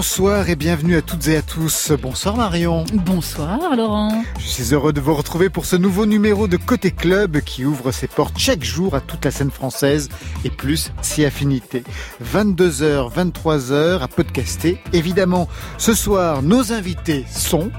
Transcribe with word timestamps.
Bonsoir 0.00 0.48
et 0.48 0.56
bienvenue 0.56 0.96
à 0.96 1.02
toutes 1.02 1.28
et 1.28 1.36
à 1.36 1.42
tous. 1.42 1.92
Bonsoir 1.92 2.34
Marion. 2.34 2.86
Bonsoir 3.04 3.76
Laurent. 3.76 4.24
Je 4.38 4.46
suis 4.46 4.72
heureux 4.72 4.94
de 4.94 5.00
vous 5.00 5.12
retrouver 5.14 5.50
pour 5.50 5.66
ce 5.66 5.76
nouveau 5.76 6.06
numéro 6.06 6.48
de 6.48 6.56
Côté 6.56 6.90
Club 6.90 7.40
qui 7.40 7.66
ouvre 7.66 7.92
ses 7.92 8.06
portes 8.06 8.38
chaque 8.38 8.64
jour 8.64 8.94
à 8.94 9.02
toute 9.02 9.22
la 9.26 9.30
scène 9.30 9.50
française 9.50 10.08
et 10.42 10.48
plus 10.48 10.90
si 11.02 11.22
affinité. 11.26 11.84
22h, 12.24 13.12
23h 13.12 14.00
à 14.00 14.08
podcaster. 14.08 14.80
Évidemment, 14.94 15.48
ce 15.76 15.92
soir, 15.92 16.40
nos 16.40 16.72
invités 16.72 17.26
sont 17.30 17.70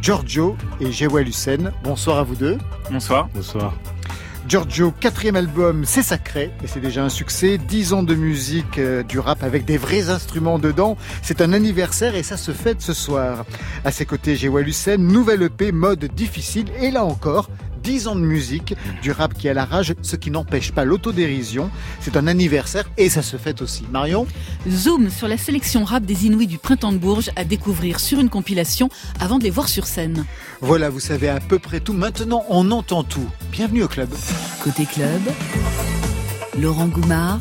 Giorgio 0.00 0.56
et 0.80 0.92
Jewel 0.92 1.26
Hussein. 1.26 1.72
Bonsoir 1.82 2.18
à 2.18 2.22
vous 2.22 2.36
deux. 2.36 2.56
Bonsoir. 2.88 3.28
Bonsoir. 3.34 3.74
Giorgio, 4.46 4.92
quatrième 5.00 5.36
album, 5.36 5.84
c'est 5.86 6.02
sacré 6.02 6.50
et 6.62 6.66
c'est 6.66 6.80
déjà 6.80 7.02
un 7.02 7.08
succès. 7.08 7.56
Dix 7.56 7.94
ans 7.94 8.02
de 8.02 8.14
musique, 8.14 8.78
euh, 8.78 9.02
du 9.02 9.18
rap 9.18 9.42
avec 9.42 9.64
des 9.64 9.78
vrais 9.78 10.10
instruments 10.10 10.58
dedans. 10.58 10.98
C'est 11.22 11.40
un 11.40 11.54
anniversaire 11.54 12.14
et 12.14 12.22
ça 12.22 12.36
se 12.36 12.52
fête 12.52 12.82
ce 12.82 12.92
soir. 12.92 13.46
À 13.86 13.90
ses 13.90 14.04
côtés, 14.04 14.36
j'ai 14.36 14.48
Hussein, 14.48 14.98
nouvelle 14.98 15.42
EP, 15.42 15.72
mode 15.72 16.04
difficile 16.04 16.66
et 16.78 16.90
là 16.90 17.04
encore, 17.04 17.48
10 17.84 18.08
ans 18.08 18.16
de 18.16 18.22
musique, 18.22 18.74
du 19.02 19.12
rap 19.12 19.34
qui 19.34 19.48
a 19.48 19.54
la 19.54 19.64
rage, 19.64 19.94
ce 20.02 20.16
qui 20.16 20.30
n'empêche 20.30 20.72
pas 20.72 20.84
l'autodérision. 20.84 21.70
C'est 22.00 22.16
un 22.16 22.26
anniversaire 22.26 22.84
et 22.96 23.08
ça 23.08 23.22
se 23.22 23.36
fête 23.36 23.62
aussi. 23.62 23.84
Marion 23.92 24.26
Zoom 24.68 25.10
sur 25.10 25.28
la 25.28 25.36
sélection 25.36 25.84
rap 25.84 26.04
des 26.04 26.26
Inouïs 26.26 26.46
du 26.46 26.58
Printemps 26.58 26.92
de 26.92 26.98
Bourges 26.98 27.30
à 27.36 27.44
découvrir 27.44 28.00
sur 28.00 28.18
une 28.18 28.30
compilation 28.30 28.88
avant 29.20 29.38
de 29.38 29.44
les 29.44 29.50
voir 29.50 29.68
sur 29.68 29.86
scène. 29.86 30.24
Voilà, 30.60 30.88
vous 30.88 31.00
savez 31.00 31.28
à 31.28 31.40
peu 31.40 31.58
près 31.58 31.80
tout. 31.80 31.92
Maintenant, 31.92 32.44
on 32.48 32.70
entend 32.70 33.04
tout. 33.04 33.28
Bienvenue 33.52 33.82
au 33.82 33.88
club. 33.88 34.08
Côté 34.62 34.86
club, 34.86 35.20
Laurent 36.58 36.88
Goumard 36.88 37.40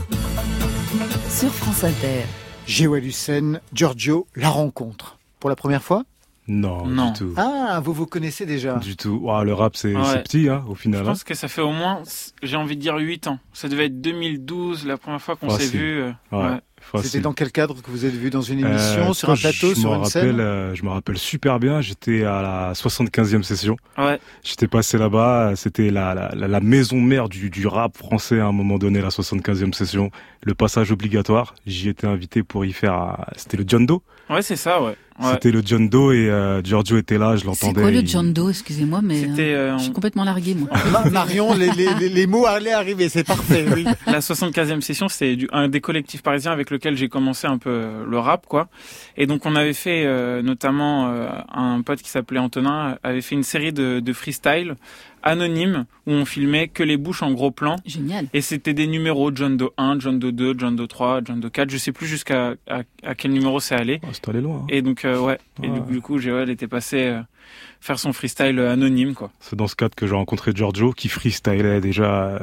sur 1.29 1.51
France 1.53 1.83
Inter. 1.83 2.25
Géwal 2.67 3.05
Hussein, 3.05 3.59
Giorgio, 3.73 4.27
la 4.35 4.49
rencontre. 4.49 5.17
Pour 5.39 5.49
la 5.49 5.55
première 5.55 5.83
fois 5.83 6.03
non, 6.47 6.85
non, 6.85 7.11
du 7.11 7.19
tout. 7.19 7.33
Ah, 7.37 7.79
vous 7.83 7.93
vous 7.93 8.05
connaissez 8.05 8.45
déjà 8.45 8.75
Du 8.75 8.97
tout. 8.97 9.29
le 9.43 9.53
rap, 9.53 9.75
c'est 9.75 9.93
petit, 9.93 10.49
hein, 10.49 10.63
au 10.67 10.75
final. 10.75 11.01
Je 11.01 11.05
pense 11.05 11.23
que 11.23 11.33
ça 11.33 11.47
fait 11.47 11.61
au 11.61 11.71
moins, 11.71 12.03
j'ai 12.41 12.57
envie 12.57 12.75
de 12.75 12.81
dire 12.81 12.97
8 12.97 13.27
ans. 13.27 13.39
Ça 13.53 13.69
devait 13.69 13.85
être 13.85 14.01
2012, 14.01 14.85
la 14.85 14.97
première 14.97 15.21
fois 15.21 15.35
qu'on 15.35 15.49
s'est 15.49 15.67
vu. 15.67 16.01
Euh, 16.01 16.11
ouais. 16.31 16.59
C'était 17.01 17.21
dans 17.21 17.31
quel 17.31 17.51
cadre 17.51 17.81
que 17.81 17.89
vous 17.89 18.05
êtes 18.05 18.13
vu 18.13 18.29
Dans 18.29 18.41
une 18.41 18.59
émission, 18.59 19.09
euh, 19.09 19.13
sur 19.13 19.29
un 19.29 19.35
plateau, 19.35 19.73
sur 19.73 19.93
une 19.93 20.03
scène 20.03 20.39
euh, 20.41 20.75
Je 20.75 20.83
me 20.83 20.89
rappelle 20.89 21.17
super 21.17 21.59
bien, 21.59 21.79
j'étais 21.79 22.25
à 22.25 22.41
la 22.41 22.73
75e 22.73 23.41
session. 23.41 23.77
Ouais. 23.97 24.19
J'étais 24.43 24.67
passé 24.67 24.97
là-bas, 24.97 25.53
c'était 25.55 25.91
la, 25.91 26.13
la, 26.13 26.47
la, 26.47 26.59
maison 26.59 26.99
mère 26.99 27.29
du, 27.29 27.49
du 27.49 27.67
rap 27.67 27.97
français 27.97 28.41
à 28.41 28.47
un 28.47 28.51
moment 28.51 28.77
donné, 28.77 29.01
la 29.01 29.09
75e 29.09 29.73
session. 29.73 30.11
Le 30.41 30.53
passage 30.53 30.91
obligatoire, 30.91 31.55
j'y 31.65 31.87
étais 31.87 32.07
invité 32.07 32.43
pour 32.43 32.65
y 32.65 32.73
faire... 32.73 33.25
C'était 33.37 33.55
le 33.55 33.63
John 33.65 33.85
Doe 33.85 34.01
Ouais, 34.29 34.41
c'est 34.41 34.55
ça, 34.55 34.81
ouais. 34.81 34.95
C'était 35.21 35.51
le 35.51 35.61
John 35.63 35.89
Doe 35.89 36.13
et 36.13 36.29
euh, 36.29 36.61
Giorgio 36.63 36.97
était 36.97 37.17
là, 37.17 37.35
je 37.35 37.45
l'entendais. 37.45 37.75
C'est 37.75 37.81
quoi 37.81 37.91
le 37.91 38.05
John 38.05 38.33
Doe 38.33 38.49
Excusez-moi, 38.49 39.01
mais 39.03 39.23
euh, 39.23 39.37
euh, 39.39 39.77
je 39.77 39.83
suis 39.83 39.91
complètement 39.91 40.23
largué, 40.23 40.55
moi. 40.55 40.69
Marion, 41.11 41.53
les, 41.53 41.69
les, 41.71 42.09
les, 42.09 42.27
mots 42.27 42.45
allaient 42.45 42.71
arriver, 42.73 43.09
c'est 43.09 43.23
parfait, 43.23 43.65
oui. 43.73 43.85
La 44.07 44.19
75e 44.19 44.81
session, 44.81 45.07
c'est 45.07 45.37
un 45.51 45.67
des 45.67 45.81
collectifs 45.81 46.23
parisiens 46.23 46.51
avec 46.51 46.71
lequel 46.71 46.97
j'ai 46.97 47.09
commencé 47.09 47.47
un 47.47 47.57
peu 47.57 48.03
le 48.07 48.19
rap, 48.19 48.47
quoi. 48.47 48.69
Et 49.15 49.27
donc, 49.27 49.45
on 49.45 49.55
avait 49.55 49.73
fait, 49.73 50.05
notamment, 50.41 51.13
un 51.53 51.81
pote 51.81 52.01
qui 52.01 52.09
s'appelait 52.09 52.39
Antonin 52.39 52.97
avait 53.03 53.21
fait 53.21 53.35
une 53.35 53.43
série 53.43 53.73
de, 53.73 53.99
de 53.99 54.13
freestyle 54.13 54.75
anonyme 55.23 55.85
où 56.05 56.11
on 56.11 56.25
filmait 56.25 56.67
que 56.67 56.83
les 56.83 56.97
bouches 56.97 57.23
en 57.23 57.31
gros 57.31 57.51
plan. 57.51 57.77
Génial. 57.85 58.27
Et 58.33 58.41
c'était 58.41 58.73
des 58.73 58.87
numéros 58.87 59.31
John 59.33 59.57
Doe 59.57 59.71
1, 59.77 59.99
John 59.99 60.19
Doe 60.19 60.31
2, 60.31 60.55
John 60.57 60.75
Doe 60.75 60.87
3, 60.87 61.21
John 61.25 61.39
Doe 61.39 61.49
4. 61.49 61.69
Je 61.69 61.77
sais 61.77 61.91
plus 61.91 62.07
jusqu'à 62.07 62.53
à, 62.67 63.15
quel 63.15 63.31
numéro 63.31 63.59
c'est 63.59 63.75
allé. 63.75 63.99
Oh, 64.03 64.07
c'est 64.11 64.29
allé 64.29 64.41
loin. 64.41 64.57
Hein. 64.57 64.67
Et 64.69 64.81
donc 64.81 65.05
euh, 65.05 65.19
ouais. 65.19 65.39
Et 65.63 65.69
du, 65.91 66.01
coup, 66.01 66.19
Joël 66.19 66.49
était 66.49 66.67
passé 66.67 67.05
euh, 67.05 67.21
faire 67.79 67.99
son 67.99 68.13
freestyle 68.13 68.59
anonyme 68.59 69.13
quoi. 69.13 69.31
C'est 69.39 69.55
dans 69.55 69.67
ce 69.67 69.75
cadre 69.75 69.95
que 69.95 70.07
j'ai 70.07 70.15
rencontré 70.15 70.51
Giorgio 70.53 70.91
qui 70.91 71.09
freestylait 71.09 71.81
déjà. 71.81 72.39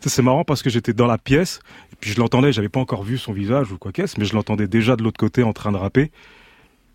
C'est 0.00 0.22
marrant 0.22 0.44
parce 0.44 0.62
que 0.62 0.70
j'étais 0.70 0.92
dans 0.92 1.06
la 1.06 1.18
pièce 1.18 1.60
et 1.92 1.96
puis 2.00 2.10
je 2.10 2.18
l'entendais. 2.18 2.52
J'avais 2.52 2.68
pas 2.68 2.80
encore 2.80 3.02
vu 3.02 3.18
son 3.18 3.32
visage 3.32 3.72
ou 3.72 3.78
quoi 3.78 3.92
qu'est-ce, 3.92 4.18
mais 4.18 4.24
je 4.24 4.34
l'entendais 4.34 4.68
déjà 4.68 4.96
de 4.96 5.02
l'autre 5.02 5.18
côté 5.18 5.42
en 5.42 5.52
train 5.52 5.72
de 5.72 5.76
rapper. 5.76 6.10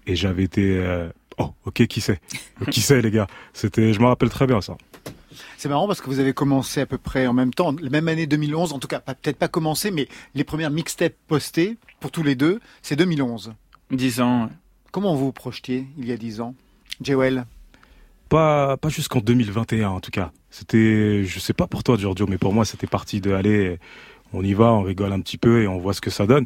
Et 0.05 0.15
j'avais 0.15 0.43
été 0.43 0.77
euh, 0.77 1.09
oh 1.37 1.51
ok 1.65 1.85
qui 1.87 2.01
c'est? 2.01 2.19
Qui 2.71 2.81
c'est 2.81 3.01
les 3.01 3.11
gars? 3.11 3.27
C'était 3.53 3.93
je 3.93 3.99
me 3.99 4.05
rappelle 4.05 4.29
très 4.29 4.47
bien 4.47 4.61
ça. 4.61 4.77
C'est 5.57 5.69
marrant 5.69 5.87
parce 5.87 6.01
que 6.01 6.07
vous 6.07 6.19
avez 6.19 6.33
commencé 6.33 6.81
à 6.81 6.85
peu 6.85 6.97
près 6.97 7.27
en 7.27 7.33
même 7.33 7.53
temps, 7.53 7.75
la 7.81 7.89
même 7.89 8.07
année 8.07 8.27
2011, 8.27 8.73
en 8.73 8.79
tout 8.79 8.87
cas, 8.87 8.99
peut-être 8.99 9.37
pas 9.37 9.47
commencé, 9.47 9.91
mais 9.91 10.07
les 10.35 10.43
premières 10.43 10.71
mixtapes 10.71 11.15
postées 11.27 11.77
pour 11.99 12.11
tous 12.11 12.23
les 12.23 12.35
deux, 12.35 12.59
c'est 12.81 12.95
2011. 12.95 13.53
10 13.91 14.21
ans. 14.21 14.49
Comment 14.91 15.15
vous 15.15 15.25
vous 15.25 15.31
projetiez 15.31 15.87
il 15.97 16.07
y 16.07 16.11
a 16.11 16.17
10 16.17 16.41
ans? 16.41 16.55
Jewel 17.01 17.45
Pas, 18.29 18.77
pas 18.77 18.89
jusqu'en 18.89 19.19
2021 19.19 19.89
en 19.89 19.99
tout 19.99 20.11
cas. 20.11 20.31
C'était, 20.49 21.23
je 21.23 21.39
sais 21.39 21.53
pas 21.53 21.67
pour 21.67 21.83
toi 21.83 21.97
Giorgio, 21.97 22.25
mais 22.27 22.37
pour 22.37 22.53
moi 22.53 22.65
c'était 22.65 22.87
parti 22.87 23.21
de 23.21 23.31
aller, 23.31 23.79
on 24.33 24.43
y 24.43 24.53
va, 24.53 24.73
on 24.73 24.81
rigole 24.81 25.13
un 25.13 25.21
petit 25.21 25.37
peu 25.37 25.61
et 25.61 25.67
on 25.67 25.77
voit 25.77 25.93
ce 25.93 26.01
que 26.01 26.09
ça 26.09 26.25
donne. 26.25 26.45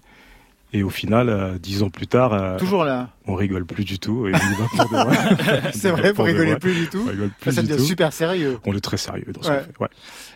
Et 0.74 0.84
au 0.84 0.90
final, 0.90 1.28
euh, 1.28 1.58
dix 1.58 1.84
ans 1.84 1.90
plus 1.90 2.08
tard, 2.08 2.34
euh, 2.34 2.58
toujours 2.58 2.86
là, 2.86 3.10
on 3.26 3.36
rigole 3.36 3.66
plus 3.66 3.84
du 3.84 4.00
tout. 4.00 4.28
c'est 5.74 5.92
vrai, 5.92 6.14
vous 6.14 6.24
rigolez 6.24 6.56
plus 6.56 6.74
du 6.74 6.88
tout. 6.88 7.10
ça 7.50 7.62
devient 7.62 7.84
super 7.84 8.14
sérieux. 8.14 8.58
On 8.66 8.74
est 8.74 8.82
très 8.82 8.98
sérieux 8.98 9.28
dans 9.34 9.42
ce 9.42 9.50
qu'on 9.50 9.60
fait. 9.60 9.80
Ouais. 9.80 9.88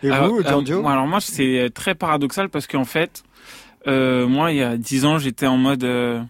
Et 0.02 0.10
vous, 0.10 0.42
Giorgio 0.42 0.86
Alors 0.86 1.06
moi, 1.06 1.20
c'est 1.20 1.70
très 1.74 1.94
paradoxal 1.94 2.50
parce 2.50 2.66
qu'en 2.66 2.84
fait, 2.84 3.22
euh, 3.86 4.26
moi, 4.26 4.52
il 4.52 4.58
y 4.58 4.62
a 4.62 4.76
dix 4.76 5.04
ans, 5.04 5.18
j'étais 5.18 5.46
en 5.46 5.56
mode, 5.56 5.84
euh, 5.84 6.22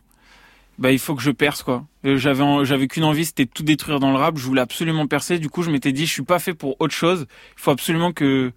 bah, 0.79 0.93
il 0.93 0.99
faut 0.99 1.15
que 1.15 1.23
je 1.23 1.31
perce 1.31 1.63
quoi. 1.63 1.85
J'avais, 2.05 2.45
j'avais 2.65 2.87
qu'une 2.87 3.05
envie, 3.05 3.25
c'était 3.25 3.47
tout 3.47 3.65
détruire 3.65 3.99
dans 3.99 4.13
le 4.13 4.19
rap. 4.19 4.39
Je 4.39 4.45
voulais 4.45 4.61
absolument 4.61 5.07
percer. 5.07 5.39
Du 5.39 5.49
coup, 5.49 5.63
je 5.63 5.71
m'étais 5.71 5.93
dit, 5.93 6.07
je 6.07 6.13
suis 6.13 6.23
pas 6.23 6.39
fait 6.39 6.55
pour 6.55 6.81
autre 6.81 6.95
chose. 6.95 7.27
Il 7.57 7.63
faut 7.63 7.73
absolument 7.73 8.13
que 8.13 8.53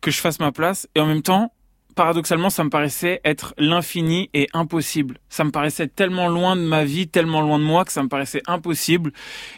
que 0.00 0.10
je 0.10 0.18
fasse 0.18 0.40
ma 0.40 0.50
place. 0.50 0.88
Et 0.96 1.00
en 1.00 1.06
même 1.06 1.22
temps, 1.22 1.52
paradoxalement, 1.94 2.50
ça 2.50 2.64
me 2.64 2.70
paraissait 2.70 3.20
être 3.24 3.54
l'infini 3.58 4.30
et 4.34 4.48
impossible. 4.52 5.18
Ça 5.28 5.44
me 5.44 5.50
paraissait 5.50 5.88
tellement 5.88 6.28
loin 6.28 6.56
de 6.56 6.62
ma 6.62 6.84
vie, 6.84 7.08
tellement 7.08 7.40
loin 7.40 7.58
de 7.58 7.64
moi 7.64 7.84
que 7.84 7.92
ça 7.92 8.02
me 8.02 8.08
paraissait 8.08 8.42
impossible. 8.46 9.12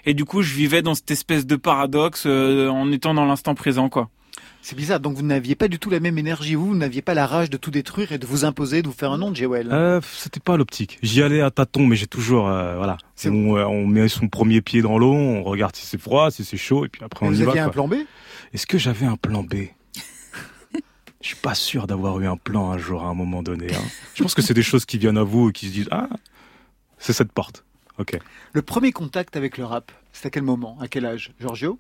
Et 0.04 0.14
du 0.14 0.24
coup, 0.24 0.42
je 0.42 0.54
vivais 0.54 0.82
dans 0.82 0.94
cette 0.94 1.10
espèce 1.10 1.46
de 1.46 1.56
paradoxe 1.56 2.24
euh, 2.26 2.68
en 2.68 2.90
étant 2.92 3.14
dans 3.14 3.24
l'instant 3.24 3.54
présent, 3.54 3.88
quoi. 3.88 4.10
C'est 4.64 4.76
bizarre. 4.76 4.98
Donc 4.98 5.14
vous 5.14 5.22
n'aviez 5.22 5.56
pas 5.56 5.68
du 5.68 5.78
tout 5.78 5.90
la 5.90 6.00
même 6.00 6.16
énergie. 6.16 6.54
Vous, 6.54 6.68
vous 6.68 6.74
n'aviez 6.74 7.02
pas 7.02 7.12
la 7.12 7.26
rage 7.26 7.50
de 7.50 7.58
tout 7.58 7.70
détruire 7.70 8.12
et 8.12 8.18
de 8.18 8.24
vous 8.24 8.46
imposer, 8.46 8.80
de 8.80 8.88
vous 8.88 8.94
faire 8.94 9.12
un 9.12 9.18
nom, 9.18 9.34
Jewel. 9.34 9.68
Euh, 9.70 10.00
c'était 10.10 10.40
pas 10.40 10.56
l'optique. 10.56 10.98
J'y 11.02 11.22
allais 11.22 11.42
à 11.42 11.50
tâtons, 11.50 11.86
mais 11.86 11.96
j'ai 11.96 12.06
toujours, 12.06 12.48
euh, 12.48 12.74
voilà. 12.76 12.96
On, 13.26 13.58
euh, 13.58 13.64
on, 13.66 13.86
met 13.86 14.08
son 14.08 14.26
premier 14.28 14.62
pied 14.62 14.80
dans 14.80 14.96
l'eau, 14.96 15.12
on 15.12 15.42
regarde 15.42 15.76
si 15.76 15.84
c'est 15.84 16.00
froid, 16.00 16.30
si 16.30 16.46
c'est 16.46 16.56
chaud, 16.56 16.86
et 16.86 16.88
puis 16.88 17.02
après 17.04 17.26
on 17.26 17.32
y 17.32 17.34
va. 17.34 17.44
Vous 17.44 17.50
aviez 17.50 17.60
un 17.60 17.68
plan 17.68 17.88
B? 17.88 17.96
Est-ce 18.54 18.66
que 18.66 18.78
j'avais 18.78 19.04
un 19.04 19.16
plan 19.16 19.42
B? 19.42 19.54
Je 21.24 21.28
suis 21.28 21.36
pas 21.36 21.54
sûr 21.54 21.86
d'avoir 21.86 22.20
eu 22.20 22.26
un 22.26 22.36
plan 22.36 22.70
un 22.70 22.76
jour 22.76 23.02
à 23.02 23.06
un 23.06 23.14
moment 23.14 23.42
donné. 23.42 23.74
Hein. 23.74 23.82
Je 24.14 24.22
pense 24.22 24.34
que 24.34 24.42
c'est 24.42 24.52
des 24.52 24.62
choses 24.62 24.84
qui 24.84 24.98
viennent 24.98 25.16
à 25.16 25.22
vous 25.22 25.48
et 25.48 25.52
qui 25.52 25.68
se 25.68 25.72
disent 25.72 25.88
ah 25.90 26.06
c'est 26.98 27.14
cette 27.14 27.32
porte. 27.32 27.64
Ok. 27.98 28.18
Le 28.52 28.60
premier 28.60 28.92
contact 28.92 29.34
avec 29.34 29.56
le 29.56 29.64
rap, 29.64 29.90
c'est 30.12 30.26
à 30.26 30.30
quel 30.30 30.42
moment, 30.42 30.76
à 30.82 30.88
quel 30.88 31.06
âge, 31.06 31.32
Giorgio? 31.40 31.78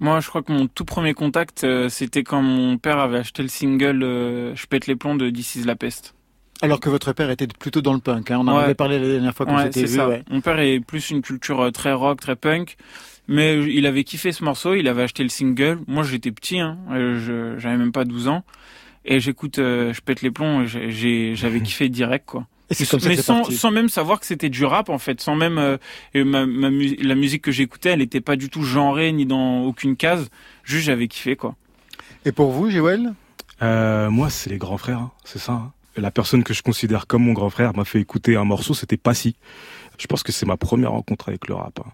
Moi, 0.00 0.18
je 0.18 0.28
crois 0.28 0.42
que 0.42 0.50
mon 0.50 0.66
tout 0.66 0.84
premier 0.84 1.14
contact, 1.14 1.62
euh, 1.62 1.88
c'était 1.88 2.24
quand 2.24 2.42
mon 2.42 2.76
père 2.76 2.98
avait 2.98 3.18
acheté 3.18 3.42
le 3.42 3.48
single 3.48 4.02
euh, 4.02 4.56
Je 4.56 4.66
pète 4.66 4.88
les 4.88 4.96
plombs 4.96 5.14
de 5.14 5.30
This 5.30 5.54
is 5.54 5.62
la 5.62 5.76
peste. 5.76 6.16
Alors 6.60 6.80
que 6.80 6.90
votre 6.90 7.12
père 7.12 7.30
était 7.30 7.46
plutôt 7.46 7.82
dans 7.82 7.92
le 7.92 8.00
punk, 8.00 8.32
hein. 8.32 8.38
on 8.40 8.48
en 8.48 8.56
avait 8.56 8.74
parlé 8.74 8.98
la 8.98 9.06
dernière 9.06 9.34
fois 9.34 9.46
qu'on 9.46 9.56
ouais, 9.56 9.70
s'était 9.70 9.84
vu. 9.84 10.00
Ouais. 10.00 10.24
Mon 10.28 10.40
père 10.40 10.58
est 10.58 10.80
plus 10.80 11.10
une 11.10 11.22
culture 11.22 11.60
euh, 11.60 11.70
très 11.70 11.92
rock, 11.92 12.20
très 12.20 12.34
punk. 12.34 12.76
Mais 13.28 13.58
il 13.58 13.86
avait 13.86 14.04
kiffé 14.04 14.32
ce 14.32 14.44
morceau, 14.44 14.74
il 14.74 14.88
avait 14.88 15.02
acheté 15.02 15.22
le 15.22 15.28
single. 15.28 15.78
Moi, 15.86 16.02
j'étais 16.02 16.32
petit, 16.32 16.58
hein, 16.58 16.78
j'avais 17.58 17.76
même 17.76 17.92
pas 17.92 18.04
12 18.04 18.28
ans. 18.28 18.44
Et 19.04 19.20
j'écoute, 19.20 19.58
euh, 19.58 19.92
je 19.92 20.00
pète 20.00 20.22
les 20.22 20.30
plombs, 20.30 20.64
j'avais 20.66 21.60
kiffé 21.64 21.88
direct, 21.88 22.26
quoi. 22.26 22.46
mais 23.04 23.16
sans, 23.16 23.44
sans, 23.50 23.70
même 23.70 23.88
savoir 23.88 24.20
que 24.20 24.26
c'était 24.26 24.48
du 24.48 24.64
rap 24.64 24.88
en 24.88 24.98
fait, 24.98 25.20
sans 25.20 25.34
même 25.34 25.58
euh, 25.58 25.76
ma, 26.14 26.46
ma, 26.46 26.70
la 26.70 27.14
musique 27.14 27.42
que 27.42 27.50
j'écoutais, 27.50 27.90
elle 27.90 27.98
n'était 27.98 28.20
pas 28.20 28.36
du 28.36 28.48
tout 28.48 28.62
genrée 28.62 29.12
ni 29.12 29.26
dans 29.26 29.62
aucune 29.62 29.96
case. 29.96 30.30
Juste 30.62 30.86
j'avais 30.86 31.08
kiffé 31.08 31.36
quoi. 31.36 31.56
Et 32.24 32.32
pour 32.32 32.52
vous, 32.52 32.70
Joël? 32.70 33.12
Euh, 33.62 34.10
Moi, 34.10 34.30
c'est 34.30 34.50
les 34.50 34.58
grands 34.58 34.78
frères, 34.78 34.98
hein, 34.98 35.10
c'est 35.24 35.40
ça. 35.40 35.52
Hein. 35.52 35.72
La 35.96 36.10
personne 36.10 36.44
que 36.44 36.54
je 36.54 36.62
considère 36.62 37.06
comme 37.06 37.24
mon 37.24 37.32
grand 37.32 37.50
frère 37.50 37.76
m'a 37.76 37.84
fait 37.84 38.00
écouter 38.00 38.36
un 38.36 38.44
morceau, 38.44 38.72
c'était 38.74 38.96
Passy. 38.96 39.36
Je 39.98 40.06
pense 40.06 40.22
que 40.22 40.32
c'est 40.32 40.46
ma 40.46 40.56
première 40.56 40.92
rencontre 40.92 41.28
avec 41.28 41.48
le 41.48 41.54
rap. 41.54 41.80
Hein. 41.80 41.90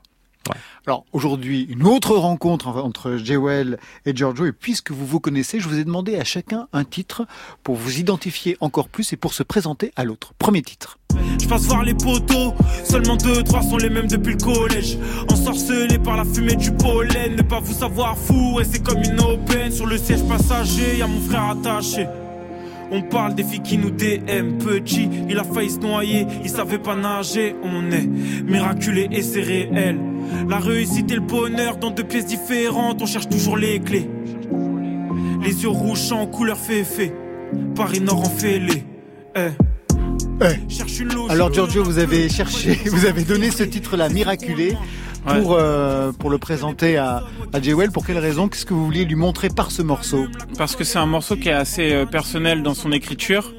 Alors 0.87 1.05
aujourd'hui, 1.13 1.67
une 1.69 1.87
autre 1.87 2.17
rencontre 2.17 2.69
entre 2.69 3.17
Jewel 3.17 3.79
et 4.07 4.17
Giorgio. 4.17 4.47
Et 4.47 4.53
puisque 4.53 4.91
vous 4.91 5.07
vous 5.07 5.21
connaissez, 5.21 5.61
je 5.61 5.69
vous 5.69 5.79
ai 5.79 5.85
demandé 5.85 6.17
à 6.17 6.25
chacun 6.25 6.69
un 6.73 6.85
titre 6.85 7.27
pour 7.63 7.77
vous 7.77 7.99
identifier 7.99 8.57
encore 8.61 8.89
plus 8.89 9.13
et 9.13 9.17
pour 9.17 9.35
se 9.35 9.43
présenter 9.43 9.93
à 9.97 10.05
l'autre. 10.05 10.33
Premier 10.39 10.63
titre. 10.63 10.99
Je 11.41 11.47
passe 11.47 11.65
voir 11.65 11.83
les 11.83 11.95
poteaux, 11.95 12.55
seulement 12.85 13.17
deux, 13.17 13.43
trois 13.43 13.63
sont 13.63 13.77
les 13.77 13.91
mêmes 13.91 14.07
depuis 14.07 14.35
le 14.35 14.39
collège. 14.39 14.99
Ensorcelés 15.31 15.99
par 15.99 16.17
la 16.17 16.25
fumée 16.25 16.57
du 16.57 16.73
pollen, 16.73 17.37
ne 17.37 17.43
pas 17.43 17.61
vous 17.61 17.73
savoir 17.73 18.17
fou, 18.17 18.61
et 18.61 18.65
c'est 18.65 18.83
comme 18.83 19.03
une 19.03 19.21
aubaine. 19.21 19.73
Sur 19.73 19.87
le 19.87 19.99
siège 19.99 20.23
passager, 20.25 20.99
y 20.99 21.03
a 21.03 21.07
mon 21.07 21.21
frère 21.21 21.51
attaché. 21.51 22.07
On 22.91 23.03
parle 23.03 23.35
des 23.35 23.45
filles 23.45 23.63
qui 23.63 23.77
nous 23.77 23.91
DM. 23.91 24.59
Petit, 24.59 25.09
il 25.29 25.39
a 25.39 25.45
failli 25.45 25.71
se 25.71 25.79
noyer, 25.79 26.27
il 26.43 26.51
savait 26.51 26.79
pas 26.79 26.97
nager. 26.97 27.55
On 27.63 27.91
est 27.91 28.07
miraculé 28.07 29.09
et 29.11 29.23
c'est 29.23 29.43
réel. 29.43 29.99
La 30.49 30.59
réussite 30.59 31.11
et 31.11 31.15
le 31.17 31.21
bonheur 31.21 31.77
dans 31.77 31.91
deux 31.91 32.05
pièces 32.05 32.27
différentes, 32.27 33.03
on 33.03 33.07
cherche 33.07 33.29
toujours 33.29 33.57
les 33.57 33.81
clés. 33.81 34.09
Les 35.43 35.63
yeux 35.63 35.69
rouges 35.69 36.13
en 36.13 36.27
couleur 36.27 36.59
féfé. 36.59 37.13
Paris 37.75 38.01
Nord 38.01 38.21
en 38.21 38.31
fêlé. 38.31 38.85
Eh. 39.37 39.49
Eh. 40.41 41.31
Alors 41.31 41.53
Giorgio, 41.53 41.83
vous 41.83 41.99
avez 41.99 42.29
cherché, 42.29 42.75
vous 42.87 43.07
avez 43.07 43.25
donné 43.25 43.51
ce 43.51 43.63
titre-là, 43.63 44.09
Miraculé, 44.09 44.77
pour, 45.27 45.55
euh, 45.55 46.13
pour 46.13 46.31
le 46.31 46.39
présenter 46.39 46.97
à, 46.97 47.25
à 47.53 47.61
Jewel. 47.61 47.91
Pour 47.91 48.07
quelle 48.07 48.19
raison? 48.19 48.49
Qu'est-ce 48.49 48.67
que 48.67 48.75
vous 48.75 48.85
vouliez 48.85 49.05
lui 49.05 49.17
montrer 49.17 49.49
par 49.49 49.71
ce 49.71 49.83
morceau? 49.83 50.27
Parce 50.57 50.77
que 50.77 50.85
c'est 50.85 50.99
un 50.99 51.07
morceau 51.07 51.37
qui 51.37 51.49
est 51.49 51.53
assez 51.53 51.93
euh, 51.93 52.07
personnel 52.07 52.63
dans 52.63 52.75
son 52.75 52.93
écriture, 52.93 53.53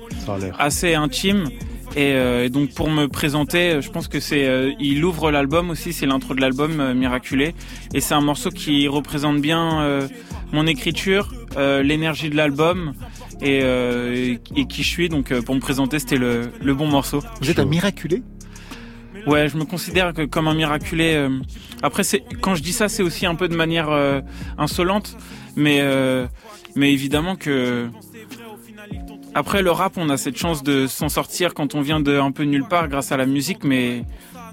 assez 0.57 0.95
intime. 0.95 1.50
Euh, 1.97 2.45
et, 2.45 2.50
donc 2.50 2.74
pour 2.74 2.89
me 2.89 3.07
présenter, 3.07 3.81
je 3.81 3.89
pense 3.89 4.07
que 4.07 4.19
c'est, 4.19 4.75
il 4.80 5.03
ouvre 5.03 5.31
l'album 5.31 5.69
aussi, 5.69 5.94
c'est 5.94 6.06
l'intro 6.06 6.33
de 6.33 6.41
l'album 6.41 6.94
Miraculé, 6.94 7.56
et 7.94 8.00
c'est 8.00 8.13
un 8.13 8.21
morceau 8.21 8.51
qui 8.51 8.88
représente 8.88 9.41
bien 9.41 10.00
mon 10.51 10.68
écriture, 10.68 11.33
l'énergie 11.57 12.30
de 12.30 12.36
l'album, 12.36 12.94
et, 13.41 13.59
et, 14.56 14.65
qui 14.68 14.83
je 14.83 14.88
suis. 14.88 15.09
Donc 15.09 15.33
pour 15.41 15.56
me 15.56 15.59
présenter, 15.59 16.00
c'était 16.00 16.18
le, 16.18 16.51
le 16.62 16.74
bon 16.74 16.88
morceau. 16.88 17.21
Vous 17.41 17.50
êtes 17.50 17.59
un 17.59 17.65
miraculé? 17.65 18.21
Ouais, 19.27 19.50
je 19.50 19.57
me 19.57 19.65
considère 19.65 20.13
que 20.13 20.24
comme 20.24 20.47
un 20.47 20.53
miraculé. 20.53 21.13
Euh, 21.15 21.30
après, 21.81 22.03
c'est 22.03 22.24
quand 22.42 22.56
je 22.56 22.63
dis 22.63 22.74
ça, 22.74 22.89
c'est 22.89 23.03
aussi 23.03 23.25
un 23.25 23.35
peu 23.35 23.47
de 23.47 23.56
manière 23.56 23.89
euh, 23.89 24.21
insolente, 24.57 25.18
mais 25.56 25.80
euh, 25.81 26.27
mais 26.75 26.94
évidemment 26.94 27.35
que 27.35 27.89
après 29.35 29.61
le 29.61 29.71
rap, 29.71 29.93
on 29.97 30.09
a 30.09 30.17
cette 30.17 30.37
chance 30.37 30.63
de 30.63 30.87
s'en 30.87 31.09
sortir 31.09 31.53
quand 31.53 31.75
on 31.75 31.81
vient 31.81 31.99
de 31.99 32.17
un 32.17 32.31
peu 32.31 32.43
nulle 32.43 32.67
part 32.67 32.87
grâce 32.87 33.11
à 33.11 33.17
la 33.17 33.25
musique, 33.25 33.63
mais 33.63 34.03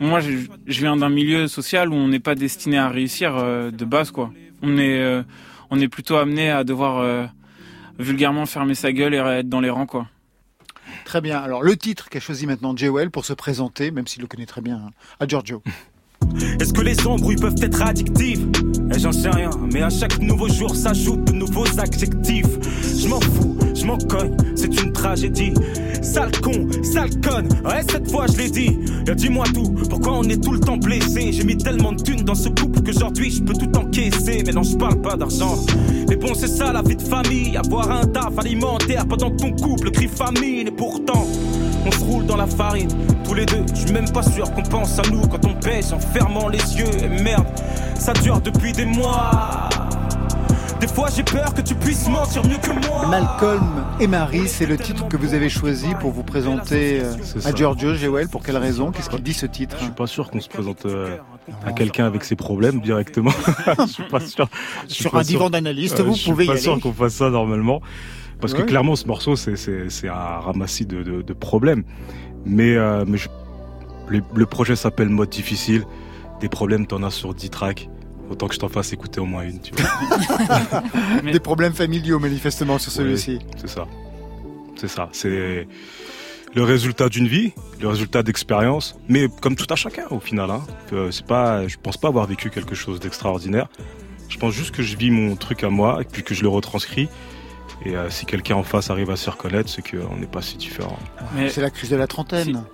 moi, 0.00 0.20
je, 0.20 0.30
je 0.66 0.80
viens 0.80 0.96
d'un 0.96 1.08
milieu 1.08 1.48
social 1.48 1.90
où 1.90 1.94
on 1.94 2.08
n'est 2.08 2.20
pas 2.20 2.34
destiné 2.34 2.78
à 2.78 2.88
réussir 2.88 3.34
de 3.36 3.84
base, 3.84 4.10
quoi. 4.10 4.30
On 4.62 4.78
est 4.78 5.22
on 5.70 5.80
est 5.80 5.88
plutôt 5.88 6.16
amené 6.16 6.50
à 6.50 6.64
devoir 6.64 7.28
vulgairement 7.98 8.46
fermer 8.46 8.74
sa 8.74 8.92
gueule 8.92 9.14
et 9.14 9.18
être 9.18 9.48
dans 9.48 9.60
les 9.60 9.70
rangs, 9.70 9.86
quoi. 9.86 10.06
Très 11.04 11.20
bien. 11.20 11.38
Alors, 11.38 11.62
le 11.62 11.76
titre 11.76 12.08
qu'a 12.08 12.20
choisi 12.20 12.46
maintenant 12.46 12.76
Jewel 12.76 13.10
pour 13.10 13.24
se 13.24 13.32
présenter, 13.32 13.90
même 13.90 14.06
s'il 14.06 14.22
le 14.22 14.28
connaît 14.28 14.46
très 14.46 14.60
bien, 14.60 14.90
à 15.20 15.26
Giorgio. 15.26 15.62
Est-ce 16.60 16.72
que 16.72 16.80
les 16.80 17.06
embrouilles 17.06 17.36
peuvent 17.36 17.54
être 17.62 17.82
addictives? 17.82 18.46
Eh, 18.92 18.98
J'en 18.98 19.12
sais 19.12 19.30
rien, 19.30 19.50
mais 19.72 19.82
à 19.82 19.90
chaque 19.90 20.18
nouveau 20.18 20.48
jour 20.48 20.74
s'ajoutent 20.74 21.24
de 21.24 21.32
nouveaux 21.32 21.78
adjectifs. 21.78 22.46
Je 22.82 23.08
m'en 23.08 23.20
fous, 23.20 23.56
je 23.76 23.84
m'en 23.84 23.98
cogne, 23.98 24.36
c'est 24.54 24.82
une 24.82 24.92
tragédie. 24.92 25.54
Sale 26.02 26.30
con, 26.40 26.66
sale 26.82 27.10
conne, 27.20 27.48
ouais, 27.64 27.82
cette 27.90 28.10
fois 28.10 28.26
je 28.32 28.38
l'ai 28.38 28.50
dit. 28.50 28.78
Dis-moi 29.14 29.44
tout, 29.52 29.70
pourquoi 29.88 30.18
on 30.18 30.22
est 30.24 30.42
tout 30.42 30.52
le 30.52 30.60
temps 30.60 30.76
blessé? 30.76 31.32
J'ai 31.32 31.44
mis 31.44 31.56
tellement 31.56 31.92
de 31.92 32.02
thunes 32.02 32.22
dans 32.22 32.34
ce 32.34 32.48
couple 32.48 32.82
qu'aujourd'hui 32.82 33.30
je 33.30 33.42
peux 33.42 33.54
tout 33.54 33.76
encaisser. 33.76 34.42
Mais 34.46 34.52
non, 34.52 34.62
je 34.62 34.76
parle 34.76 35.00
pas 35.00 35.16
d'argent. 35.16 35.56
Mais 36.08 36.16
bon, 36.16 36.34
c'est 36.34 36.48
ça 36.48 36.72
la 36.72 36.82
vie 36.82 36.96
de 36.96 37.02
famille, 37.02 37.56
avoir 37.56 37.90
un 37.90 38.06
taf 38.06 38.38
alimentaire 38.38 39.06
pendant 39.06 39.30
que 39.30 39.36
ton 39.36 39.52
couple 39.52 39.90
crie 39.90 40.08
famine. 40.08 40.68
Et 40.68 40.72
pourtant, 40.72 41.26
on 41.84 41.90
se 41.90 42.04
roule 42.04 42.26
dans 42.26 42.36
la 42.36 42.46
farine, 42.46 42.88
tous 43.24 43.34
les 43.34 43.46
deux. 43.46 43.64
Je 43.74 43.80
suis 43.80 43.92
même 43.92 44.10
pas 44.10 44.22
sûr 44.22 44.52
qu'on 44.52 44.62
pense 44.62 44.98
à 44.98 45.02
nous 45.10 45.22
quand 45.22 45.44
on 45.44 45.54
pêche 45.54 45.92
en 45.92 45.98
fermant 45.98 46.48
les 46.48 46.58
yeux. 46.76 46.90
Et 47.02 47.22
merde, 47.22 47.46
ça 47.98 48.12
dure 48.12 48.40
depuis 48.40 48.72
des 48.72 48.86
mois. 48.86 49.68
Des 50.80 50.88
fois 50.88 51.08
j'ai 51.14 51.22
peur 51.22 51.54
que 51.54 51.62
tu 51.62 51.74
puisses 51.74 52.08
mentir 52.08 52.44
mieux 52.46 52.58
que 52.58 52.70
moi. 52.86 53.08
Malcolm 53.08 53.84
et 53.98 54.06
Marie, 54.06 54.46
c'est 54.46 54.66
le 54.66 54.76
titre 54.76 55.08
que 55.08 55.16
vous 55.16 55.32
avez 55.32 55.48
choisi 55.48 55.88
pour 56.00 56.10
vous 56.10 56.22
présenter 56.22 57.00
euh, 57.02 57.14
à 57.44 57.54
Giorgio 57.54 57.94
Jewel. 57.94 58.28
Pour 58.28 58.42
quelle 58.42 58.58
raison? 58.58 58.90
Qu'est-ce 58.90 59.08
qu'il 59.08 59.22
dit 59.22 59.32
ce 59.32 59.46
titre? 59.46 59.76
Je 59.78 59.84
suis 59.84 59.92
pas 59.92 60.06
sûr 60.06 60.30
qu'on 60.30 60.40
se 60.40 60.48
présente 60.48 60.84
euh, 60.84 61.16
à 61.64 61.72
quelqu'un 61.72 62.04
avec 62.04 62.24
ses 62.24 62.36
problèmes 62.36 62.80
directement. 62.80 63.30
je 63.78 63.86
suis 63.86 64.02
pas 64.04 64.20
sûr. 64.20 64.48
Sur 64.86 65.14
un 65.16 65.22
divan 65.22 65.48
d'analyste, 65.48 66.00
vous 66.00 66.14
pouvez 66.14 66.44
y 66.44 66.50
aller. 66.50 66.58
Je 66.58 66.62
suis 66.62 66.70
pas 66.70 66.74
sûr 66.76 66.82
qu'on 66.82 66.92
fasse 66.92 67.14
ça 67.14 67.30
normalement. 67.30 67.80
Parce 68.40 68.52
que 68.52 68.62
clairement, 68.62 68.96
ce 68.96 69.06
morceau, 69.06 69.34
c'est 69.34 70.08
un 70.08 70.40
ramassis 70.40 70.84
de, 70.84 71.02
de, 71.02 71.22
de, 71.22 71.32
problèmes. 71.32 71.84
Mais, 72.44 72.76
euh, 72.76 73.04
mais 73.06 73.18
le, 74.08 74.22
le, 74.34 74.46
projet 74.46 74.76
s'appelle 74.76 75.08
Mode 75.08 75.30
difficile. 75.30 75.84
Des 76.40 76.50
problèmes, 76.50 76.86
t'en 76.86 77.02
as 77.02 77.10
sur 77.10 77.32
10 77.32 77.48
tracks. 77.48 77.88
Autant 78.30 78.48
que 78.48 78.54
je 78.54 78.58
t'en 78.58 78.68
fasse 78.68 78.92
écouter 78.92 79.20
au 79.20 79.24
moins 79.24 79.44
une, 79.44 79.60
tu 79.60 79.72
vois. 79.74 80.82
Des 81.32 81.40
problèmes 81.40 81.72
familiaux, 81.72 82.18
manifestement, 82.18 82.78
sur 82.78 82.90
celui-ci. 82.92 83.38
c'est 83.56 83.68
ça. 83.68 83.86
C'est 84.76 84.88
ça. 84.88 85.08
C'est 85.12 85.66
le 86.54 86.62
résultat 86.62 87.08
d'une 87.08 87.28
vie, 87.28 87.52
le 87.80 87.88
résultat 87.88 88.22
d'expérience, 88.22 88.98
mais 89.08 89.28
comme 89.40 89.56
tout 89.56 89.66
à 89.70 89.76
chacun 89.76 90.06
au 90.10 90.20
final. 90.20 90.50
Hein. 90.50 90.62
C'est 91.10 91.26
pas, 91.26 91.66
je 91.68 91.76
pense 91.82 91.96
pas 91.96 92.08
avoir 92.08 92.26
vécu 92.26 92.50
quelque 92.50 92.74
chose 92.74 92.98
d'extraordinaire. 92.98 93.68
Je 94.28 94.38
pense 94.38 94.54
juste 94.54 94.74
que 94.74 94.82
je 94.82 94.96
vis 94.96 95.10
mon 95.10 95.36
truc 95.36 95.62
à 95.64 95.70
moi 95.70 95.98
et 96.00 96.04
puis 96.04 96.22
que 96.22 96.34
je 96.34 96.42
le 96.42 96.48
retranscris. 96.48 97.08
Et 97.84 97.94
euh, 97.94 98.10
si 98.10 98.26
quelqu'un 98.26 98.56
en 98.56 98.62
face 98.62 98.90
arrive 98.90 99.10
à 99.10 99.16
se 99.16 99.28
reconnaître, 99.30 99.68
c'est 99.68 99.82
qu'on 99.82 100.16
n'est 100.16 100.26
pas 100.26 100.42
si 100.42 100.56
différent. 100.56 100.98
C'est 101.48 101.60
la 101.60 101.70
crise 101.70 101.90
de 101.90 101.96
la 101.96 102.06
trentaine. 102.06 102.64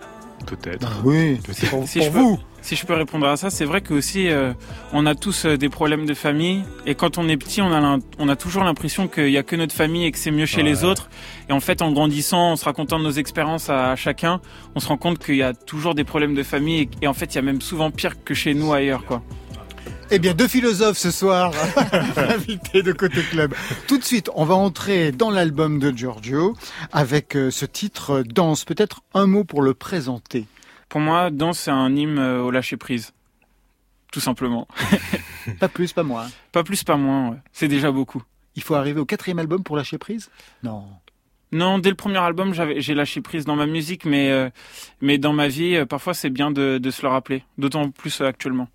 Peut-être. 0.47 1.03
Oui, 1.05 1.41
c'est 1.53 1.69
pour, 1.69 1.87
si 1.87 2.09
vous. 2.09 2.39
Si 2.63 2.77
je 2.77 2.87
peux 2.87 2.95
répondre 2.95 3.27
à 3.27 3.37
ça, 3.37 3.51
c'est 3.51 3.65
vrai 3.65 3.81
que 3.81 3.93
aussi 3.93 4.29
euh, 4.29 4.53
on 4.93 5.05
a 5.05 5.15
tous 5.15 5.45
euh, 5.45 5.59
des 5.59 5.69
problèmes 5.69 6.07
de 6.07 6.15
famille 6.15 6.63
et 6.87 6.95
quand 6.95 7.19
on 7.19 7.29
est 7.29 7.37
petit, 7.37 7.61
on 7.61 7.73
a 7.73 7.99
on 8.19 8.29
a 8.29 8.37
toujours 8.37 8.65
l'impression 8.65 9.09
qu'il 9.09 9.31
y 9.31 9.37
a 9.37 9.43
que 9.43 9.57
notre 9.57 9.75
famille 9.75 10.05
et 10.05 10.13
que 10.13 10.19
c'est 10.19 10.31
mieux 10.31 10.47
chez 10.47 10.63
les 10.63 10.85
autres. 10.85 11.11
Et 11.49 11.53
en 11.53 11.61
fait, 11.61 11.83
en 11.83 11.93
grandissant, 11.93 12.53
en 12.53 12.57
se 12.57 12.65
racontant 12.65 12.99
nos 12.99 13.11
expériences 13.11 13.69
à, 13.69 13.97
chacun, 13.97 14.41
on 14.75 14.81
se 14.81 14.89
rend 14.89 14.97
compte 14.97 15.19
qu'il 15.19 15.37
y 15.37 15.43
a 15.43 15.53
toujours 15.53 15.95
des 15.95 16.05
problèmes 16.05 16.35
de 16.35 16.43
famille 16.43 16.89
et, 17.03 17.07
en 17.07 17.15
fait, 17.15 17.35
il 17.35 17.37
y 17.37 17.39
a 17.39 17.43
même 17.43 17.61
souvent 17.61 17.91
pire 17.91 18.23
que 18.25 18.33
chez 18.33 18.55
nous 18.55 18.73
ailleurs, 18.73 19.05
quoi. 19.05 19.23
Eh 20.11 20.19
bien, 20.19 20.35
deux 20.35 20.47
philosophes 20.47 20.99
ce 20.99 21.11
soir, 21.11 21.53
invités 22.17 22.83
de 22.83 22.93
Côté 22.93 23.23
Club. 23.23 23.55
Tout 23.89 23.97
de 23.97 24.05
suite, 24.05 24.31
on 24.35 24.45
va 24.45 24.55
entrer 24.55 25.11
dans 25.11 25.31
l'album 25.31 25.79
de 25.79 25.91
Giorgio 25.91 26.55
avec 26.93 27.35
euh, 27.35 27.51
ce 27.51 27.65
titre 27.65 28.23
Danse. 28.27 28.65
Peut-être 28.65 29.01
un 29.15 29.27
mot 29.27 29.45
pour 29.45 29.63
le 29.63 29.73
présenter. 29.73 30.47
Pour 30.93 31.01
moi, 31.01 31.31
Danse, 31.31 31.59
c'est 31.59 31.71
un 31.71 31.97
hymne 31.97 32.19
euh, 32.19 32.43
au 32.43 32.51
lâcher 32.51 32.77
prise. 32.77 33.15
Tout 34.13 34.21
simplement. 34.21 34.69
pas 35.59 35.69
plus, 35.69 35.95
pas 35.95 36.03
moins. 36.03 36.29
Pas 36.53 36.65
plus, 36.65 36.85
pas 36.85 36.99
moins. 36.99 37.39
C'est 37.51 37.67
déjà 37.67 37.91
beaucoup. 37.91 38.23
Il 38.57 38.63
faut 38.63 38.75
arriver 38.75 39.01
au 39.01 39.07
quatrième 39.07 39.39
album 39.39 39.63
pour 39.63 39.75
lâcher 39.75 39.97
prise? 39.97 40.29
Non. 40.63 40.85
Non, 41.51 41.79
dès 41.79 41.89
le 41.89 41.97
premier 41.97 42.19
album, 42.19 42.53
j'ai 42.53 42.93
lâché 42.93 43.23
prise 43.23 43.47
dans 43.47 43.57
ma 43.57 43.65
musique, 43.65 44.05
mais, 44.05 44.31
euh, 44.31 44.51
mais 45.01 45.17
dans 45.17 45.33
ma 45.33 45.49
vie, 45.49 45.83
parfois 45.87 46.13
c'est 46.13 46.29
bien 46.29 46.51
de, 46.51 46.77
de 46.77 46.91
se 46.91 47.01
le 47.01 47.09
rappeler, 47.09 47.43
d'autant 47.57 47.89
plus 47.89 48.21
actuellement. 48.21 48.69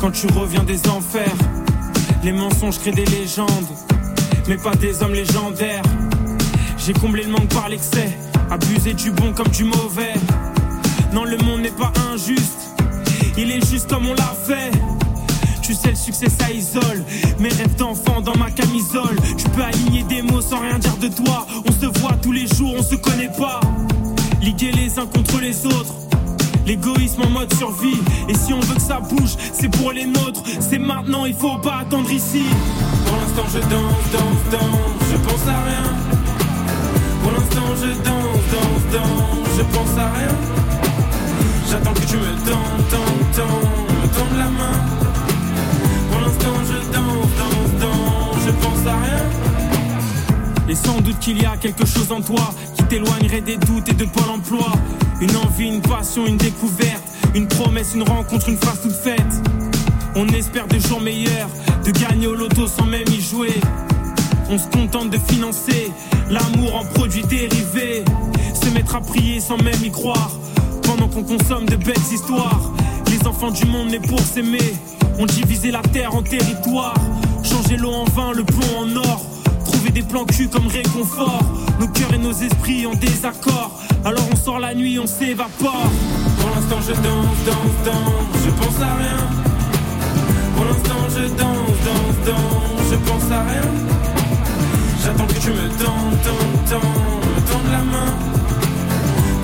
Quand 0.00 0.10
tu 0.10 0.26
reviens 0.28 0.62
des 0.62 0.88
enfers. 0.88 1.34
Les 2.22 2.32
mensonges 2.32 2.78
créent 2.78 2.92
des 2.92 3.04
légendes, 3.06 3.48
mais 4.48 4.56
pas 4.56 4.74
des 4.74 5.02
hommes 5.02 5.14
légendaires. 5.14 5.82
J'ai 6.78 6.92
comblé 6.92 7.24
le 7.24 7.30
manque 7.30 7.48
par 7.48 7.68
l'excès, 7.68 8.16
abusé 8.50 8.94
du 8.94 9.10
bon 9.10 9.32
comme 9.32 9.48
du 9.48 9.64
mauvais. 9.64 10.14
Non, 11.12 11.24
le 11.24 11.36
monde 11.38 11.62
n'est 11.62 11.70
pas 11.70 11.92
injuste, 12.12 12.70
il 13.36 13.50
est 13.50 13.66
juste 13.68 13.88
comme 13.88 14.06
on 14.06 14.14
l'a 14.14 14.34
fait. 14.46 14.70
Tu 15.62 15.74
sais, 15.74 15.90
le 15.90 15.96
succès 15.96 16.28
ça 16.28 16.50
isole. 16.52 17.02
Mes 17.38 17.48
rêves 17.48 17.74
d'enfant 17.76 18.20
dans 18.20 18.36
ma 18.36 18.50
camisole. 18.50 19.16
Tu 19.38 19.48
peux 19.48 19.62
aligner 19.62 20.02
des 20.02 20.20
mots 20.20 20.42
sans 20.42 20.60
rien 20.60 20.78
dire 20.78 20.96
de 20.98 21.08
toi. 21.08 21.46
On 21.66 21.72
se 21.72 21.86
voit 22.00 22.12
tous 22.20 22.32
les 22.32 22.46
jours, 22.46 22.74
on 22.78 22.82
se 22.82 22.96
connaît 22.96 23.30
pas. 23.38 23.60
Liguer 24.42 24.72
les 24.72 24.98
uns 24.98 25.06
contre 25.06 25.40
les 25.40 25.64
autres. 25.64 26.03
L'égoïsme 26.66 27.22
en 27.22 27.30
mode 27.30 27.52
survie. 27.54 28.00
Et 28.28 28.34
si 28.34 28.52
on 28.52 28.60
veut 28.60 28.74
que 28.74 28.80
ça 28.80 29.00
bouge, 29.00 29.36
c'est 29.52 29.68
pour 29.68 29.92
les 29.92 30.06
nôtres. 30.06 30.42
C'est 30.60 30.78
maintenant, 30.78 31.24
il 31.26 31.34
faut 31.34 31.58
pas 31.58 31.78
attendre 31.82 32.10
ici. 32.10 32.44
Pour 33.06 33.16
l'instant, 33.16 33.44
je 33.52 33.60
danse, 33.68 34.04
danse, 34.12 34.50
danse. 34.50 35.08
Je 35.10 35.16
pense 35.18 35.48
à 35.48 35.62
rien. 35.64 35.84
Pour 37.22 37.32
l'instant, 37.32 37.68
je 37.76 37.88
danse, 38.02 38.44
danse, 38.52 38.92
danse. 38.92 39.48
Je 39.56 39.62
pense 39.62 39.98
à 39.98 40.10
rien. 40.12 40.34
J'attends 41.70 41.92
que 41.92 42.06
tu 42.06 42.16
me 42.16 42.32
tends, 42.46 42.70
tends, 42.90 43.42
tends. 43.42 43.60
Me 44.02 44.08
tends 44.08 44.36
la 44.38 44.50
main. 44.50 44.78
Pour 46.10 46.20
l'instant, 46.20 46.54
je 46.70 46.92
danse, 46.92 47.30
danse, 47.38 47.80
danse. 47.80 48.44
Je 48.46 48.52
pense 48.52 48.86
à 48.86 48.96
rien. 48.96 49.24
Et 50.68 50.74
sans 50.74 51.00
doute 51.00 51.18
qu'il 51.18 51.42
y 51.42 51.44
a 51.44 51.56
quelque 51.58 51.84
chose 51.84 52.10
en 52.10 52.22
toi 52.22 52.54
qui 52.74 52.84
t'éloignerait 52.84 53.42
des 53.42 53.58
doutes 53.58 53.88
et 53.90 53.94
de 53.94 54.06
Pôle 54.06 54.30
emploi. 54.30 54.72
Une 55.20 55.36
envie, 55.36 55.68
une 55.68 55.80
passion, 55.80 56.26
une 56.26 56.36
découverte, 56.36 57.02
une 57.34 57.46
promesse, 57.46 57.94
une 57.94 58.02
rencontre, 58.02 58.48
une 58.48 58.56
phrase 58.56 58.80
toute 58.82 58.92
faite. 58.92 59.22
On 60.16 60.26
espère 60.28 60.66
des 60.66 60.80
jours 60.80 61.00
meilleurs, 61.00 61.48
de 61.84 61.90
gagner 61.90 62.26
au 62.26 62.34
loto 62.34 62.66
sans 62.66 62.86
même 62.86 63.08
y 63.08 63.20
jouer. 63.20 63.54
On 64.50 64.58
se 64.58 64.68
contente 64.68 65.10
de 65.10 65.18
financer 65.18 65.90
l'amour 66.30 66.76
en 66.76 66.84
produits 66.84 67.24
dérivés. 67.24 68.04
Se 68.54 68.68
mettre 68.70 68.96
à 68.96 69.00
prier 69.00 69.40
sans 69.40 69.56
même 69.56 69.82
y 69.82 69.90
croire. 69.90 70.30
Pendant 70.82 71.08
qu'on 71.08 71.22
consomme 71.22 71.66
de 71.66 71.76
belles 71.76 71.96
histoires. 72.12 72.72
Les 73.10 73.26
enfants 73.26 73.50
du 73.50 73.64
monde 73.66 73.88
nés 73.88 74.00
pour 74.00 74.20
s'aimer. 74.20 74.74
On 75.18 75.26
divisé 75.26 75.70
la 75.70 75.82
terre 75.82 76.14
en 76.14 76.22
territoires. 76.22 76.94
Changer 77.42 77.76
l'eau 77.76 77.92
en 77.92 78.04
vin, 78.04 78.32
le 78.32 78.44
plomb 78.44 78.78
en 78.80 78.96
or. 78.96 79.33
Des 79.92 80.02
plans 80.02 80.24
cul 80.24 80.48
comme 80.48 80.66
réconfort. 80.66 81.44
Nos 81.78 81.86
cœurs 81.86 82.14
et 82.14 82.18
nos 82.18 82.32
esprits 82.32 82.84
en 82.84 82.94
désaccord. 82.94 83.78
Alors 84.04 84.24
on 84.32 84.34
sort 84.34 84.58
la 84.58 84.74
nuit, 84.74 84.98
on 84.98 85.06
s'évapore. 85.06 85.90
Pour 86.40 86.50
l'instant 86.50 86.80
je 86.80 86.94
danse, 86.94 87.36
danse, 87.46 87.84
danse. 87.84 88.42
Je 88.44 88.50
pense 88.50 88.82
à 88.82 88.94
rien. 88.96 89.28
Pour 90.56 90.64
l'instant 90.64 91.08
je 91.10 91.28
danse, 91.28 91.78
danse, 91.84 92.26
danse. 92.26 92.90
Je 92.90 92.96
pense 92.96 93.30
à 93.30 93.42
rien. 93.44 93.70
J'attends 95.04 95.26
que 95.26 95.34
tu 95.34 95.50
me 95.50 95.68
tends, 95.78 96.10
tends, 96.24 96.70
tends, 96.70 96.88
me 97.30 97.52
tends 97.52 97.70
la 97.70 97.84
main. 97.84 98.12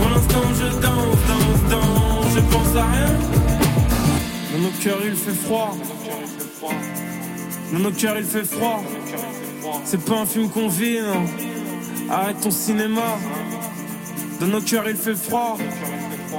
Pour 0.01 0.11
l'instant 0.11 0.43
je 0.59 0.81
danse, 0.81 1.19
danse, 1.29 1.71
danse, 1.71 2.27
je 2.35 2.41
pense 2.41 2.77
à 2.77 2.87
rien. 2.87 3.15
Dans 4.53 4.63
nos 4.65 4.75
cœurs 4.83 5.03
il 5.05 5.15
fait 5.15 5.45
froid. 5.45 5.77
Dans 7.73 7.79
nos 7.79 7.93
cœurs 7.93 8.17
il 8.19 8.25
fait 8.25 8.45
froid. 8.45 8.83
C'est 9.85 10.05
pas 10.05 10.21
un 10.21 10.27
film 10.27 10.49
qu'on 10.49 10.69
vit, 10.69 10.99
non. 11.01 11.25
Arrête 12.11 12.41
ton 12.41 12.51
cinéma. 12.51 13.19
Dans 14.41 14.47
nos 14.47 14.61
cœurs 14.61 14.89
il 14.89 14.97
fait 14.97 15.15
froid. 15.15 15.57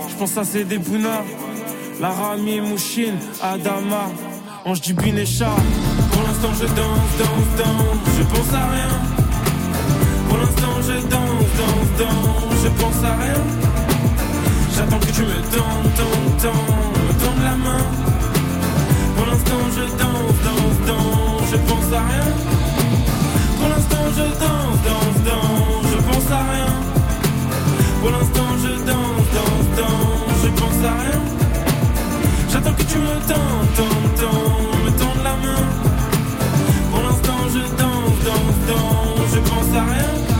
Je 0.09 0.15
pense 0.15 0.37
à 0.37 0.43
ces 0.43 0.63
Bouna, 0.63 1.23
Laramie, 1.99 2.61
Mouchine, 2.61 3.17
Adama, 3.41 4.09
Ange 4.65 4.81
du 4.81 4.93
Binécha. 4.93 5.49
Pour 6.11 6.23
l'instant 6.23 6.49
je 6.59 6.65
danse, 6.67 7.11
danse, 7.19 7.57
danse, 7.57 8.15
je 8.17 8.23
pense 8.23 8.53
à 8.53 8.67
rien. 8.69 8.93
Pour 10.27 10.37
l'instant 10.37 10.81
je 10.81 10.93
danse, 11.07 11.47
danse, 11.57 11.99
danse, 11.99 12.63
je 12.63 12.69
pense 12.81 13.03
à 13.03 13.15
rien. 13.17 13.41
J'attends 14.75 14.99
que 14.99 15.11
tu 15.13 15.21
me 15.21 15.35
tendes, 15.55 15.93
tendes, 15.95 16.37
tendes, 16.41 16.97
me 17.07 17.13
tendes 17.23 17.43
la 17.43 17.55
main. 17.55 17.85
Pour 19.15 19.25
l'instant 19.27 19.61
je 19.75 19.83
danse, 19.97 20.35
danse, 20.43 20.87
danse, 20.87 21.49
je 21.51 21.57
pense 21.57 21.93
à 21.93 22.01
rien. 22.07 22.60
Pour 23.61 23.69
l'instant 23.69 24.05
je 24.17 24.23
danse, 24.43 24.79
danse, 24.89 25.19
danse, 25.23 25.85
je 25.93 25.97
pense 25.97 26.31
à 26.31 26.41
rien. 26.51 26.73
Pour 28.01 28.09
l'instant 28.09 28.49
je 28.63 28.71
danse, 28.89 29.27
danse, 29.37 29.67
danse, 29.77 30.37
je 30.43 30.49
pense 30.59 30.79
à 30.83 30.93
rien. 31.03 31.21
J'attends 32.51 32.73
que 32.73 32.83
tu 32.83 32.97
me 32.97 33.15
tendes, 33.29 33.69
tendes, 33.77 34.15
tendes, 34.17 34.85
me 34.85 34.91
tendes 34.97 35.23
la 35.23 35.35
main. 35.45 35.63
Pour 36.91 37.01
l'instant 37.03 37.39
je 37.53 37.59
danse, 37.81 38.17
danse, 38.25 38.57
danse, 38.67 39.29
je 39.31 39.39
pense 39.39 39.77
à 39.77 39.83
rien. 39.93 40.30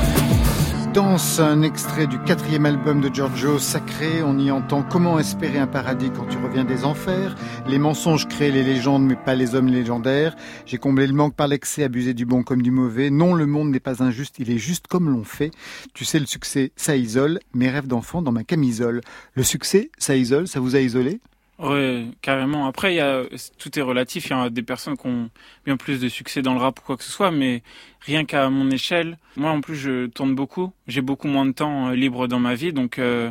Danse, 0.94 1.40
un 1.40 1.62
extrait 1.62 2.06
du 2.06 2.20
quatrième 2.20 2.66
album 2.66 3.00
de 3.00 3.08
Giorgio, 3.14 3.60
Sacré. 3.60 4.24
On 4.24 4.38
y 4.38 4.52
entend 4.52 4.84
Comment 4.84 5.20
espérer 5.20 5.58
un 5.58 5.68
paradis 5.68 6.12
quand 6.14 6.26
tu 6.26 6.38
reviens 6.38 6.66
des 6.66 6.84
enfers. 6.84 7.36
Les 7.66 7.80
mensonges 7.80 8.28
créent 8.28 8.52
les 8.52 8.64
légendes, 8.64 9.06
mais 9.06 9.16
pas 9.16 9.34
les 9.34 9.56
hommes 9.56 9.70
légendaires. 9.70 10.36
J'ai 10.66 10.78
comblé 10.78 11.08
le 11.08 11.14
manque 11.14 11.34
par 11.34 11.48
l'excès, 11.48 11.86
abusé 11.86 12.14
du 12.14 12.26
bon 12.26 12.44
comme 12.44 12.62
du 12.62 12.72
mauvais. 12.72 13.10
Non, 13.10 13.34
le 13.34 13.46
monde 13.46 13.72
n'est 13.72 13.80
pas 13.80 14.04
injuste, 14.04 14.36
il 14.40 14.52
est 14.52 14.58
juste 14.58 14.88
comme 14.88 15.10
l'on 15.10 15.24
fait. 15.24 15.52
Tu 15.94 16.04
sais, 16.04 16.20
le 16.20 16.26
succès, 16.26 16.74
ça 16.76 16.98
isole. 16.98 17.40
Mes 17.54 17.70
rêves 17.70 17.88
d'enfant 17.88 18.22
dans 18.22 18.34
ma 18.34 18.44
camisole. 18.44 19.00
Le 19.34 19.44
succès, 19.44 19.92
ça 19.98 20.18
isole, 20.18 20.50
ça 20.50 20.60
vous 20.60 20.76
a 20.76 20.82
isolé? 20.82 21.22
Ouais, 21.62 22.08
carrément. 22.22 22.66
Après, 22.66 22.96
y 22.96 23.00
a, 23.00 23.24
tout 23.60 23.78
est 23.78 23.82
relatif. 23.84 24.26
Il 24.26 24.32
y 24.32 24.34
a 24.34 24.50
des 24.50 24.64
personnes 24.64 24.98
qui 24.98 25.06
ont 25.08 25.30
bien 25.64 25.78
plus 25.78 26.00
de 26.00 26.10
succès 26.10 26.42
dans 26.42 26.54
le 26.54 26.60
rap 26.60 26.80
ou 26.80 26.82
quoi 26.82 26.98
que 26.98 27.04
ce 27.04 27.12
soit, 27.12 27.30
mais 27.32 27.62
rien 28.02 28.26
qu'à 28.26 28.50
mon 28.50 28.72
échelle, 28.72 29.18
moi 29.36 29.52
en 29.52 29.62
plus 29.62 29.76
je 29.76 30.08
tourne 30.08 30.34
beaucoup. 30.34 30.74
J'ai 30.88 31.02
beaucoup 31.02 31.28
moins 31.28 31.46
de 31.46 31.52
temps 31.52 31.90
euh, 31.90 31.96
libre 31.96 32.28
dans 32.28 32.40
ma 32.40 32.56
vie, 32.56 32.74
donc 32.74 32.98
euh, 32.98 33.30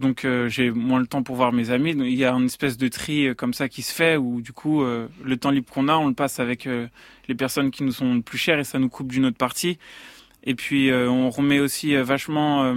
donc 0.00 0.24
euh, 0.24 0.48
j'ai 0.48 0.70
moins 0.70 0.98
le 0.98 1.06
temps 1.06 1.22
pour 1.22 1.36
voir 1.36 1.52
mes 1.52 1.70
amis. 1.70 1.92
Il 1.92 2.14
y 2.14 2.24
a 2.24 2.32
une 2.32 2.46
espèce 2.46 2.76
de 2.76 2.88
tri 2.88 3.28
euh, 3.28 3.34
comme 3.34 3.54
ça 3.54 3.68
qui 3.68 3.82
se 3.82 3.94
fait 3.94 4.16
où 4.16 4.40
du 4.40 4.52
coup 4.52 4.82
euh, 4.82 5.08
le 5.22 5.36
temps 5.36 5.50
libre 5.50 5.70
qu'on 5.72 5.88
a, 5.88 5.94
on 5.96 6.08
le 6.08 6.14
passe 6.14 6.40
avec 6.40 6.68
les 7.28 7.34
personnes 7.34 7.70
qui 7.70 7.84
nous 7.84 7.92
sont 7.92 8.14
le 8.14 8.22
plus 8.22 8.38
chères 8.38 8.58
et 8.58 8.64
ça 8.64 8.78
nous 8.78 8.88
coupe 8.88 9.08
d'une 9.08 9.26
autre 9.26 9.36
partie. 9.36 9.78
Et 10.44 10.54
puis 10.54 10.92
on 10.92 11.30
remet 11.30 11.60
aussi 11.60 11.96
vachement 11.96 12.74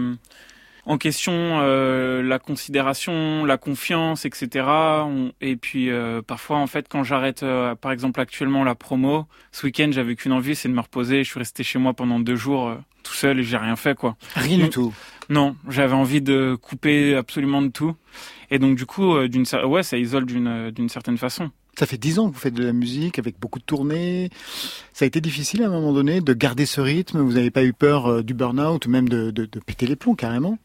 en 0.90 0.98
question 0.98 1.34
euh, 1.36 2.24
la 2.24 2.40
considération, 2.40 3.44
la 3.46 3.58
confiance, 3.58 4.26
etc. 4.26 4.66
On- 4.68 5.32
et 5.42 5.56
puis 5.58 5.90
euh, 5.90 6.22
parfois 6.22 6.58
en 6.58 6.68
fait 6.68 6.88
quand 6.90 7.04
j'arrête 7.04 7.44
euh, 7.44 7.76
par 7.76 7.92
exemple 7.92 8.20
actuellement 8.22 8.64
la 8.64 8.74
promo, 8.74 9.26
ce 9.52 9.66
week-end 9.66 9.90
j'avais 9.92 10.16
qu'une 10.16 10.32
envie, 10.32 10.56
c'est 10.56 10.70
de 10.70 10.74
me 10.74 10.80
reposer. 10.82 11.24
Je 11.24 11.30
suis 11.30 11.40
resté 11.40 11.64
chez 11.64 11.78
moi 11.78 11.94
pendant 11.94 12.20
deux 12.20 12.36
jours 12.38 12.74
tout 13.04 13.14
seul 13.14 13.40
et 13.40 13.44
j'ai 13.44 13.58
rien 13.58 13.76
fait 13.76 13.96
quoi. 13.96 14.16
Rien 14.36 14.58
du 14.58 14.70
tout. 14.70 14.94
Non, 15.30 15.56
j'avais 15.68 15.94
envie 15.94 16.22
de 16.22 16.56
couper 16.60 17.16
absolument 17.16 17.62
de 17.62 17.68
tout. 17.70 17.94
Et 18.50 18.58
donc 18.60 18.78
du 18.78 18.86
coup, 18.86 19.18
d'une 19.28 19.44
ouais, 19.66 19.84
ça 19.84 19.98
isole 19.98 20.26
d'une 20.26 20.72
d'une 20.72 20.88
certaine 20.90 21.18
façon. 21.18 21.52
Ça 21.78 21.86
fait 21.86 21.98
dix 21.98 22.18
ans 22.18 22.28
que 22.30 22.34
vous 22.34 22.40
faites 22.40 22.54
de 22.56 22.64
la 22.66 22.74
musique 22.74 23.20
avec 23.20 23.40
beaucoup 23.40 23.60
de 23.60 23.64
tournées. 23.66 24.30
Ça 24.94 25.04
a 25.04 25.08
été 25.08 25.22
difficile 25.22 25.62
à 25.64 25.68
un 25.68 25.70
moment 25.70 25.94
donné 25.94 26.22
de 26.22 26.34
garder 26.34 26.66
ce 26.66 26.82
rythme. 26.82 27.20
Vous 27.20 27.34
n'avez 27.34 27.52
pas 27.52 27.64
eu 27.66 27.74
peur 27.74 28.24
du 28.24 28.34
burn-out 28.34 28.86
ou 28.86 28.90
même 28.90 29.08
de, 29.10 29.30
de, 29.32 29.46
de 29.46 29.60
péter 29.60 29.86
les 29.86 29.96
plombs 29.98 30.16
carrément 30.16 30.58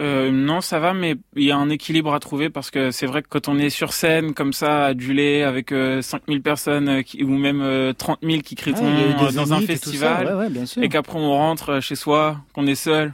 Euh, 0.00 0.30
non, 0.32 0.60
ça 0.60 0.80
va, 0.80 0.92
mais 0.92 1.14
il 1.36 1.44
y 1.44 1.52
a 1.52 1.56
un 1.56 1.70
équilibre 1.70 2.12
à 2.14 2.18
trouver 2.18 2.50
parce 2.50 2.70
que 2.72 2.90
c'est 2.90 3.06
vrai 3.06 3.22
que 3.22 3.28
quand 3.28 3.46
on 3.48 3.56
est 3.58 3.70
sur 3.70 3.92
scène 3.92 4.34
comme 4.34 4.52
ça, 4.52 4.86
adulé 4.86 5.42
avec 5.42 5.70
euh, 5.70 6.02
5000 6.02 6.42
personnes 6.42 6.88
euh, 6.88 7.02
qui, 7.02 7.22
ou 7.22 7.28
même 7.38 7.60
euh, 7.62 7.92
30 7.92 8.18
000 8.22 8.40
qui 8.42 8.56
crient 8.56 8.72
Ah, 8.74 8.80
ton 8.80 8.90
nom 8.90 9.26
euh, 9.28 9.30
dans 9.32 9.52
un 9.52 9.60
et 9.60 9.66
festival, 9.66 10.26
Ouais, 10.26 10.32
ouais, 10.32 10.50
bien 10.50 10.66
sûr. 10.66 10.82
et 10.82 10.88
qu'après 10.88 11.16
on 11.18 11.30
rentre 11.30 11.68
euh, 11.74 11.80
chez 11.80 11.94
soi, 11.94 12.38
qu'on 12.54 12.66
est 12.66 12.74
seul 12.74 13.12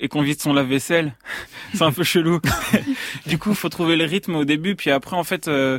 et 0.00 0.08
qu'on 0.08 0.22
vide 0.22 0.40
son 0.40 0.52
lave-vaisselle, 0.52 1.14
c'est 1.74 1.82
un 1.82 1.92
peu 1.92 2.04
chelou. 2.04 2.40
du 3.26 3.38
coup, 3.38 3.54
faut 3.54 3.68
trouver 3.68 3.96
le 3.96 4.04
rythme 4.04 4.34
au 4.36 4.44
début, 4.44 4.74
puis 4.76 4.90
après, 4.90 5.16
en 5.16 5.24
fait, 5.24 5.48
euh, 5.48 5.78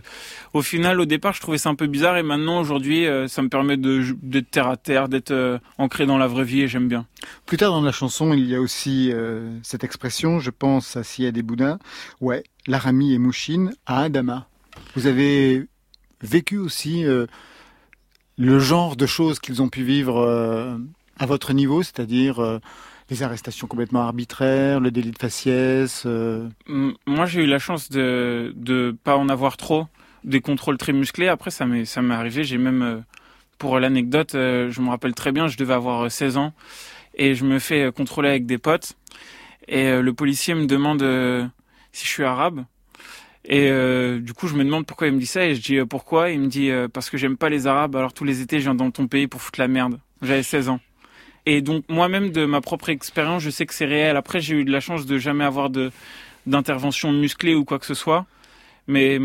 au 0.53 0.61
final, 0.61 0.99
au 0.99 1.05
départ, 1.05 1.33
je 1.33 1.41
trouvais 1.41 1.57
ça 1.57 1.69
un 1.69 1.75
peu 1.75 1.87
bizarre, 1.87 2.17
et 2.17 2.23
maintenant, 2.23 2.59
aujourd'hui, 2.59 3.07
euh, 3.07 3.27
ça 3.27 3.41
me 3.41 3.49
permet 3.49 3.77
de 3.77 4.03
d'être 4.21 4.49
terre 4.49 4.67
à 4.67 4.77
terre, 4.77 5.09
d'être 5.09 5.31
euh, 5.31 5.57
ancré 5.77 6.05
dans 6.05 6.17
la 6.17 6.27
vraie 6.27 6.43
vie, 6.43 6.61
et 6.61 6.67
j'aime 6.67 6.87
bien. 6.87 7.05
Plus 7.45 7.57
tard 7.57 7.71
dans 7.71 7.81
la 7.81 7.91
chanson, 7.91 8.33
il 8.33 8.45
y 8.45 8.55
a 8.55 8.61
aussi 8.61 9.11
cette 9.63 9.83
expression, 9.83 10.39
je 10.39 10.51
pense 10.51 10.95
à 10.95 11.03
Sia 11.03 11.31
des 11.31 11.41
Boudins, 11.41 11.79
ouais, 12.21 12.43
Laramie 12.67 13.13
et 13.13 13.17
Mouchine 13.17 13.73
à 13.85 14.01
Adama. 14.01 14.47
Vous 14.95 15.07
avez 15.07 15.65
vécu 16.21 16.57
aussi 16.57 17.03
le 18.37 18.59
genre 18.59 18.95
de 18.95 19.05
choses 19.07 19.39
qu'ils 19.39 19.61
ont 19.63 19.69
pu 19.69 19.83
vivre 19.83 20.77
à 21.17 21.25
votre 21.25 21.53
niveau, 21.53 21.81
c'est-à-dire 21.81 22.59
les 23.09 23.23
arrestations 23.23 23.67
complètement 23.67 24.01
arbitraires, 24.01 24.79
le 24.79 24.91
délit 24.91 25.11
de 25.11 25.17
faciès. 25.17 26.03
euh, 26.05 26.47
Moi, 27.05 27.25
j'ai 27.25 27.43
eu 27.43 27.47
la 27.47 27.59
chance 27.59 27.89
de 27.89 28.53
de 28.55 28.95
pas 29.03 29.15
en 29.17 29.29
avoir 29.29 29.57
trop, 29.57 29.87
des 30.23 30.41
contrôles 30.41 30.77
très 30.77 30.93
musclés. 30.93 31.27
Après, 31.27 31.51
ça 31.51 31.65
m'est 31.65 31.85
ça 31.85 32.01
m'est 32.01 32.15
arrivé. 32.15 32.43
J'ai 32.43 32.57
même, 32.57 32.81
euh, 32.81 32.99
pour 33.59 33.79
l'anecdote, 33.79 34.35
euh, 34.35 34.71
je 34.71 34.81
me 34.81 34.89
rappelle 34.89 35.13
très 35.13 35.31
bien, 35.31 35.47
je 35.47 35.57
devais 35.57 35.73
avoir 35.73 36.05
euh, 36.05 36.09
16 36.09 36.37
ans 36.37 36.53
et 37.15 37.35
je 37.35 37.45
me 37.45 37.59
fais 37.59 37.91
contrôler 37.95 38.29
avec 38.29 38.45
des 38.45 38.57
potes 38.57 38.93
et 39.67 40.01
le 40.01 40.13
policier 40.13 40.53
me 40.53 40.65
demande 40.67 41.01
si 41.91 42.05
je 42.05 42.09
suis 42.11 42.23
arabe. 42.23 42.65
Et 43.45 43.69
du 44.19 44.33
coup, 44.33 44.47
je 44.47 44.55
me 44.55 44.63
demande 44.65 44.85
pourquoi 44.85 45.07
il 45.07 45.13
me 45.13 45.19
dit 45.19 45.25
ça 45.25 45.45
et 45.45 45.55
je 45.55 45.61
dis 45.61 45.79
pourquoi? 45.89 46.29
Il 46.31 46.41
me 46.41 46.47
dit 46.47 46.69
parce 46.93 47.09
que 47.09 47.17
j'aime 47.17 47.37
pas 47.37 47.49
les 47.49 47.67
arabes. 47.67 47.95
Alors 47.95 48.13
tous 48.13 48.25
les 48.25 48.41
étés, 48.41 48.59
je 48.59 48.63
viens 48.65 48.75
dans 48.75 48.91
ton 48.91 49.07
pays 49.07 49.27
pour 49.27 49.41
foutre 49.41 49.59
la 49.61 49.67
merde. 49.69 49.99
J'avais 50.21 50.43
16 50.43 50.69
ans. 50.69 50.79
Et 51.45 51.61
donc 51.61 51.83
moi-même 51.89 52.31
de 52.31 52.45
ma 52.45 52.61
propre 52.61 52.89
expérience, 52.89 53.43
je 53.43 53.49
sais 53.49 53.65
que 53.65 53.73
c'est 53.73 53.85
réel. 53.85 54.17
Après, 54.17 54.41
j'ai 54.41 54.55
eu 54.55 54.65
de 54.65 54.71
la 54.71 54.79
chance 54.79 55.05
de 55.05 55.17
jamais 55.17 55.43
avoir 55.43 55.69
de 55.69 55.91
d'intervention 56.47 57.11
musclée 57.11 57.55
ou 57.55 57.65
quoi 57.65 57.79
que 57.79 57.85
ce 57.85 57.93
soit. 57.95 58.25
Mais 58.87 59.19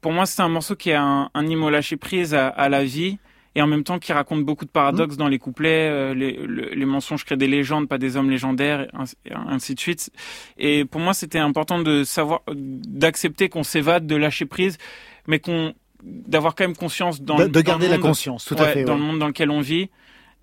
pour 0.00 0.12
moi, 0.12 0.26
c'est 0.26 0.42
un 0.42 0.48
morceau 0.48 0.76
qui 0.76 0.92
a 0.92 1.02
un, 1.02 1.30
un 1.34 1.62
au 1.62 1.70
lâcher 1.70 1.96
prise 1.96 2.34
à, 2.34 2.48
à 2.48 2.68
la 2.68 2.84
vie 2.84 3.18
et 3.54 3.62
en 3.62 3.66
même 3.66 3.82
temps 3.84 3.98
qui 3.98 4.12
raconte 4.12 4.44
beaucoup 4.44 4.66
de 4.66 4.70
paradoxes 4.70 5.16
dans 5.16 5.28
les 5.28 5.38
couplets. 5.38 5.88
euh, 5.90 6.14
les, 6.14 6.32
le- 6.32 6.68
les 6.74 6.84
mensonges 6.84 7.24
créent 7.24 7.38
des 7.38 7.48
légendes, 7.48 7.88
pas 7.88 7.98
des 7.98 8.16
hommes 8.16 8.30
légendaires, 8.30 8.82
et 8.82 8.88
ainsi, 8.92 9.16
ainsi 9.34 9.74
de 9.74 9.80
suite. 9.80 10.10
Et 10.58 10.84
pour 10.84 11.00
moi, 11.00 11.14
c'était 11.14 11.38
important 11.38 11.80
de 11.80 12.04
savoir, 12.04 12.42
d'accepter 12.54 13.48
qu'on 13.48 13.62
s'évade, 13.62 14.06
de 14.06 14.14
lâcher 14.16 14.44
prise, 14.44 14.78
mais 15.26 15.38
qu'on 15.38 15.72
d'avoir 16.04 16.54
quand 16.54 16.62
même 16.64 16.76
conscience 16.76 17.20
dans 17.20 17.36
de, 17.36 17.60
garder 17.60 17.88
la 17.88 17.98
conscience, 17.98 18.44
tout 18.44 18.54
à 18.54 18.66
fait. 18.66 18.84
dans 18.84 18.92
ouais. 18.92 18.98
le 19.00 19.04
monde 19.04 19.18
dans 19.18 19.26
lequel 19.26 19.50
on 19.50 19.60
vit. 19.60 19.88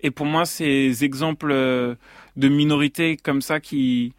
Et 0.00 0.10
pour 0.10 0.26
moi, 0.26 0.44
ces 0.44 1.04
exemples 1.04 1.50
euh, 1.50 1.94
de 2.36 2.48
minorités 2.48 3.16
comme 3.16 3.40
ça 3.40 3.60
qui, 3.60 4.12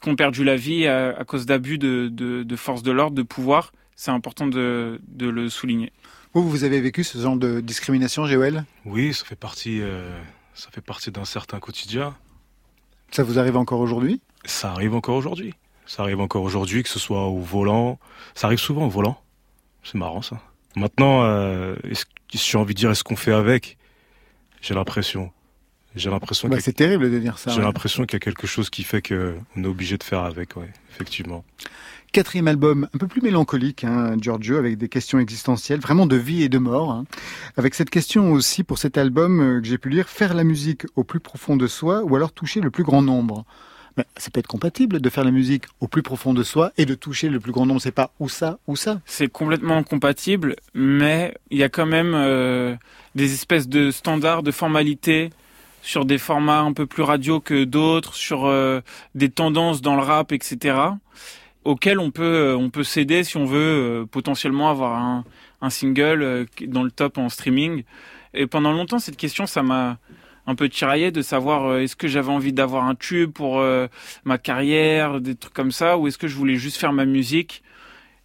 qui 0.00 0.08
ont 0.08 0.16
perdu 0.16 0.44
la 0.44 0.56
vie 0.56 0.86
à, 0.86 1.16
à 1.16 1.24
cause 1.24 1.46
d'abus 1.46 1.78
de, 1.78 2.08
de, 2.12 2.42
de 2.42 2.56
force 2.56 2.82
de 2.82 2.90
l'ordre, 2.90 3.16
de 3.16 3.22
pouvoir, 3.22 3.72
c'est 3.96 4.10
important 4.10 4.46
de, 4.46 5.00
de 5.08 5.28
le 5.28 5.48
souligner. 5.48 5.92
Vous, 6.32 6.48
vous 6.48 6.64
avez 6.64 6.80
vécu 6.80 7.04
ce 7.04 7.18
genre 7.18 7.36
de 7.36 7.60
discrimination, 7.60 8.26
Joël 8.26 8.64
Oui, 8.84 9.12
ça 9.14 9.24
fait 9.24 9.36
partie, 9.36 9.80
euh, 9.80 10.20
ça 10.54 10.68
fait 10.72 10.80
partie 10.80 11.10
d'un 11.10 11.24
certain 11.24 11.58
quotidien. 11.58 12.14
Ça 13.10 13.24
vous 13.24 13.38
arrive 13.38 13.56
encore 13.56 13.80
aujourd'hui? 13.80 14.20
Ça 14.44 14.70
arrive 14.70 14.94
encore 14.94 15.16
aujourd'hui. 15.16 15.54
Ça 15.86 16.02
arrive 16.02 16.20
encore 16.20 16.44
aujourd'hui, 16.44 16.84
que 16.84 16.88
ce 16.88 17.00
soit 17.00 17.26
au 17.26 17.40
volant. 17.40 17.98
Ça 18.34 18.46
arrive 18.46 18.60
souvent 18.60 18.86
au 18.86 18.88
volant. 18.88 19.20
C'est 19.82 19.96
marrant 19.96 20.22
ça. 20.22 20.40
Maintenant, 20.76 21.24
euh, 21.24 21.74
j'ai 22.32 22.58
envie 22.58 22.74
de 22.74 22.78
dire, 22.78 22.90
est-ce 22.92 23.02
qu'on 23.02 23.16
fait 23.16 23.32
avec? 23.32 23.76
J'ai 24.60 24.74
l'impression. 24.74 25.30
J'ai 25.96 26.10
l'impression. 26.10 26.48
Bah, 26.48 26.60
c'est 26.60 26.72
terrible 26.72 27.10
de 27.10 27.18
dire 27.18 27.38
ça. 27.38 27.50
J'ai 27.50 27.62
l'impression 27.62 28.04
qu'il 28.04 28.14
y 28.14 28.16
a 28.16 28.20
quelque 28.20 28.46
chose 28.46 28.70
qui 28.70 28.84
fait 28.84 29.02
qu'on 29.02 29.64
est 29.64 29.66
obligé 29.66 29.98
de 29.98 30.04
faire 30.04 30.20
avec, 30.20 30.56
ouais, 30.56 30.70
effectivement. 30.90 31.44
Quatrième 32.12 32.48
album, 32.48 32.88
un 32.92 32.98
peu 32.98 33.06
plus 33.06 33.22
mélancolique, 33.22 33.84
hein, 33.84 34.16
Giorgio, 34.20 34.56
avec 34.56 34.78
des 34.78 34.88
questions 34.88 35.20
existentielles, 35.20 35.78
vraiment 35.78 36.06
de 36.06 36.16
vie 36.16 36.42
et 36.42 36.48
de 36.48 36.58
mort. 36.58 36.90
Hein. 36.90 37.04
Avec 37.56 37.74
cette 37.74 37.90
question 37.90 38.32
aussi 38.32 38.64
pour 38.64 38.78
cet 38.78 38.98
album 38.98 39.40
euh, 39.40 39.60
que 39.60 39.66
j'ai 39.66 39.78
pu 39.78 39.90
lire, 39.90 40.08
faire 40.08 40.34
la 40.34 40.42
musique 40.42 40.86
au 40.96 41.04
plus 41.04 41.20
profond 41.20 41.56
de 41.56 41.68
soi 41.68 42.02
ou 42.02 42.16
alors 42.16 42.32
toucher 42.32 42.60
le 42.60 42.70
plus 42.70 42.82
grand 42.82 43.02
nombre? 43.02 43.44
Mais 44.00 44.06
ça 44.16 44.30
peut 44.30 44.40
être 44.40 44.46
compatible 44.46 44.98
de 44.98 45.10
faire 45.10 45.24
la 45.24 45.30
musique 45.30 45.64
au 45.80 45.86
plus 45.86 46.02
profond 46.02 46.32
de 46.32 46.42
soi 46.42 46.72
et 46.78 46.86
de 46.86 46.94
toucher 46.94 47.28
le 47.28 47.38
plus 47.38 47.52
grand 47.52 47.66
nombre. 47.66 47.82
C'est 47.82 47.92
pas 47.92 48.12
ou 48.18 48.30
ça 48.30 48.58
ou 48.66 48.74
ça. 48.74 49.02
C'est 49.04 49.28
complètement 49.28 49.82
compatible, 49.82 50.56
mais 50.72 51.36
il 51.50 51.58
y 51.58 51.62
a 51.62 51.68
quand 51.68 51.84
même 51.84 52.14
euh, 52.14 52.74
des 53.14 53.34
espèces 53.34 53.68
de 53.68 53.90
standards, 53.90 54.42
de 54.42 54.52
formalités 54.52 55.28
sur 55.82 56.06
des 56.06 56.16
formats 56.16 56.60
un 56.60 56.72
peu 56.72 56.86
plus 56.86 57.02
radio 57.02 57.40
que 57.40 57.64
d'autres, 57.64 58.14
sur 58.14 58.46
euh, 58.46 58.80
des 59.14 59.28
tendances 59.28 59.82
dans 59.82 59.96
le 59.96 60.02
rap, 60.02 60.32
etc 60.32 60.78
auquel 61.62 61.98
on 61.98 62.10
peut 62.10 62.22
euh, 62.22 62.56
on 62.56 62.70
peut 62.70 62.84
céder 62.84 63.22
si 63.22 63.36
on 63.36 63.44
veut 63.44 64.06
potentiellement 64.10 64.70
avoir 64.70 64.96
un, 64.98 65.24
un 65.60 65.68
single 65.68 66.46
dans 66.66 66.82
le 66.82 66.90
top 66.90 67.18
en 67.18 67.28
streaming. 67.28 67.84
Et 68.32 68.46
pendant 68.46 68.72
longtemps, 68.72 68.98
cette 68.98 69.18
question, 69.18 69.44
ça 69.44 69.62
m'a 69.62 69.98
un 70.46 70.54
peu 70.54 70.68
tiraillé 70.68 71.10
de 71.10 71.22
savoir 71.22 71.78
est-ce 71.78 71.96
que 71.96 72.08
j'avais 72.08 72.30
envie 72.30 72.52
d'avoir 72.52 72.84
un 72.84 72.94
tube 72.94 73.32
pour 73.32 73.62
ma 74.24 74.38
carrière, 74.38 75.20
des 75.20 75.34
trucs 75.34 75.54
comme 75.54 75.72
ça, 75.72 75.98
ou 75.98 76.08
est-ce 76.08 76.18
que 76.18 76.28
je 76.28 76.36
voulais 76.36 76.56
juste 76.56 76.76
faire 76.76 76.92
ma 76.92 77.04
musique. 77.04 77.62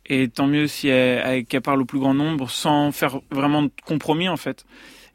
Et 0.08 0.28
tant 0.30 0.48
mieux 0.48 0.68
si 0.68 0.88
elle, 0.88 1.46
elle, 1.50 1.62
parle 1.62 1.82
au 1.82 1.86
plus 1.86 2.00
grand 2.00 2.14
nombre 2.14 2.50
sans 2.50 2.92
faire 2.92 3.20
vraiment 3.32 3.64
de 3.64 3.72
compromis 3.86 4.30
en 4.30 4.38
fait. 4.38 4.66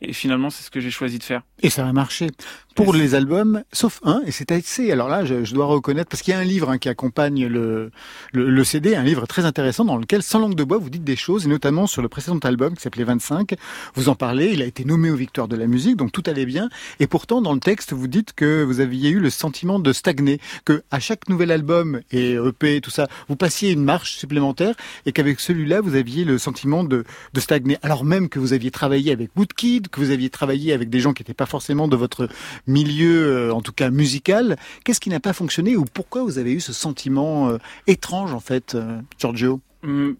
Et 0.02 0.12
finalement, 0.12 0.50
c'est 0.50 0.62
ce 0.62 0.70
que 0.70 0.80
j'ai 0.80 0.90
choisi 0.90 1.18
de 1.18 1.24
faire. 1.24 1.42
Et 1.62 1.68
ça 1.68 1.86
a 1.86 1.92
marché 1.92 2.28
pour 2.74 2.94
les 2.94 3.14
albums, 3.14 3.62
sauf 3.72 4.00
un, 4.04 4.22
et 4.24 4.30
c'est 4.30 4.52
assez. 4.52 4.90
Alors 4.90 5.08
là, 5.08 5.24
je, 5.24 5.44
je, 5.44 5.54
dois 5.54 5.66
reconnaître, 5.66 6.08
parce 6.08 6.22
qu'il 6.22 6.32
y 6.32 6.36
a 6.36 6.40
un 6.40 6.44
livre 6.44 6.70
hein, 6.70 6.78
qui 6.78 6.88
accompagne 6.88 7.46
le, 7.46 7.90
le, 8.32 8.48
le, 8.48 8.64
CD, 8.64 8.94
un 8.94 9.02
livre 9.02 9.26
très 9.26 9.44
intéressant 9.44 9.84
dans 9.84 9.96
lequel, 9.96 10.22
sans 10.22 10.38
langue 10.38 10.54
de 10.54 10.64
bois, 10.64 10.78
vous 10.78 10.88
dites 10.88 11.04
des 11.04 11.16
choses, 11.16 11.44
et 11.44 11.48
notamment 11.48 11.86
sur 11.86 12.00
le 12.00 12.08
précédent 12.08 12.38
album 12.38 12.74
qui 12.74 12.82
s'appelait 12.82 13.04
25. 13.04 13.54
Vous 13.94 14.08
en 14.08 14.14
parlez, 14.14 14.50
il 14.52 14.62
a 14.62 14.64
été 14.64 14.84
nommé 14.86 15.10
aux 15.10 15.16
Victoires 15.16 15.48
de 15.48 15.56
la 15.56 15.66
musique, 15.66 15.96
donc 15.96 16.12
tout 16.12 16.22
allait 16.26 16.46
bien. 16.46 16.70
Et 17.00 17.06
pourtant, 17.06 17.42
dans 17.42 17.52
le 17.52 17.60
texte, 17.60 17.92
vous 17.92 18.08
dites 18.08 18.32
que 18.32 18.62
vous 18.62 18.80
aviez 18.80 19.10
eu 19.10 19.20
le 19.20 19.30
sentiment 19.30 19.78
de 19.78 19.92
stagner, 19.92 20.40
que 20.64 20.82
à 20.90 21.00
chaque 21.00 21.28
nouvel 21.28 21.50
album 21.50 22.00
et 22.12 22.32
EP, 22.34 22.80
tout 22.80 22.90
ça, 22.90 23.08
vous 23.28 23.36
passiez 23.36 23.72
une 23.72 23.84
marche 23.84 24.16
supplémentaire, 24.16 24.74
et 25.04 25.12
qu'avec 25.12 25.40
celui-là, 25.40 25.82
vous 25.82 25.96
aviez 25.96 26.24
le 26.24 26.38
sentiment 26.38 26.84
de, 26.84 27.04
de 27.34 27.40
stagner. 27.40 27.76
Alors 27.82 28.04
même 28.04 28.30
que 28.30 28.38
vous 28.38 28.54
aviez 28.54 28.70
travaillé 28.70 29.12
avec 29.12 29.30
Woodkid, 29.36 29.88
que 29.90 30.00
vous 30.00 30.10
aviez 30.10 30.30
travaillé 30.30 30.72
avec 30.72 30.90
des 30.90 31.00
gens 31.00 31.12
qui 31.12 31.22
n'étaient 31.22 31.34
pas 31.34 31.46
forcément 31.46 31.88
de 31.88 31.96
votre 31.96 32.28
milieu, 32.66 33.48
euh, 33.48 33.54
en 33.54 33.60
tout 33.60 33.72
cas 33.72 33.90
musical. 33.90 34.56
Qu'est-ce 34.84 35.00
qui 35.00 35.10
n'a 35.10 35.20
pas 35.20 35.32
fonctionné 35.32 35.76
ou 35.76 35.84
pourquoi 35.84 36.22
vous 36.22 36.38
avez 36.38 36.52
eu 36.52 36.60
ce 36.60 36.72
sentiment 36.72 37.48
euh, 37.48 37.58
étrange 37.86 38.32
en 38.32 38.40
fait, 38.40 38.74
euh, 38.74 39.00
Giorgio? 39.18 39.60
Hum, 39.82 40.16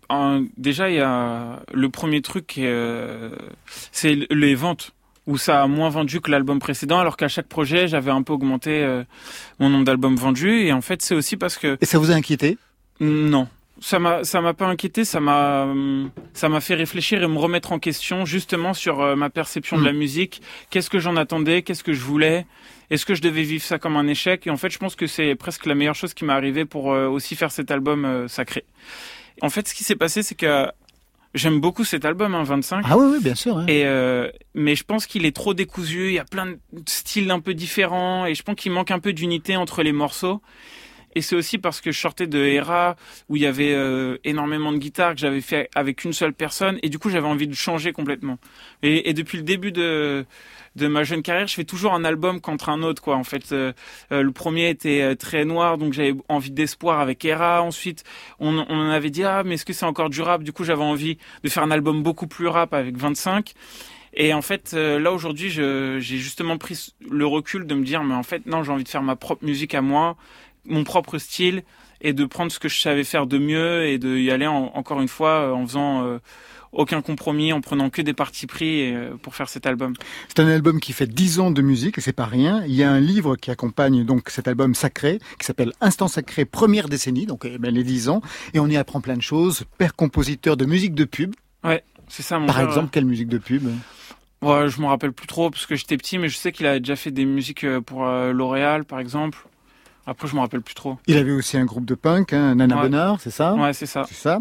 Déjà, 0.57 0.89
il 0.89 0.97
y 0.97 1.00
a 1.00 1.62
le 1.73 1.89
premier 1.91 2.23
truc, 2.23 2.59
c'est 3.93 4.19
les 4.31 4.55
ventes 4.55 4.93
où 5.27 5.37
ça 5.37 5.62
a 5.62 5.67
moins 5.67 5.91
vendu 5.91 6.23
que 6.23 6.31
l'album 6.31 6.59
précédent, 6.59 6.99
alors 6.99 7.19
qu'à 7.19 7.29
chaque 7.29 7.47
projet, 7.47 7.87
j'avais 7.87 8.11
un 8.11 8.23
peu 8.23 8.33
augmenté 8.33 9.03
mon 9.59 9.69
nombre 9.69 9.85
d'albums 9.85 10.17
vendus. 10.17 10.62
Et 10.62 10.73
en 10.73 10.81
fait, 10.81 11.03
c'est 11.03 11.15
aussi 11.15 11.37
parce 11.37 11.59
que... 11.59 11.77
Et 11.83 11.85
ça 11.85 11.99
vous 11.99 12.11
a 12.11 12.15
inquiété? 12.15 12.57
Non 13.00 13.49
ça 13.81 13.99
m'a 13.99 14.25
ça 14.25 14.41
m'a 14.41 14.55
pas 14.55 14.67
inquiété, 14.67 15.05
ça 15.05 15.21
m'a 15.21 15.67
ça 16.35 16.49
m'a 16.49 16.61
fait 16.61 16.75
réfléchir 16.75 17.23
et 17.23 17.27
me 17.27 17.39
remettre 17.39 17.73
en 17.73 17.79
question 17.79 18.25
justement 18.25 18.75
sur 18.75 19.01
euh, 19.01 19.16
ma 19.16 19.31
perception 19.31 19.79
de 19.79 19.85
la 19.85 19.93
mm. 19.93 19.97
musique. 19.97 20.43
Qu'est-ce 20.69 20.90
que 20.90 20.99
j'en 20.99 21.16
attendais? 21.16 21.62
Qu'est-ce 21.62 21.83
que 21.83 21.93
je 21.93 22.03
voulais? 22.03 22.47
Est-ce 22.90 23.07
que 23.07 23.14
je 23.14 23.23
devais 23.23 23.43
vivre 23.43 23.64
ça 23.64 23.79
comme 23.79 23.97
un 23.97 24.07
échec? 24.07 24.47
Et 24.47 24.51
en 24.51 24.57
fait, 24.57 24.71
je 24.71 24.79
pense 24.79 24.97
que 24.97 25.07
c'est 25.07 25.35
presque 25.35 25.66
la 25.66 25.75
meilleure 25.75 25.95
chose 25.95 26.12
qui 26.12 26.25
m'est 26.25 26.33
arrivée 26.33 26.64
pour 26.64 26.93
euh, 26.93 27.09
aussi 27.09 27.37
faire 27.37 27.51
cet 27.51 27.71
album 27.71 28.05
euh, 28.05 28.29
sacré. 28.29 28.64
En 29.43 29.49
fait, 29.49 29.66
ce 29.66 29.75
qui 29.75 29.85
s'est 29.85 29.97
passé, 29.97 30.23
c'est 30.23 30.37
que 30.37 30.66
J'aime 31.33 31.61
beaucoup 31.61 31.85
cet 31.85 32.05
album, 32.05 32.35
hein, 32.35 32.43
25. 32.43 32.85
Ah 32.88 32.99
oui, 32.99 33.07
oui, 33.12 33.23
bien 33.23 33.37
sûr. 33.37 33.57
Hein. 33.57 33.66
Et 33.69 33.85
mais 34.55 34.75
je 34.75 34.83
pense 34.83 35.07
qu'il 35.07 35.25
est 35.25 35.31
trop 35.31 35.55
décousu. 35.55 36.09
Il 36.09 36.14
y 36.14 36.19
a 36.19 36.25
plein 36.25 36.47
de 36.47 36.59
styles 36.87 37.31
un 37.31 37.38
peu 37.38 37.55
différents, 37.55 38.27
et 38.27 38.35
je 38.35 38.43
pense 38.43 38.57
qu'il 38.57 38.73
manque 38.73 38.90
un 38.90 38.99
peu 38.99 39.12
d'unité 39.12 39.57
entre 39.57 39.85
les 39.85 39.93
morceaux. 39.93 40.43
Et 41.14 41.23
c'est 41.23 41.35
aussi 41.35 41.59
parce 41.59 41.81
que 41.81 41.90
je 41.90 41.99
sortais 41.99 42.27
de 42.27 42.38
Hera 42.38 42.96
où 43.29 43.37
il 43.37 43.42
y 43.42 43.46
avait 43.46 43.73
euh, 43.73 44.18
énormément 44.25 44.73
de 44.73 44.79
guitares 44.79 45.14
que 45.14 45.20
j'avais 45.20 45.40
fait 45.40 45.68
avec 45.75 46.05
une 46.05 46.12
seule 46.12 46.33
personne 46.33 46.79
et 46.83 46.88
du 46.88 46.99
coup 46.99 47.11
j'avais 47.11 47.27
envie 47.27 47.49
de 47.49 47.55
changer 47.55 47.92
complètement. 47.92 48.38
Et, 48.83 49.11
et, 49.11 49.14
depuis 49.14 49.38
le 49.38 49.44
début 49.44 49.73
de 49.73 50.25
de 50.77 50.87
ma 50.87 51.03
jeune 51.03 51.23
carrière, 51.23 51.49
je 51.49 51.55
fais 51.55 51.64
toujours 51.64 51.94
un 51.94 52.05
album 52.05 52.40
contre 52.40 52.68
un 52.68 52.83
autre 52.83 53.03
quoi. 53.03 53.16
En 53.16 53.25
fait, 53.25 53.51
euh, 53.51 53.73
euh, 54.12 54.23
le 54.23 54.31
premier 54.31 54.70
était 54.70 55.16
très 55.16 55.44
noir 55.44 55.79
donc 55.79 55.92
j'avais 55.92 56.14
envie 56.29 56.53
d'espoir 56.53 57.01
avec 57.01 57.25
Hera. 57.25 57.62
Ensuite, 57.62 58.05
on, 58.38 58.64
on 58.68 58.90
avait 58.90 59.11
dit 59.11 59.25
ah 59.25 59.42
mais 59.44 59.55
est-ce 59.55 59.64
que 59.64 59.73
c'est 59.73 59.87
encore 59.87 60.11
du 60.11 60.23
rap? 60.23 60.44
Du 60.44 60.53
coup 60.53 60.62
j'avais 60.62 60.85
envie 60.85 61.18
de 61.42 61.49
faire 61.49 61.64
un 61.64 61.73
album 61.73 62.03
beaucoup 62.03 62.29
plus 62.29 62.46
rap 62.46 62.73
avec 62.73 62.96
25. 62.96 63.53
Et 64.12 64.35
en 64.35 64.42
fait, 64.42 64.73
là 64.73 65.12
aujourd'hui, 65.12 65.51
j'ai 65.51 66.01
justement 66.01 66.59
pris 66.59 66.92
le 67.09 67.25
recul 67.27 67.64
de 67.64 67.77
me 67.77 67.85
dire, 67.85 68.03
mais 68.03 68.14
en 68.14 68.25
fait, 68.25 68.44
non, 68.44 68.64
j'ai 68.64 68.73
envie 68.73 68.83
de 68.83 68.88
faire 68.88 69.05
ma 69.05 69.14
propre 69.14 69.44
musique 69.44 69.73
à 69.73 69.83
moi 69.83 70.16
mon 70.64 70.85
propre 70.85 71.18
style 71.18 71.62
et 72.01 72.12
de 72.12 72.25
prendre 72.25 72.51
ce 72.51 72.59
que 72.59 72.68
je 72.68 72.81
savais 72.81 73.05
faire 73.05 73.27
de 73.27 73.38
mieux 73.38 73.87
et 73.87 73.99
de 73.99 74.16
y 74.16 74.31
aller 74.31 74.46
encore 74.46 75.01
une 75.01 75.09
fois 75.09 75.42
euh, 75.42 75.53
en 75.53 75.66
faisant 75.66 76.05
euh, 76.05 76.18
aucun 76.73 77.03
compromis, 77.03 77.53
en 77.53 77.61
prenant 77.61 77.90
que 77.90 78.01
des 78.01 78.14
partis 78.14 78.46
pris 78.46 78.94
euh, 78.94 79.16
pour 79.20 79.35
faire 79.35 79.49
cet 79.49 79.66
album. 79.66 79.94
C'est 80.29 80.40
un 80.40 80.49
album 80.49 80.81
qui 80.81 80.92
fait 80.92 81.07
10 81.07 81.40
ans 81.40 81.51
de 81.51 81.62
musique 81.62 81.99
et 81.99 82.01
c'est 82.01 82.12
pas 82.12 82.27
rien. 82.27 82.64
Il 82.66 82.75
y 82.75 82.83
a 82.83 82.90
un 82.90 83.01
livre 83.01 83.37
qui 83.37 83.51
accompagne 83.51 84.05
donc 84.05 84.31
cet 84.31 84.49
album 84.49 84.75
sacré 84.75 85.18
qui 85.38 85.44
s'appelle 85.44 85.73
Instant 85.81 86.09
sacré 86.09 86.44
première 86.44 86.88
décennie, 86.88 87.27
donc 87.27 87.44
eh 87.44 87.59
ben, 87.59 87.75
les 87.75 87.85
10 87.85 88.09
ans 88.09 88.23
et 88.55 88.61
on 88.61 88.66
y 88.66 88.77
apprend 88.77 89.01
plein 89.01 89.16
de 89.16 89.23
choses. 89.23 89.64
Père 89.79 89.94
compositeur 89.94 90.57
de 90.57 90.64
musique 90.64 90.94
de 90.94 91.05
pub. 91.05 91.35
Ouais, 91.64 91.85
c'est 92.09 92.23
ça 92.23 92.38
mon 92.38 92.46
Par 92.46 92.61
exemple, 92.61 92.88
quelle 92.90 93.05
musique 93.05 93.29
de 93.29 93.38
pub? 93.38 93.68
Ouais, 94.40 94.70
je 94.70 94.81
me 94.81 94.87
rappelle 94.87 95.12
plus 95.12 95.27
trop 95.27 95.51
parce 95.51 95.66
que 95.66 95.77
j'étais 95.77 95.99
petit, 95.99 96.16
mais 96.16 96.31
je 96.31 96.37
sais 96.38 96.51
qu'il 96.51 96.66
a 96.66 96.79
déjà 96.79 96.96
fait 96.96 97.11
des 97.11 97.27
musiques 97.27 97.66
pour 97.81 98.07
L'Oréal, 98.07 98.87
par 98.87 98.99
exemple. 98.99 99.46
Après, 100.11 100.27
je 100.27 100.35
me 100.35 100.40
rappelle 100.40 100.61
plus 100.61 100.75
trop. 100.75 100.99
Il 101.07 101.16
avait 101.16 101.31
aussi 101.31 101.57
un 101.57 101.64
groupe 101.64 101.85
de 101.85 101.94
punk, 101.94 102.33
hein, 102.33 102.57
Nana 102.57 102.83
Bonnard, 102.83 103.20
c'est 103.20 103.31
ça 103.31 103.55
Ouais, 103.55 103.73
c'est 103.73 103.87
ça. 103.87 104.03
C'est 104.09 104.16
ça. 104.16 104.40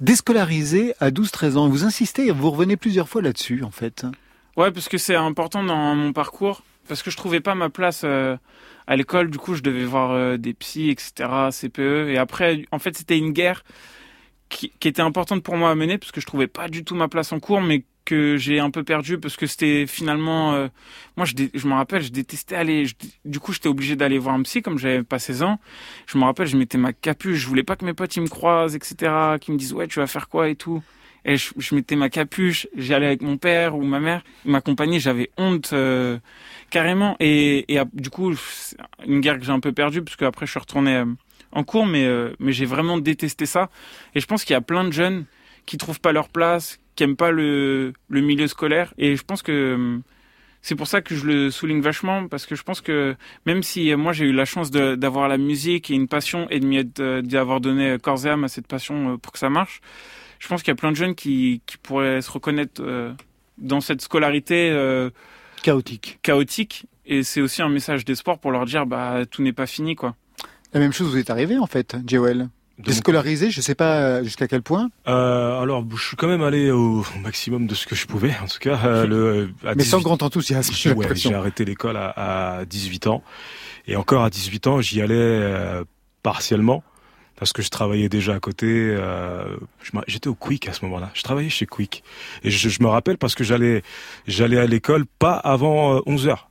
Déscolarisé 0.00 0.94
à 0.98 1.10
12-13 1.10 1.56
ans. 1.58 1.68
Vous 1.68 1.84
insistez, 1.84 2.30
vous 2.30 2.50
revenez 2.50 2.78
plusieurs 2.78 3.06
fois 3.06 3.20
là-dessus, 3.20 3.62
en 3.62 3.70
fait. 3.70 4.06
Ouais, 4.56 4.70
parce 4.70 4.88
que 4.88 4.96
c'est 4.96 5.14
important 5.14 5.62
dans 5.62 5.94
mon 5.94 6.14
parcours. 6.14 6.62
Parce 6.88 7.02
que 7.02 7.10
je 7.10 7.18
trouvais 7.18 7.40
pas 7.40 7.54
ma 7.54 7.68
place 7.68 8.00
euh, 8.02 8.38
à 8.86 8.96
l'école. 8.96 9.28
Du 9.28 9.36
coup, 9.36 9.54
je 9.54 9.60
devais 9.60 9.84
voir 9.84 10.12
euh, 10.12 10.38
des 10.38 10.54
psys, 10.54 10.88
etc., 10.88 11.28
CPE. 11.50 12.08
Et 12.08 12.16
après, 12.16 12.64
en 12.72 12.78
fait, 12.78 12.96
c'était 12.96 13.18
une 13.18 13.32
guerre 13.32 13.62
qui, 14.48 14.72
qui, 14.80 14.88
était 14.88 15.02
importante 15.02 15.42
pour 15.42 15.58
moi 15.58 15.70
à 15.70 15.74
mener 15.74 15.98
parce 15.98 16.12
que 16.12 16.22
je 16.22 16.26
trouvais 16.26 16.46
pas 16.46 16.68
du 16.68 16.82
tout 16.82 16.94
ma 16.94 17.08
place 17.08 17.30
en 17.32 17.40
cours, 17.40 17.60
mais 17.60 17.84
que 18.04 18.36
j'ai 18.36 18.60
un 18.60 18.70
peu 18.70 18.82
perdu 18.82 19.18
parce 19.18 19.36
que 19.36 19.46
c'était 19.46 19.86
finalement 19.86 20.54
euh, 20.54 20.68
moi 21.16 21.26
je, 21.26 21.34
je 21.52 21.66
me 21.66 21.74
rappelle 21.74 22.02
je 22.02 22.10
détestais 22.10 22.56
aller 22.56 22.86
du 23.24 23.40
coup 23.40 23.52
j'étais 23.52 23.68
obligé 23.68 23.96
d'aller 23.96 24.18
voir 24.18 24.34
un 24.34 24.42
psy 24.42 24.62
comme 24.62 24.78
j'avais 24.78 25.02
pas 25.02 25.18
16 25.18 25.42
ans. 25.42 25.58
Je 26.06 26.18
me 26.18 26.24
rappelle 26.24 26.46
je 26.46 26.56
mettais 26.56 26.78
ma 26.78 26.92
capuche 26.92 27.38
je 27.38 27.46
voulais 27.46 27.62
pas 27.62 27.76
que 27.76 27.84
mes 27.84 27.94
potes 27.94 28.14
ils 28.16 28.22
me 28.22 28.28
croisent 28.28 28.74
etc 28.74 29.36
qu'ils 29.40 29.54
me 29.54 29.58
disent 29.58 29.72
ouais 29.72 29.86
tu 29.86 29.98
vas 29.98 30.06
faire 30.06 30.28
quoi 30.28 30.48
et 30.48 30.56
tout. 30.56 30.82
Et 31.24 31.36
je, 31.36 31.50
je 31.56 31.74
mettais 31.74 31.96
ma 31.96 32.08
capuche 32.08 32.66
j'allais 32.76 33.06
avec 33.06 33.22
mon 33.22 33.36
père 33.36 33.76
ou 33.76 33.82
ma 33.82 34.00
mère 34.00 34.22
ils 34.44 34.50
m'accompagnaient 34.50 35.00
j'avais 35.00 35.30
honte 35.36 35.70
euh, 35.72 36.18
carrément. 36.70 37.16
Et, 37.20 37.72
et 37.72 37.80
du 37.92 38.10
coup 38.10 38.34
une 39.06 39.20
guerre 39.20 39.38
que 39.38 39.44
j'ai 39.44 39.52
un 39.52 39.60
peu 39.60 39.72
perdue 39.72 40.02
parce 40.02 40.16
que 40.16 40.24
après 40.24 40.46
je 40.46 40.50
suis 40.50 40.60
retourné 40.60 40.96
euh, 40.96 41.04
en 41.52 41.64
cours 41.64 41.86
mais 41.86 42.08
mais 42.38 42.52
j'ai 42.52 42.66
vraiment 42.66 42.98
détesté 42.98 43.46
ça. 43.46 43.70
Et 44.14 44.20
je 44.20 44.26
pense 44.26 44.44
qu'il 44.44 44.54
y 44.54 44.56
a 44.56 44.60
plein 44.60 44.84
de 44.84 44.92
jeunes 44.92 45.26
qui 45.66 45.76
trouvent 45.76 46.00
pas 46.00 46.12
leur 46.12 46.28
place 46.28 46.79
qui 47.00 47.04
aiment 47.04 47.16
pas 47.16 47.30
le, 47.30 47.94
le 48.10 48.20
milieu 48.20 48.46
scolaire. 48.46 48.92
Et 48.98 49.16
je 49.16 49.24
pense 49.24 49.40
que 49.40 49.72
hum, 49.74 50.02
c'est 50.60 50.74
pour 50.74 50.86
ça 50.86 51.00
que 51.00 51.14
je 51.14 51.24
le 51.24 51.50
souligne 51.50 51.80
vachement 51.80 52.28
parce 52.28 52.44
que 52.44 52.54
je 52.54 52.62
pense 52.62 52.82
que 52.82 53.16
même 53.46 53.62
si 53.62 53.94
moi 53.94 54.12
j'ai 54.12 54.26
eu 54.26 54.32
la 54.32 54.44
chance 54.44 54.70
d'avoir 54.70 55.26
la 55.26 55.38
musique 55.38 55.90
et 55.90 55.94
une 55.94 56.08
passion 56.08 56.46
et 56.50 56.60
de 56.60 57.22
d'y 57.22 57.36
avoir 57.38 57.62
donné 57.62 57.96
corps 58.02 58.26
et 58.26 58.28
âme 58.28 58.44
à 58.44 58.48
cette 58.48 58.66
passion 58.66 59.14
euh, 59.14 59.16
pour 59.16 59.32
que 59.32 59.38
ça 59.38 59.48
marche, 59.48 59.80
je 60.40 60.46
pense 60.46 60.62
qu'il 60.62 60.72
y 60.72 60.72
a 60.72 60.76
plein 60.76 60.90
de 60.90 60.96
jeunes 60.96 61.14
qui, 61.14 61.62
qui 61.64 61.78
pourraient 61.78 62.20
se 62.20 62.30
reconnaître 62.30 62.82
euh, 62.84 63.14
dans 63.56 63.80
cette 63.80 64.02
scolarité 64.02 64.68
euh, 64.70 65.08
chaotique. 65.62 66.18
Chaotique 66.20 66.84
et 67.06 67.22
c'est 67.22 67.40
aussi 67.40 67.62
un 67.62 67.70
message 67.70 68.04
d'espoir 68.04 68.38
pour 68.40 68.50
leur 68.50 68.66
dire 68.66 68.84
bah 68.84 69.24
tout 69.24 69.40
n'est 69.42 69.54
pas 69.54 69.66
fini 69.66 69.96
quoi. 69.96 70.16
La 70.74 70.80
même 70.80 70.92
chose 70.92 71.08
vous 71.08 71.16
est 71.16 71.30
arrivé 71.30 71.56
en 71.56 71.66
fait, 71.66 71.96
Joel. 72.06 72.50
Déscolarisé, 72.84 73.50
je 73.50 73.58
ne 73.58 73.62
sais 73.62 73.74
pas 73.74 74.00
euh, 74.00 74.24
jusqu'à 74.24 74.48
quel 74.48 74.62
point. 74.62 74.90
Euh, 75.08 75.60
alors, 75.60 75.84
je 75.94 76.02
suis 76.02 76.16
quand 76.16 76.28
même 76.28 76.42
allé 76.42 76.70
au 76.70 77.04
maximum 77.22 77.66
de 77.66 77.74
ce 77.74 77.86
que 77.86 77.94
je 77.94 78.06
pouvais, 78.06 78.34
en 78.42 78.46
tout 78.46 78.58
cas. 78.58 78.78
Euh, 78.84 79.06
le, 79.06 79.50
à 79.66 79.74
Mais 79.74 79.84
sans 79.84 80.00
grand 80.00 80.22
enthousiasme. 80.22 80.74
J'ai 81.14 81.34
arrêté 81.34 81.64
l'école 81.64 81.96
à, 81.96 82.58
à, 82.58 82.64
18 82.64 83.06
ans. 83.06 83.22
Et 83.86 83.96
encore 83.96 84.24
à 84.24 84.30
18 84.30 84.66
ans, 84.66 84.80
j'y 84.80 85.00
allais 85.00 85.82
partiellement. 86.22 86.82
parce 87.40 87.54
que 87.54 87.62
je 87.62 87.70
travaillais 87.70 88.08
déjà 88.08 88.34
à 88.34 88.40
côté. 88.40 88.66
Euh, 88.68 89.56
J'étais 90.06 90.28
au 90.28 90.34
Quick 90.34 90.68
à 90.68 90.74
ce 90.74 90.84
moment-là. 90.84 91.10
Je 91.14 91.22
travaillais 91.22 91.48
chez 91.48 91.66
Quick 91.66 92.04
et 92.44 92.50
je, 92.50 92.68
je 92.68 92.82
me 92.82 92.88
rappelle 92.88 93.16
parce 93.16 93.34
que 93.34 93.42
j'allais 93.42 93.82
j'allais 94.26 94.58
à 94.58 94.66
l'école 94.66 95.06
pas 95.06 95.34
avant 95.34 96.02
11 96.06 96.26
euh, 96.26 96.30
heures 96.30 96.49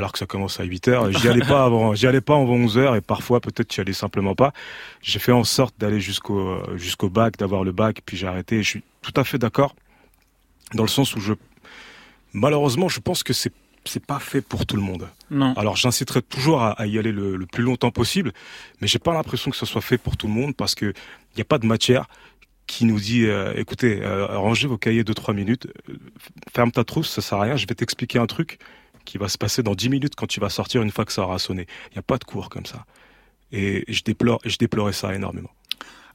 alors 0.00 0.12
que 0.12 0.18
ça 0.18 0.24
commence 0.24 0.58
à 0.60 0.64
8 0.64 0.88
heures. 0.88 1.12
J'y 1.12 1.28
allais 1.28 1.44
pas 1.44 1.62
avant, 1.62 1.94
j'y 1.94 2.06
allais 2.06 2.22
pas 2.22 2.34
avant 2.34 2.54
11 2.54 2.78
heures 2.78 2.96
et 2.96 3.02
parfois 3.02 3.40
peut-être 3.40 3.70
j'y 3.70 3.82
allais 3.82 3.92
simplement 3.92 4.34
pas. 4.34 4.54
J'ai 5.02 5.18
fait 5.18 5.30
en 5.30 5.44
sorte 5.44 5.74
d'aller 5.78 6.00
jusqu'au 6.00 6.58
jusqu'au 6.76 7.10
bac, 7.10 7.36
d'avoir 7.36 7.64
le 7.64 7.72
bac, 7.72 8.00
puis 8.06 8.16
j'ai 8.16 8.26
arrêté. 8.26 8.62
je 8.62 8.68
suis 8.68 8.82
tout 9.02 9.12
à 9.14 9.24
fait 9.24 9.36
d'accord 9.36 9.76
dans 10.72 10.84
le 10.84 10.88
sens 10.88 11.14
où 11.16 11.20
je 11.20 11.34
malheureusement 12.32 12.88
je 12.88 13.00
pense 13.00 13.22
que 13.22 13.34
c'est 13.34 13.52
c'est 13.84 14.04
pas 14.04 14.18
fait 14.18 14.40
pour 14.40 14.64
tout 14.64 14.76
le 14.76 14.82
monde. 14.82 15.08
Non. 15.30 15.52
Alors 15.54 15.76
j'inciterai 15.76 16.22
toujours 16.22 16.62
à, 16.62 16.86
y 16.86 16.98
aller 16.98 17.12
le, 17.12 17.46
plus 17.46 17.62
longtemps 17.62 17.90
possible, 17.90 18.32
mais 18.80 18.88
j'ai 18.88 18.98
pas 18.98 19.12
l'impression 19.12 19.50
que 19.50 19.56
ce 19.58 19.66
soit 19.66 19.82
fait 19.82 19.98
pour 19.98 20.16
tout 20.16 20.28
le 20.28 20.32
monde 20.32 20.56
parce 20.56 20.74
que 20.74 20.86
il 20.86 21.36
n'y 21.36 21.42
a 21.42 21.46
pas 21.46 21.58
de 21.58 21.66
matière 21.66 22.06
qui 22.66 22.86
nous 22.86 23.00
dit 23.00 23.26
euh, 23.26 23.52
écoutez 23.56 24.00
euh, 24.00 24.38
rangez 24.38 24.66
vos 24.66 24.78
cahiers 24.78 25.04
de 25.04 25.12
trois 25.12 25.34
minutes, 25.34 25.66
euh, 25.90 25.94
ferme 26.54 26.72
ta 26.72 26.84
trousse, 26.84 27.10
ça 27.10 27.20
sert 27.20 27.38
à 27.38 27.42
rien, 27.42 27.56
je 27.56 27.66
vais 27.66 27.74
t'expliquer 27.74 28.18
un 28.18 28.26
truc 28.26 28.58
qui 29.04 29.18
va 29.18 29.28
se 29.28 29.38
passer 29.38 29.62
dans 29.62 29.74
10 29.74 29.88
minutes 29.88 30.14
quand 30.16 30.26
tu 30.26 30.40
vas 30.40 30.50
sortir 30.50 30.82
une 30.82 30.90
fois 30.90 31.04
que 31.04 31.12
ça 31.12 31.22
aura 31.22 31.38
sonné. 31.38 31.66
Il 31.90 31.94
n'y 31.94 31.98
a 31.98 32.02
pas 32.02 32.18
de 32.18 32.24
cours 32.24 32.48
comme 32.48 32.66
ça. 32.66 32.84
Et 33.52 33.84
je 33.88 34.02
déplore, 34.02 34.40
je 34.44 34.56
déplorais 34.56 34.92
ça 34.92 35.14
énormément. 35.14 35.50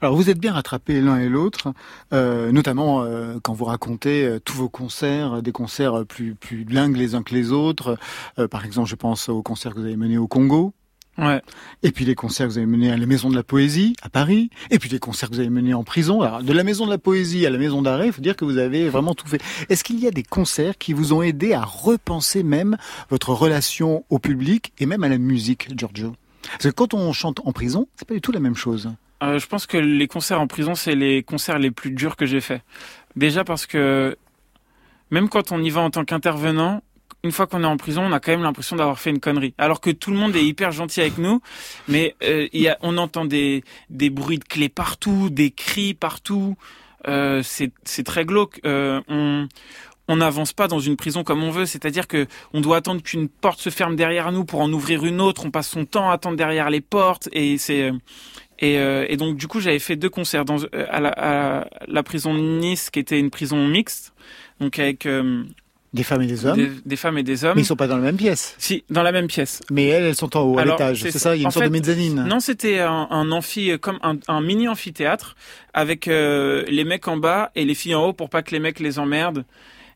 Alors 0.02 0.15
vous 0.15 0.30
êtes 0.30 0.39
bien 0.39 0.54
rattrapés 0.54 1.00
l'un 1.00 1.19
et 1.19 1.30
l'autre, 1.30 1.74
euh, 2.13 2.52
notamment 2.52 3.04
euh, 3.04 3.38
quand 3.41 3.54
vous 3.54 3.65
racontez 3.65 4.26
euh, 4.26 4.39
tous 4.39 4.56
vos 4.56 4.69
concerts, 4.69 5.41
des 5.41 5.54
concerts 5.54 6.06
plus 6.06 6.36
plus 6.36 6.65
dingues 6.65 6.98
les 6.98 7.15
uns 7.15 7.24
que 7.24 7.34
les 7.34 7.52
autres. 7.52 7.98
par 8.52 8.65
exemple, 8.65 8.89
je 8.89 8.95
pense 8.95 9.30
aux 9.30 9.41
concerts 9.41 9.74
que 9.74 9.80
vous 9.80 9.86
avez 9.86 9.95
menés 9.95 10.17
au 10.17 10.28
Congo. 10.28 10.74
Ouais. 11.17 11.41
Et 11.84 11.91
puis 11.91 12.04
les 12.04 12.15
concerts 12.15 12.47
que 12.47 12.51
vous 12.51 12.58
avez 12.58 12.67
menés 12.67 12.91
à 12.91 12.97
la 12.97 13.06
Maison 13.06 13.30
de 13.30 13.36
la 13.36 13.43
Poésie 13.43 13.95
à 14.01 14.10
Paris. 14.10 14.49
Et 14.69 14.80
puis 14.80 14.89
les 14.89 14.99
concerts 14.99 15.30
que 15.30 15.36
vous 15.36 15.39
avez 15.39 15.49
menés 15.49 15.73
en 15.73 15.84
prison. 15.84 16.21
Alors 16.21 16.43
de 16.43 16.54
la 16.54 16.63
Maison 16.63 16.86
de 16.86 16.91
la 16.91 16.97
Poésie 16.97 17.45
à 17.45 17.49
la 17.49 17.58
Maison 17.58 17.82
d'arrêt, 17.82 18.08
il 18.08 18.13
faut 18.13 18.21
dire 18.21 18.36
que 18.36 18.45
vous 18.45 18.58
avez 18.58 18.89
vraiment 18.89 19.13
tout 19.13 19.28
fait. 19.28 19.41
Est-ce 19.69 19.84
qu'il 19.84 19.99
y 19.99 20.08
a 20.08 20.12
des 20.12 20.23
concerts 20.23 20.78
qui 20.78 20.93
vous 20.93 21.13
ont 21.13 21.21
aidé 21.21 21.54
à 21.54 21.63
repenser 21.63 22.43
même 22.43 22.78
votre 23.10 23.30
relation 23.30 24.04
au 24.10 24.19
public 24.19 24.73
et 24.80 24.86
même 24.86 25.04
à 25.04 25.10
la 25.10 25.17
musique, 25.17 25.69
Giorgio? 25.78 26.15
Parce 26.51 26.65
que 26.65 26.69
quand 26.69 26.93
on 26.93 27.12
chante 27.13 27.39
en 27.45 27.51
prison, 27.51 27.88
c'est 27.95 28.08
pas 28.08 28.13
du 28.13 28.21
tout 28.21 28.32
la 28.32 28.39
même 28.39 28.56
chose. 28.56 28.91
Euh, 29.23 29.39
je 29.39 29.47
pense 29.47 29.65
que 29.65 29.78
les 29.78 30.08
concerts 30.08 30.41
en 30.41 30.47
prison, 30.47 30.75
c'est 30.75 30.95
les 30.95 31.23
concerts 31.23 31.60
les 31.60 31.71
plus 31.71 31.91
durs 31.91 32.15
que 32.15 32.25
j'ai 32.25 32.41
faits. 32.41 32.62
Déjà 33.15 33.43
parce 33.43 33.65
que 33.65 34.17
même 35.12 35.30
quand 35.30 35.51
on 35.51 35.62
y 35.62 35.69
va 35.69 35.82
en 35.82 35.89
tant 35.89 36.04
qu'intervenant, 36.04 36.82
une 37.26 37.32
fois 37.32 37.48
qu'on 37.48 37.64
est 37.64 37.68
en 37.68 37.78
prison, 37.78 38.04
on 38.04 38.12
a 38.12 38.20
quand 38.20 38.32
même 38.32 38.44
l'impression 38.44 38.76
d'avoir 38.76 39.00
fait 39.00 39.10
une 39.10 39.20
connerie. 39.20 39.56
Alors 39.58 39.82
que 39.82 39.90
tout 39.90 40.12
le 40.12 40.18
monde 40.18 40.36
est 40.36 40.46
hyper 40.46 40.72
gentil 40.72 41.02
avec 41.02 41.18
nous, 41.18 41.42
mais 41.88 42.16
euh, 42.24 42.48
on 42.82 42.98
entend 42.98 43.26
des, 43.26 43.64
des 43.90 44.12
bruits 44.12 44.38
de 44.38 44.44
clés 44.44 44.70
partout, 44.70 45.30
des 45.32 45.50
cris 45.52 45.96
partout. 45.96 46.56
Euh, 47.08 47.42
c'est 47.44 48.04
très 48.04 48.26
glauque. 48.26 48.62
Euh, 48.66 49.02
on 49.08 49.48
on 50.08 50.18
n'avance 50.18 50.54
pas 50.54 50.68
dans 50.68 50.80
une 50.80 50.98
prison 50.98 51.24
comme 51.24 51.42
on 51.42 51.50
veut, 51.50 51.66
c'est-à-dire 51.66 52.08
que 52.08 52.28
on 52.54 52.62
doit 52.62 52.78
attendre 52.78 53.02
qu'une 53.02 53.28
porte 53.28 53.60
se 53.60 53.72
ferme 53.72 53.96
derrière 53.96 54.32
nous 54.32 54.46
pour 54.46 54.62
en 54.62 54.72
ouvrir 54.72 55.04
une 55.04 55.20
autre. 55.20 55.46
On 55.48 55.50
passe 55.50 55.70
son 55.70 55.86
temps 55.86 56.12
à 56.12 56.14
attendre 56.14 56.38
derrière 56.38 56.70
les 56.70 56.82
portes 56.82 57.28
et 57.32 57.58
c'est 57.58 57.92
et, 58.60 58.78
euh, 58.78 59.16
donc 59.16 59.36
du 59.36 59.48
coup 59.48 59.60
j'avais 59.60 59.80
fait 59.80 59.96
deux 59.96 60.12
concerts 60.12 60.46
dans, 60.46 60.58
à, 60.90 61.00
la, 61.00 61.10
à, 61.10 61.68
la, 61.88 62.04
prison 62.04 62.36
de 62.36 62.40
Nice 62.40 62.92
qui 62.92 63.00
était 63.00 63.20
une 63.20 63.32
prison 63.32 63.68
mixte, 63.68 64.14
donc 64.60 64.78
avec 64.78 65.08
des 65.95 66.03
femmes 66.03 66.21
et 66.21 66.27
des 66.27 66.45
hommes. 66.45 66.79
Des, 66.86 66.95
femmes 66.95 67.17
et 67.17 67.23
des 67.23 67.43
hommes. 67.43 67.53
Mais 67.55 67.62
ils 67.62 67.65
sont 67.65 67.75
pas 67.75 67.88
dans 67.88 67.97
la 67.97 68.03
même 68.03 68.17
pièce. 68.17 68.55
Si, 68.60 68.84
dans 68.89 69.01
la 69.01 69.12
même 69.12 69.27
pièce. 69.27 69.62
Mais 69.71 69.88
elles, 69.88 70.03
elles 70.03 70.15
sont 70.15 70.38
en 70.38 70.41
haut, 70.41 70.60
à 70.60 70.65
l'étage. 70.65 71.01
C'est 71.01 71.12
ça, 71.12 71.36
il 71.36 71.41
y 71.41 71.45
a 71.45 71.47
une 71.47 71.51
sorte 71.51 71.65
de 71.65 71.71
mezzanine. 71.71 72.25
Non, 72.27 72.39
c'était 72.39 72.79
un, 72.79 73.08
un, 73.10 73.31
amphi, 73.31 73.71
comme 73.79 73.97
un, 74.03 74.17
un 74.27 74.41
mini 74.41 74.67
amphithéâtre 74.67 75.36
avec 75.73 76.05
les 76.05 76.84
mecs 76.86 77.08
en 77.08 77.17
bas 77.17 77.51
et 77.55 77.65
les 77.65 77.75
filles 77.75 77.95
en 77.95 78.08
haut 78.08 78.13
pour 78.13 78.29
pas 78.29 78.43
que 78.43 78.51
les 78.51 78.60
mecs 78.60 78.79
les 78.79 78.99
emmerdent. 78.99 79.45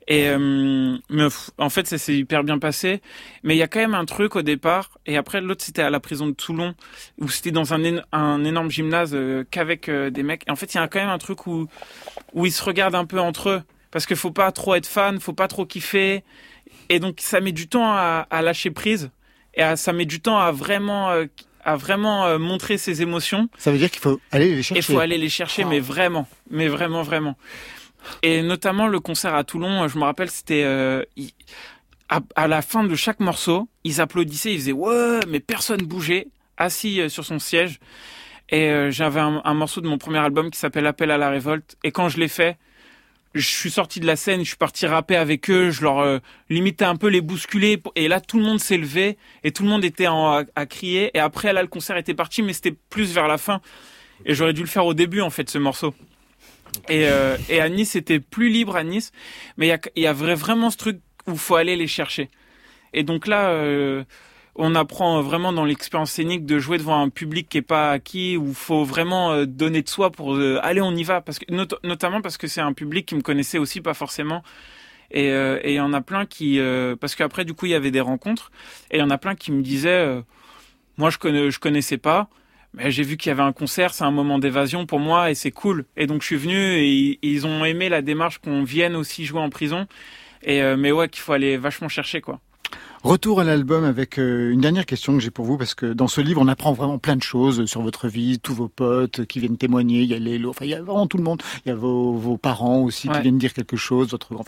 Et 0.09 0.27
euh, 0.27 0.97
mais, 1.09 1.27
en 1.59 1.69
fait, 1.69 1.85
ça 1.85 1.99
s'est 1.99 2.15
hyper 2.15 2.43
bien 2.43 2.57
passé. 2.57 3.01
Mais 3.43 3.55
il 3.55 3.59
y 3.59 3.61
a 3.61 3.67
quand 3.67 3.79
même 3.79 3.93
un 3.93 4.05
truc 4.05 4.35
au 4.35 4.41
départ. 4.41 4.97
Et 5.05 5.17
après, 5.17 5.39
l'autre, 5.39 5.63
c'était 5.63 5.83
à 5.83 5.91
la 5.91 5.99
prison 5.99 6.25
de 6.25 6.31
Toulon, 6.33 6.73
où 7.19 7.29
c'était 7.29 7.51
dans 7.51 7.75
un, 7.75 8.01
un 8.11 8.43
énorme 8.43 8.71
gymnase 8.71 9.11
euh, 9.13 9.43
qu'avec 9.49 9.87
euh, 9.87 10.09
des 10.09 10.23
mecs. 10.23 10.43
Et 10.47 10.51
en 10.51 10.55
fait, 10.55 10.73
il 10.73 10.77
y 10.77 10.79
a 10.79 10.87
quand 10.87 10.99
même 10.99 11.09
un 11.09 11.19
truc 11.19 11.45
où, 11.45 11.67
où 12.33 12.45
ils 12.47 12.51
se 12.51 12.63
regardent 12.63 12.95
un 12.95 13.05
peu 13.05 13.19
entre 13.19 13.49
eux. 13.49 13.61
Parce 13.91 14.05
qu'il 14.05 14.17
faut 14.17 14.31
pas 14.31 14.51
trop 14.51 14.75
être 14.75 14.85
fan, 14.85 15.19
faut 15.19 15.33
pas 15.33 15.47
trop 15.47 15.65
kiffer. 15.65 16.23
Et 16.89 16.99
donc, 16.99 17.17
ça 17.19 17.41
met 17.41 17.51
du 17.51 17.67
temps 17.67 17.91
à, 17.91 18.27
à 18.29 18.41
lâcher 18.41 18.71
prise. 18.71 19.11
Et 19.55 19.63
ça 19.75 19.93
met 19.93 20.05
du 20.05 20.21
temps 20.21 20.37
à 20.37 20.51
vraiment 20.51 21.11
à 21.65 21.75
vraiment 21.75 22.39
montrer 22.39 22.77
ses 22.77 23.01
émotions. 23.01 23.49
Ça 23.57 23.71
veut 23.71 23.77
dire 23.77 23.91
qu'il 23.91 23.99
faut 23.99 24.21
aller 24.31 24.55
les 24.55 24.63
chercher. 24.63 24.79
Il 24.79 24.83
faut 24.83 24.99
aller 24.99 25.17
les 25.17 25.27
chercher, 25.27 25.65
mais 25.65 25.79
vraiment, 25.79 26.27
mais 26.49 26.67
vraiment, 26.67 27.01
vraiment. 27.01 27.35
Et 28.21 28.41
notamment 28.41 28.87
le 28.87 28.99
concert 28.99 29.35
à 29.35 29.43
Toulon, 29.43 29.87
je 29.87 29.97
me 29.97 30.03
rappelle, 30.03 30.29
c'était 30.29 30.63
euh, 30.63 31.03
à, 32.09 32.47
la 32.47 32.61
fin 32.61 32.83
de 32.83 32.95
chaque 32.95 33.19
morceau, 33.19 33.67
ils 33.83 34.01
applaudissaient, 34.01 34.53
ils 34.53 34.59
faisaient 34.59 34.71
ouais, 34.71 35.19
mais 35.27 35.39
personne 35.39 35.81
bougeait, 35.81 36.27
assis 36.57 37.01
euh, 37.01 37.09
sur 37.09 37.25
son 37.25 37.39
siège. 37.39 37.79
Et 38.49 38.69
euh, 38.69 38.91
j'avais 38.91 39.19
un, 39.19 39.53
morceau 39.53 39.79
de 39.79 39.87
mon 39.87 39.97
premier 39.97 40.17
album 40.17 40.49
qui 40.49 40.57
s'appelle 40.57 40.87
Appel 40.87 41.11
à 41.11 41.17
la 41.17 41.29
révolte. 41.29 41.77
Et 41.83 41.91
quand 41.91 42.09
je 42.09 42.19
l'ai 42.19 42.27
fait, 42.27 42.57
je 43.35 43.47
suis 43.47 43.71
sorti 43.71 43.99
de 43.99 44.07
la 44.07 44.15
scène, 44.15 44.41
je 44.41 44.47
suis 44.47 44.57
parti 44.57 44.87
rapper 44.87 45.15
avec 45.15 45.49
eux, 45.49 45.69
je 45.69 45.83
leur 45.83 46.19
limitais 46.49 46.85
un 46.85 46.95
peu 46.95 47.07
les 47.07 47.21
bousculer. 47.21 47.81
Et 47.95 48.07
là, 48.07 48.19
tout 48.21 48.37
le 48.39 48.43
monde 48.43 48.59
s'est 48.59 48.77
levé 48.77 49.17
et 49.43 49.51
tout 49.51 49.63
le 49.63 49.69
monde 49.69 49.85
était 49.85 50.07
à, 50.07 50.65
crier. 50.65 51.11
Et 51.13 51.19
après, 51.19 51.53
là, 51.53 51.61
le 51.61 51.67
concert 51.67 51.97
était 51.97 52.15
parti, 52.15 52.41
mais 52.41 52.53
c'était 52.53 52.75
plus 52.89 53.13
vers 53.13 53.27
la 53.27 53.37
fin. 53.37 53.61
Et 54.25 54.33
j'aurais 54.33 54.53
dû 54.53 54.61
le 54.61 54.67
faire 54.67 54.85
au 54.85 54.93
début, 54.93 55.21
en 55.21 55.29
fait, 55.29 55.49
ce 55.49 55.57
morceau. 55.57 55.93
Et, 56.87 57.07
euh, 57.07 57.37
à 57.49 57.69
Nice, 57.69 57.91
c'était 57.91 58.19
plus 58.19 58.49
libre 58.49 58.75
à 58.75 58.83
Nice. 58.83 59.11
Mais 59.57 59.67
il 59.95 60.03
y 60.03 60.07
a, 60.07 60.13
vraiment 60.13 60.69
ce 60.69 60.77
truc 60.77 60.99
où 61.27 61.35
faut 61.35 61.55
aller 61.55 61.75
les 61.75 61.87
chercher. 61.87 62.29
Et 62.93 63.03
donc 63.03 63.27
là, 63.27 63.49
euh, 63.49 64.03
on 64.59 64.75
apprend 64.75 65.21
vraiment 65.21 65.53
dans 65.53 65.63
l'expérience 65.63 66.11
scénique 66.11 66.45
de 66.45 66.59
jouer 66.59 66.77
devant 66.77 67.01
un 67.01 67.09
public 67.09 67.47
qui 67.47 67.57
est 67.57 67.61
pas 67.61 67.91
acquis, 67.91 68.35
où 68.35 68.53
faut 68.53 68.83
vraiment 68.83 69.31
euh, 69.31 69.45
donner 69.45 69.81
de 69.81 69.89
soi 69.89 70.11
pour 70.11 70.35
euh, 70.35 70.59
aller, 70.61 70.81
on 70.81 70.91
y 70.91 71.03
va. 71.03 71.21
Parce 71.21 71.39
que, 71.39 71.45
notamment 71.87 72.21
parce 72.21 72.37
que 72.37 72.47
c'est 72.47 72.61
un 72.61 72.73
public 72.73 73.05
qui 73.05 73.15
me 73.15 73.21
connaissait 73.21 73.57
aussi 73.57 73.79
pas 73.79 73.93
forcément. 73.93 74.43
Et 75.11 75.31
euh, 75.31 75.59
il 75.63 75.71
y 75.71 75.79
en 75.79 75.93
a 75.93 76.01
plein 76.01 76.25
qui... 76.25 76.59
parce 76.99 77.15
qu'après, 77.15 77.45
du 77.45 77.53
coup, 77.53 77.65
il 77.65 77.71
y 77.71 77.75
avait 77.75 77.89
des 77.89 78.01
rencontres. 78.01 78.51
Et 78.91 78.97
il 78.97 78.99
y 78.99 79.03
en 79.03 79.09
a 79.09 79.17
plein 79.17 79.33
qui 79.33 79.51
me 79.51 79.61
disaient, 79.61 80.23
moi, 80.97 81.09
je, 81.09 81.17
connais, 81.17 81.49
je 81.49 81.59
connaissais 81.59 81.97
pas 81.97 82.29
mais 82.73 82.91
j'ai 82.91 83.01
vu 83.01 83.17
qu'il 83.17 83.29
y 83.29 83.31
avait 83.31 83.41
un 83.41 83.51
concert, 83.51 83.93
c'est 83.95 84.03
un 84.03 84.11
moment 84.11 84.37
d'évasion 84.37 84.85
pour 84.85 84.99
moi 84.99 85.31
et 85.31 85.35
c'est 85.35 85.49
cool. 85.49 85.85
Et 85.97 86.05
donc 86.05 86.21
je 86.21 86.27
suis 86.27 86.35
venu 86.35 86.55
et, 86.55 87.17
ils 87.23 87.47
ont 87.47 87.65
aimé 87.65 87.89
la 87.89 88.01
démarche 88.01 88.37
qu'on 88.37 88.63
vienne 88.63 88.95
aussi 88.95 89.25
jouer 89.25 89.39
en 89.39 89.49
prison. 89.49 89.87
Et 90.43 90.61
euh, 90.61 90.77
mais 90.77 90.91
ouais, 90.91 91.09
qu'il 91.09 91.21
faut 91.21 91.33
aller 91.33 91.57
vachement 91.57 91.89
chercher 91.89 92.21
quoi. 92.21 92.39
Retour 93.03 93.39
à 93.39 93.45
l'album 93.45 93.85
avec 93.85 94.19
euh, 94.19 94.51
une 94.51 94.59
dernière 94.59 94.85
question 94.85 95.13
que 95.13 95.19
j'ai 95.19 95.31
pour 95.31 95.45
vous, 95.45 95.57
parce 95.57 95.73
que 95.73 95.85
dans 95.85 96.09
ce 96.09 96.19
livre, 96.19 96.41
on 96.41 96.49
apprend 96.49 96.73
vraiment 96.73 96.97
plein 96.97 97.15
de 97.15 97.23
choses 97.23 97.65
sur 97.65 97.81
votre 97.81 98.09
vie, 98.09 98.39
tous 98.39 98.53
vos 98.53 98.67
potes 98.67 99.25
qui 99.25 99.39
viennent 99.39 99.55
témoigner, 99.55 100.01
il 100.01 100.09
y 100.09 100.13
a 100.13 100.19
les 100.19 100.45
enfin, 100.45 100.65
il 100.65 100.71
y 100.71 100.73
a 100.73 100.81
vraiment 100.81 101.07
tout 101.07 101.15
le 101.15 101.23
monde, 101.23 101.41
il 101.65 101.69
y 101.69 101.71
a 101.71 101.75
vos, 101.75 102.13
vos 102.13 102.35
parents 102.35 102.79
aussi 102.79 103.07
qui 103.07 103.21
viennent 103.21 103.37
dire 103.37 103.53
quelque 103.53 103.77
chose, 103.77 104.09
votre 104.09 104.33
bon, 104.33 104.43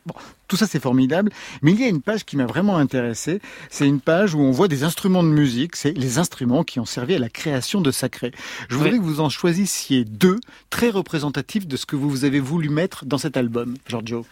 tout 0.50 0.58
ça 0.58 0.68
c'est 0.68 0.82
formidable. 0.82 1.32
Mais 1.62 1.72
il 1.72 1.80
y 1.80 1.86
a 1.86 1.88
une 1.88 2.02
page 2.02 2.26
qui 2.26 2.36
m'a 2.36 2.46
vraiment 2.46 2.76
intéressé, 2.76 3.40
c'est 3.70 3.88
une 3.88 4.02
page 4.02 4.36
où 4.36 4.42
on 4.42 4.52
voit 4.52 4.68
des 4.68 4.84
instruments 4.84 5.24
de 5.24 5.30
musique, 5.30 5.78
c'est 5.78 5.94
les 5.94 6.20
instruments 6.20 6.66
qui 6.66 6.82
ont 6.82 6.86
servi 6.86 7.16
à 7.16 7.20
la 7.20 7.30
création 7.30 7.80
de 7.80 7.90
Sacré. 7.92 8.34
Je 8.68 8.76
voudrais 8.76 8.98
que 8.98 9.04
vous 9.04 9.22
en 9.22 9.30
choisissiez 9.30 10.04
deux 10.04 10.42
très 10.70 10.90
représentatifs 10.90 11.68
de 11.68 11.78
ce 11.78 11.86
que 11.86 11.96
vous 11.96 12.26
avez 12.26 12.42
voulu 12.42 12.68
mettre 12.68 13.06
dans 13.06 13.18
cet 13.18 13.38
album, 13.38 13.76
Giorgio. 13.88 14.26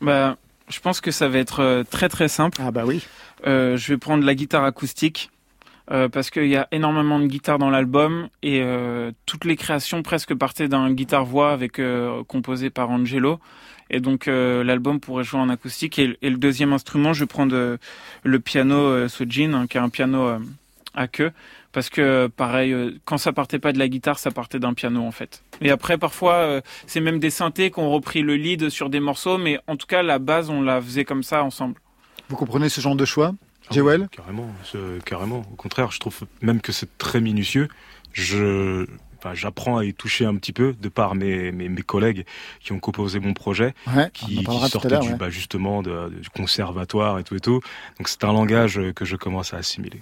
Bah, 0.00 0.38
je 0.70 0.80
pense 0.80 1.00
que 1.00 1.10
ça 1.10 1.28
va 1.28 1.38
être 1.38 1.60
euh, 1.60 1.84
très 1.88 2.08
très 2.08 2.28
simple. 2.28 2.60
Ah 2.64 2.70
bah 2.70 2.84
oui. 2.86 3.04
Euh, 3.46 3.76
je 3.76 3.92
vais 3.92 3.98
prendre 3.98 4.24
la 4.24 4.34
guitare 4.34 4.64
acoustique 4.64 5.30
euh, 5.90 6.08
parce 6.08 6.30
qu'il 6.30 6.46
y 6.46 6.56
a 6.56 6.68
énormément 6.72 7.18
de 7.18 7.26
guitares 7.26 7.58
dans 7.58 7.70
l'album 7.70 8.28
et 8.42 8.60
euh, 8.62 9.12
toutes 9.26 9.44
les 9.44 9.56
créations 9.56 10.02
presque 10.02 10.34
partaient 10.34 10.68
d'un 10.68 10.92
guitare-voix 10.92 11.52
avec 11.52 11.80
composé 12.28 12.70
par 12.70 12.90
Angelo. 12.90 13.40
Et 13.92 13.98
donc 13.98 14.26
l'album 14.26 15.00
pourrait 15.00 15.24
jouer 15.24 15.40
en 15.40 15.48
acoustique. 15.48 15.98
Et, 15.98 16.16
le 16.22 16.36
deuxième 16.36 16.72
instrument, 16.72 17.12
je 17.12 17.24
vais 17.24 17.26
prendre 17.26 17.78
le 18.22 18.40
piano 18.40 19.08
Sojin, 19.08 19.52
hein, 19.52 19.66
qui 19.66 19.78
est 19.78 19.80
un 19.80 19.88
piano 19.88 20.38
à 20.94 21.08
queue 21.08 21.32
parce 21.72 21.90
que 21.90 22.26
pareil 22.26 23.00
quand 23.04 23.18
ça 23.18 23.32
partait 23.32 23.58
pas 23.58 23.72
de 23.72 23.78
la 23.78 23.88
guitare 23.88 24.18
ça 24.18 24.30
partait 24.30 24.58
d'un 24.58 24.74
piano 24.74 25.02
en 25.02 25.12
fait 25.12 25.44
et 25.60 25.70
après 25.70 25.98
parfois 25.98 26.60
c'est 26.86 27.00
même 27.00 27.18
des 27.18 27.30
synthés 27.30 27.70
qui 27.70 27.78
ont 27.78 27.90
repris 27.90 28.22
le 28.22 28.36
lead 28.36 28.70
sur 28.70 28.90
des 28.90 29.00
morceaux 29.00 29.38
mais 29.38 29.58
en 29.66 29.76
tout 29.76 29.86
cas 29.86 30.02
la 30.02 30.18
base 30.18 30.50
on 30.50 30.62
la 30.62 30.80
faisait 30.80 31.04
comme 31.04 31.22
ça 31.22 31.44
ensemble 31.44 31.80
vous 32.30 32.36
comprenez 32.36 32.68
ce 32.68 32.80
genre 32.80 32.94
de 32.94 33.04
choix, 33.04 33.34
ah 33.34 33.74
Jewel 33.74 34.08
Carrément, 34.12 34.48
carrément. 35.04 35.40
Au 35.52 35.56
contraire, 35.56 35.90
je 35.90 35.98
trouve 35.98 36.22
même 36.42 36.60
que 36.60 36.70
c'est 36.70 36.96
très 36.96 37.20
minutieux. 37.20 37.66
Je, 38.12 38.86
j'apprends 39.34 39.78
à 39.78 39.84
y 39.84 39.92
toucher 39.92 40.26
un 40.26 40.36
petit 40.36 40.52
peu 40.52 40.72
de 40.80 40.88
par 40.88 41.16
mes, 41.16 41.50
mes, 41.50 41.68
mes 41.68 41.82
collègues 41.82 42.24
qui 42.60 42.70
ont 42.70 42.78
composé 42.78 43.18
mon 43.18 43.34
projet, 43.34 43.74
qui, 44.12 44.44
sortaient 44.44 45.00
du, 45.00 45.14
bah, 45.16 45.28
justement 45.28 45.82
du 45.82 46.30
conservatoire 46.32 47.18
et 47.18 47.24
tout 47.24 47.34
et 47.34 47.40
tout. 47.40 47.60
Donc 47.98 48.08
c'est 48.08 48.22
un 48.22 48.32
langage 48.32 48.80
que 48.94 49.04
je 49.04 49.16
commence 49.16 49.52
à 49.52 49.56
assimiler. 49.56 50.00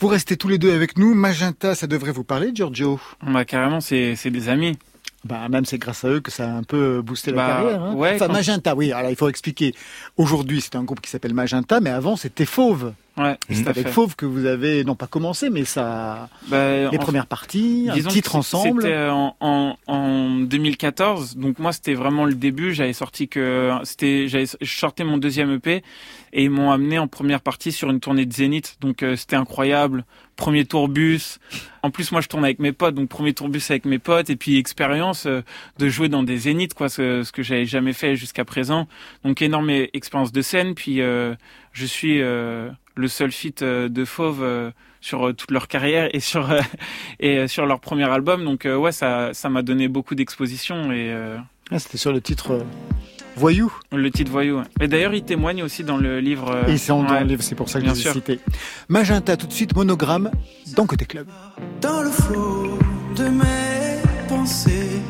Vous 0.00 0.08
restez 0.08 0.36
tous 0.36 0.48
les 0.48 0.58
deux 0.58 0.72
avec 0.72 0.96
nous. 0.98 1.14
Magenta, 1.14 1.74
ça 1.74 1.86
devrait 1.86 2.12
vous 2.12 2.24
parler, 2.24 2.50
Giorgio 2.54 2.98
Bah 3.26 3.44
carrément, 3.44 3.80
c'est 3.80 4.16
des 4.30 4.48
amis. 4.48 4.78
Bah, 5.24 5.48
même 5.50 5.66
c'est 5.66 5.76
grâce 5.76 6.02
à 6.04 6.08
eux 6.08 6.20
que 6.20 6.30
ça 6.30 6.44
a 6.44 6.50
un 6.56 6.62
peu 6.62 7.02
boosté 7.02 7.30
la 7.32 7.36
Bah, 7.36 7.46
carrière. 7.48 7.82
Hein. 7.82 7.94
ouais, 7.94 8.12
enfin, 8.14 8.26
quand- 8.28 8.32
Magenta, 8.32 8.74
oui. 8.74 8.90
Alors, 8.92 9.10
il 9.10 9.16
faut 9.16 9.28
expliquer. 9.28 9.74
Aujourd'hui, 10.16 10.62
c'est 10.62 10.76
un 10.76 10.82
groupe 10.82 11.02
qui 11.02 11.10
s'appelle 11.10 11.34
Magenta, 11.34 11.80
mais 11.80 11.90
avant, 11.90 12.16
c'était 12.16 12.46
Fauve. 12.46 12.94
Ouais, 13.20 13.36
C'est 13.50 13.66
à 13.66 13.70
avec 13.70 13.86
fait. 13.88 13.92
Fauve 13.92 14.16
que 14.16 14.24
vous 14.24 14.46
avez, 14.46 14.82
non 14.84 14.94
pas 14.94 15.06
commencé, 15.06 15.50
mais 15.50 15.64
ça, 15.66 16.30
Bah, 16.48 16.90
les 16.90 16.96
en- 16.96 17.00
premières 17.02 17.26
parties, 17.26 17.88
un 17.92 17.98
titre 18.08 18.34
ensemble. 18.36 18.80
C'était 18.82 18.94
euh, 18.94 19.12
en, 19.12 19.36
en, 19.40 19.76
en 19.88 20.30
2014. 20.40 21.36
Donc 21.36 21.58
moi, 21.58 21.72
c'était 21.72 21.94
vraiment 21.94 22.24
le 22.24 22.34
début. 22.34 22.72
J'avais 22.72 22.92
sorti 22.94 23.28
que 23.28 23.72
c'était, 23.84 24.26
j'avais 24.28 24.46
je 24.60 24.78
sortais 24.78 25.04
mon 25.04 25.18
deuxième 25.18 25.52
EP 25.52 25.82
et 26.32 26.44
ils 26.44 26.50
m'ont 26.50 26.70
amené 26.70 26.98
en 26.98 27.08
première 27.08 27.40
partie 27.40 27.72
sur 27.72 27.90
une 27.90 28.00
tournée 28.00 28.24
de 28.24 28.32
Zénith. 28.32 28.76
Donc 28.80 29.02
euh, 29.02 29.16
c'était 29.16 29.36
incroyable. 29.36 30.04
Premier 30.36 30.64
tour 30.64 30.88
bus. 30.88 31.38
En 31.82 31.90
plus, 31.90 32.12
moi, 32.12 32.22
je 32.22 32.28
tourne 32.28 32.44
avec 32.44 32.58
mes 32.60 32.72
potes. 32.72 32.94
Donc 32.94 33.10
premier 33.10 33.34
tour 33.34 33.50
bus 33.50 33.70
avec 33.70 33.84
mes 33.84 33.98
potes 33.98 34.30
et 34.30 34.36
puis 34.36 34.56
expérience 34.56 35.26
euh, 35.26 35.42
de 35.78 35.88
jouer 35.90 36.08
dans 36.08 36.22
des 36.22 36.38
Zéniths, 36.38 36.72
quoi, 36.72 36.88
ce, 36.88 37.22
ce 37.24 37.32
que 37.32 37.42
j'avais 37.42 37.66
jamais 37.66 37.92
fait 37.92 38.16
jusqu'à 38.16 38.46
présent. 38.46 38.86
Donc 39.24 39.42
énorme 39.42 39.68
expérience 39.92 40.32
de 40.32 40.40
scène. 40.40 40.74
Puis 40.74 41.02
euh, 41.02 41.34
je 41.72 41.84
suis 41.84 42.22
le 42.96 43.08
seul 43.08 43.30
feat 43.32 43.62
euh, 43.62 43.88
de 43.88 44.04
Fauve 44.04 44.42
euh, 44.42 44.70
sur 45.00 45.28
euh, 45.28 45.32
toute 45.32 45.50
leur 45.50 45.68
carrière 45.68 46.08
et 46.14 46.20
sur 46.20 46.48
et 47.20 47.48
sur 47.48 47.66
leur 47.66 47.80
premier 47.80 48.04
album. 48.10 48.44
Donc 48.44 48.66
ouais, 48.66 48.92
ça 48.92 49.30
ça 49.32 49.48
m'a 49.48 49.62
donné 49.62 49.88
beaucoup 49.88 50.14
d'exposition 50.14 50.92
et 50.92 51.10
euh, 51.12 51.38
Ah, 51.70 51.78
c'était 51.78 51.98
sur 51.98 52.12
le 52.12 52.20
titre 52.20 52.64
Voyou. 53.36 53.72
le 53.92 54.10
titre 54.10 54.30
Voyou. 54.30 54.58
ouais. 54.58 54.64
Et 54.80 54.88
d'ailleurs, 54.88 55.14
il 55.14 55.22
témoigne 55.22 55.62
aussi 55.62 55.84
dans 55.84 55.96
le 55.96 56.18
livre. 56.20 56.64
Et 56.68 56.76
c'est 56.76 56.92
en 56.92 57.04
dans 57.04 57.10
ouais. 57.12 57.20
le 57.20 57.26
livre, 57.26 57.42
c'est 57.42 57.54
pour 57.54 57.68
ça 57.70 57.78
que 57.78 57.84
bien 57.84 57.94
je 57.94 58.04
l'ai 58.08 58.12
cité. 58.12 58.40
Magenta, 58.88 59.36
tout 59.36 59.46
de 59.46 59.52
suite, 59.52 59.74
monogramme, 59.76 60.30
dans 60.76 60.84
Côté 60.84 61.04
Club. 61.06 61.26
dans 61.80 62.02
le 62.02 62.10
flot 62.10 62.76
de 63.16 63.24
mes 63.28 64.02
pensées 64.28 65.00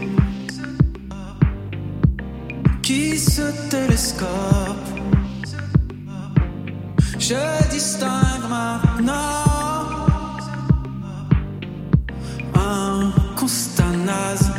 qui 2.83 3.17
se 3.19 3.43
télescope. 3.71 4.90
Je 7.21 7.69
distingue 7.71 8.49
maintenant 8.49 9.45
un 12.55 13.13
constat 13.37 13.93
naze. 14.07 14.51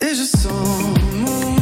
Et 0.00 0.12
je 0.12 0.24
sens 0.24 0.88
mon 1.14 1.55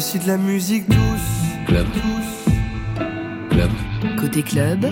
Voici 0.00 0.20
de 0.20 0.28
la 0.28 0.36
musique 0.36 0.88
douce, 0.88 1.66
club. 1.66 1.88
Club. 3.50 3.70
Côté 4.16 4.44
club, 4.44 4.86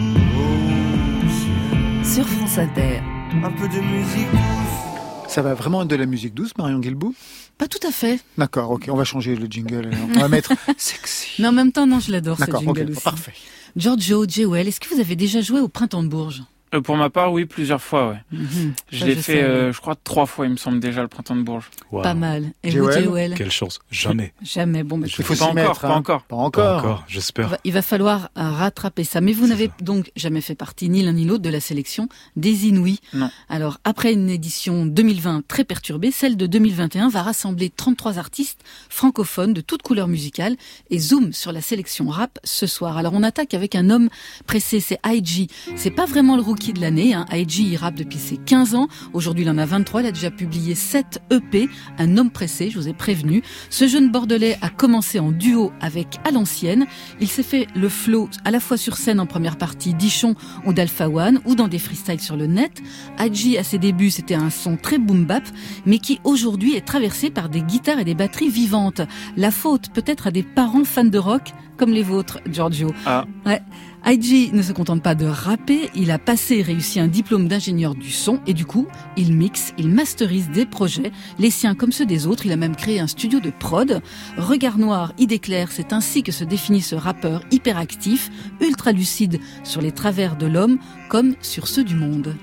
sur 2.03 2.27
France 2.27 2.59
Inter. 2.59 2.99
un 3.45 3.53
peu 3.53 3.69
de 3.69 3.81
musique 3.83 4.29
douce. 4.33 5.29
Ça 5.33 5.43
va 5.43 5.55
vraiment 5.55 5.83
être 5.83 5.89
de 5.89 5.95
la 5.95 6.07
musique 6.07 6.35
douce, 6.35 6.51
Marion 6.59 6.81
Guilbou 6.81 7.15
Pas 7.57 7.69
tout 7.69 7.87
à 7.87 7.93
fait. 7.93 8.19
D'accord, 8.37 8.73
ok, 8.73 8.87
on 8.91 8.97
va 8.97 9.05
changer 9.05 9.37
le 9.37 9.47
jingle. 9.47 9.91
On 10.13 10.19
va 10.19 10.27
mettre 10.27 10.53
sexy. 10.77 11.41
Mais 11.41 11.47
en 11.47 11.53
même 11.53 11.71
temps, 11.71 11.87
non, 11.87 12.01
je 12.01 12.11
l'adore, 12.11 12.37
ce 12.39 12.41
D'accord, 12.41 12.63
jingle 12.63 12.91
aussi. 12.91 13.01
parfait. 13.01 13.35
Giorgio, 13.77 14.25
Jewel, 14.29 14.67
est-ce 14.67 14.81
que 14.81 14.93
vous 14.93 15.01
avez 15.01 15.15
déjà 15.15 15.41
joué 15.41 15.61
au 15.61 15.69
Printemps 15.69 16.03
de 16.03 16.09
Bourges? 16.09 16.43
Pour 16.81 16.97
ma 16.97 17.11
part, 17.11 17.33
oui, 17.33 17.45
plusieurs 17.45 17.83
fois. 17.83 18.11
Ouais. 18.11 18.19
Mhm. 18.33 18.75
Je 18.91 19.05
l'ai 19.05 19.15
je 19.15 19.21
fait, 19.21 19.43
euh, 19.43 19.73
je 19.73 19.81
crois, 19.81 19.95
trois 19.95 20.27
fois, 20.27 20.47
il 20.47 20.53
me 20.53 20.57
semble 20.57 20.81
déjà 20.81 21.03
le 21.03 21.09
printemps 21.09 21.37
de 21.37 21.43
Bourges. 21.43 21.71
Pas 22.03 22.15
mal. 22.15 22.45
Et 22.63 22.71
Jewel 22.71 23.07
vous, 23.07 23.35
Quelle 23.37 23.51
chance. 23.51 23.79
Jamais. 23.91 24.33
Jamais. 24.43 24.83
Bon, 24.83 24.99
bah, 24.99 25.07
Il 25.09 25.15
Il 25.19 25.25
faut 25.25 25.35
Pas 25.35 25.37
s'y 25.37 25.43
encore, 25.45 25.79
pas 25.81 25.89
hein. 25.89 25.95
encore. 25.97 26.23
Pas 26.23 26.37
Pas 26.37 26.77
encore. 26.77 27.05
j'espère. 27.09 27.57
il 27.65 27.73
va 27.73 27.83
falloir 27.83 28.31
euh, 28.39 28.51
rattraper 28.51 29.05
ça. 29.05 29.21
Mais 29.21 29.33
vous 29.33 29.47
n'avez 29.47 29.71
donc 29.81 30.11
jamais 30.17 30.41
fait 30.41 30.55
partie, 30.55 30.89
ni 30.89 31.03
l'un 31.03 31.13
ni 31.13 31.25
l'autre, 31.25 31.43
de 31.43 31.51
la 31.51 31.61
sélection 31.61 32.09
des 32.37 32.67
Inouïs. 32.67 33.01
Non. 33.15 33.31
Alors, 33.49 33.79
après 33.85 34.13
une 34.13 34.31
édition 34.31 34.87
2020 34.87 35.47
très 35.47 35.65
perturbée, 35.65 36.11
celle 36.11 36.37
de 36.37 36.47
2021 36.47 37.09
va 37.09 37.23
rassembler 37.23 37.71
33 37.71 38.19
artistes 38.19 38.61
francophones 38.89 39.53
de 39.53 39.61
toutes 39.61 39.83
couleurs 39.83 40.09
musicales 40.09 40.57
et 40.91 40.99
zoom 40.99 41.33
sur 41.33 41.53
la 41.53 41.61
sélection 41.61 42.09
rap 42.09 42.39
ce 42.45 42.67
soir. 42.67 42.97
Alors, 42.97 43.13
on 43.15 43.23
attaque 43.23 43.55
avec 43.55 43.75
un 43.75 43.91
homme 43.91 44.09
pressé, 44.47 44.81
c'est 44.81 44.99
IG. 45.07 45.51
C'est 45.77 45.91
pas 45.91 46.07
vraiment 46.07 46.37
le 46.37 46.43
rookie 46.43 46.66
de 46.73 46.81
l'année. 46.81 47.15
Hein. 47.15 47.27
IG, 47.33 47.59
il 47.59 47.77
rappe 47.77 47.95
depuis 47.95 48.19
ses 48.19 48.37
15 48.37 48.75
ans. 48.75 48.89
Aujourd'hui, 49.13 49.45
il 49.45 49.51
en 49.51 49.59
a 49.59 49.67
23. 49.67 50.03
Il 50.03 50.07
a 50.07 50.13
déjà 50.13 50.31
publié 50.31 50.75
7 50.75 51.23
EP. 51.31 51.69
Un 51.99 52.17
homme 52.17 52.31
pressé, 52.31 52.71
je 52.71 52.79
vous 52.79 52.89
ai 52.89 52.93
prévenu. 52.93 53.43
Ce 53.71 53.87
jeune 53.87 54.11
bordelais 54.11 54.59
a 54.63 54.69
commencé 54.69 55.19
en 55.19 55.33
duo 55.33 55.73
avec 55.81 56.19
À 56.25 56.31
l'ancienne. 56.31 56.87
Il 57.21 57.29
s'est 57.29 57.43
fait 57.43 57.67
le 57.75 57.89
flow 57.89 58.29
à 58.45 58.51
la 58.51 58.61
fois 58.61 58.77
sur 58.77 58.97
scène 58.97 59.21
en 59.21 59.27
première 59.27 59.57
partie 59.57 59.95
d'Ichon 59.95 60.35
ou 60.65 60.73
d'Alpha 60.73 61.09
One 61.09 61.41
ou 61.45 61.55
dans 61.55 61.69
des 61.69 61.79
freestyles 61.79 62.21
sur 62.21 62.37
le 62.37 62.47
net. 62.47 62.83
Adji, 63.19 63.59
à 63.59 63.65
ses 63.65 63.79
débuts, 63.79 64.11
c'était 64.11 64.35
un 64.35 64.51
son 64.51 64.77
très 64.77 64.99
boom 64.99 65.25
bap, 65.25 65.45
mais 65.85 65.99
qui 65.99 66.21
aujourd'hui 66.25 66.75
est 66.75 66.87
traversé 66.87 67.31
par 67.31 67.49
des 67.49 67.63
guitares 67.63 67.99
et 67.99 68.05
des 68.05 68.15
batteries 68.15 68.51
vivantes. 68.51 69.01
La 69.37 69.51
faute 69.51 69.91
peut-être 69.93 70.27
à 70.27 70.31
des 70.31 70.43
parents 70.43 70.85
fans 70.85 71.05
de 71.05 71.19
rock 71.19 71.53
comme 71.77 71.91
les 71.91 72.03
vôtres, 72.03 72.41
Giorgio. 72.51 72.93
Ah. 73.05 73.25
Ouais. 73.45 73.61
IG 74.09 74.53
ne 74.53 74.63
se 74.63 74.73
contente 74.73 75.03
pas 75.03 75.17
de 75.17 75.27
rapper, 75.27 75.91
il 75.97 76.13
a 76.13 76.21
passé 76.21 76.59
et 76.59 76.63
réussi 76.63 77.01
un 77.01 77.09
diplôme 77.09 77.49
d'ingénieur 77.49 77.97
du 77.97 78.13
son 78.13 78.39
et 78.47 78.55
du 78.55 78.65
coup, 78.65 78.87
il 79.17 79.35
mixe, 79.35 79.75
il 79.79 79.89
masterise 79.89 80.49
des 80.49 80.65
projets, 80.65 81.11
les 81.41 81.51
siens 81.51 81.75
comme 81.75 81.91
ceux 81.91 82.07
des 82.07 82.29
autres, 82.29 82.47
il 82.47 82.53
a 82.53 82.57
même 82.57 82.77
créé 82.77 83.01
un 83.01 83.09
studio 83.09 83.41
de 83.41 83.51
prod. 83.51 84.01
Regard 84.37 84.79
noir, 84.79 85.13
idée 85.19 85.41
claire, 85.41 85.73
c'est 85.73 85.93
ainsi 85.93 86.23
que 86.23 86.31
se 86.31 86.45
définit 86.45 86.83
ce 86.83 86.95
rappeur 86.95 87.43
hyperactif, 87.51 88.31
ultra 88.61 88.93
lucide 88.93 89.41
sur 89.65 89.81
les 89.81 89.91
travers 89.91 90.37
de 90.37 90.47
l'homme 90.47 90.79
comme 91.09 91.35
sur 91.41 91.67
ceux 91.67 91.83
du 91.83 91.97
monde. 91.97 92.37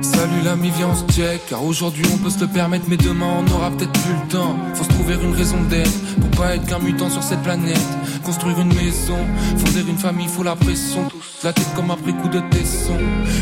Salut 0.00 0.42
l'ami, 0.44 0.70
viens 0.76 0.88
on 0.88 0.94
se 0.94 1.04
check. 1.12 1.40
Car 1.48 1.64
aujourd'hui 1.64 2.04
on 2.12 2.16
peut 2.18 2.30
se 2.30 2.40
le 2.40 2.46
permettre 2.46 2.86
Mais 2.88 2.96
demain 2.96 3.44
on 3.46 3.52
aura 3.52 3.70
peut-être 3.70 3.92
plus 3.92 4.14
le 4.14 4.28
temps. 4.28 4.56
Faut 4.74 4.84
se 4.84 4.88
trouver 4.88 5.14
une 5.22 5.34
raison 5.34 5.60
d'être 5.68 5.92
Pour 6.20 6.30
pas 6.30 6.54
être 6.54 6.66
qu'un 6.66 6.78
mutant 6.78 7.10
sur 7.10 7.22
cette 7.22 7.42
planète. 7.42 7.78
Construire 8.24 8.60
une 8.60 8.74
maison, 8.74 9.18
fonder 9.58 9.80
une 9.88 9.98
famille, 9.98 10.28
faut 10.28 10.42
la 10.42 10.56
pression. 10.56 11.08
La 11.44 11.52
tête 11.52 11.68
comme 11.74 11.90
après 11.90 12.12
coup 12.12 12.28
de 12.28 12.40
tesson 12.50 12.96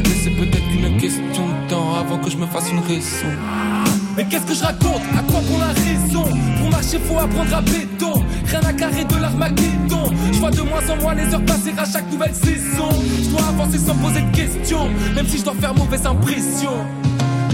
Mais 0.04 0.16
c'est 0.24 0.30
peut-être 0.30 0.68
qu'une 0.68 0.96
question 0.98 1.46
de 1.48 1.68
temps 1.68 1.94
Avant 1.94 2.18
que 2.18 2.30
je 2.30 2.36
me 2.36 2.46
fasse 2.46 2.70
une 2.70 2.80
raison. 2.80 3.26
Mais 4.16 4.26
qu'est-ce 4.26 4.46
que 4.46 4.54
je 4.54 4.64
raconte? 4.64 5.02
À 5.16 5.22
quoi 5.22 5.40
pour 5.40 5.58
la 5.58 5.68
raison? 5.68 6.24
Faut 6.98 7.18
apprendre 7.18 7.54
à 7.54 7.60
béton. 7.60 8.24
Rien 8.46 8.60
à 8.60 8.72
carrer 8.72 9.04
de 9.04 9.16
l'armageddon. 9.16 10.10
Je 10.32 10.38
vois 10.38 10.50
de 10.50 10.62
moins 10.62 10.88
en 10.90 10.96
moins 10.96 11.14
les 11.14 11.32
heures 11.34 11.44
passer 11.44 11.72
à 11.76 11.84
chaque 11.84 12.10
nouvelle 12.10 12.34
saison. 12.34 12.88
Je 13.22 13.30
dois 13.30 13.46
avancer 13.48 13.78
sans 13.78 13.94
poser 13.94 14.22
de 14.22 14.34
questions 14.34 14.88
Même 15.14 15.26
si 15.26 15.38
je 15.38 15.44
dois 15.44 15.54
faire 15.54 15.74
mauvaise 15.74 16.06
impression. 16.06 16.72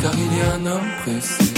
Car 0.00 0.12
il 0.14 0.38
y 0.38 0.40
a 0.40 0.55
un 0.55 0.72
homme 0.72 0.87
pressé 1.02 1.56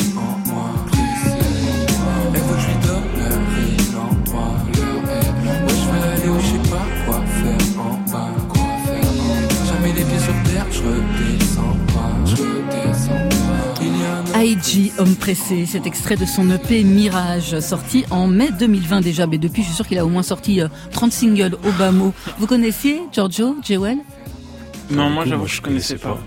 homme 14.98 15.14
pressé, 15.14 15.66
cet 15.66 15.86
extrait 15.86 16.16
de 16.16 16.24
son 16.24 16.50
EP 16.50 16.82
Mirage, 16.82 17.58
sorti 17.60 18.04
en 18.10 18.26
mai 18.26 18.50
2020 18.58 19.00
déjà, 19.00 19.26
mais 19.26 19.38
depuis 19.38 19.62
je 19.62 19.68
suis 19.68 19.76
sûr 19.76 19.86
qu'il 19.86 19.98
a 19.98 20.04
au 20.04 20.08
moins 20.08 20.22
sorti 20.22 20.60
30 20.90 21.08
euh, 21.08 21.12
singles 21.12 21.56
au 21.64 21.72
bas 21.72 21.92
mot. 21.92 22.12
Vous 22.38 22.46
connaissiez 22.46 23.00
Giorgio, 23.12 23.56
Jewel 23.62 23.98
Non, 24.90 25.10
moi 25.10 25.24
j'avoue 25.24 25.46
je 25.46 25.60
connaissais 25.60 25.96
pas. 25.96 26.18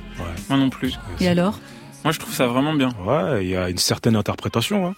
Moi 0.49 0.57
non 0.57 0.69
plus. 0.69 0.97
Et 1.19 1.27
alors? 1.27 1.59
Moi 2.03 2.13
je 2.13 2.19
trouve 2.19 2.33
ça 2.33 2.47
vraiment 2.47 2.73
bien. 2.73 2.89
Ouais, 3.05 3.43
il 3.43 3.49
y 3.49 3.55
a 3.55 3.69
une 3.69 3.77
certaine 3.77 4.15
interprétation. 4.15 4.87
Hein. 4.87 4.95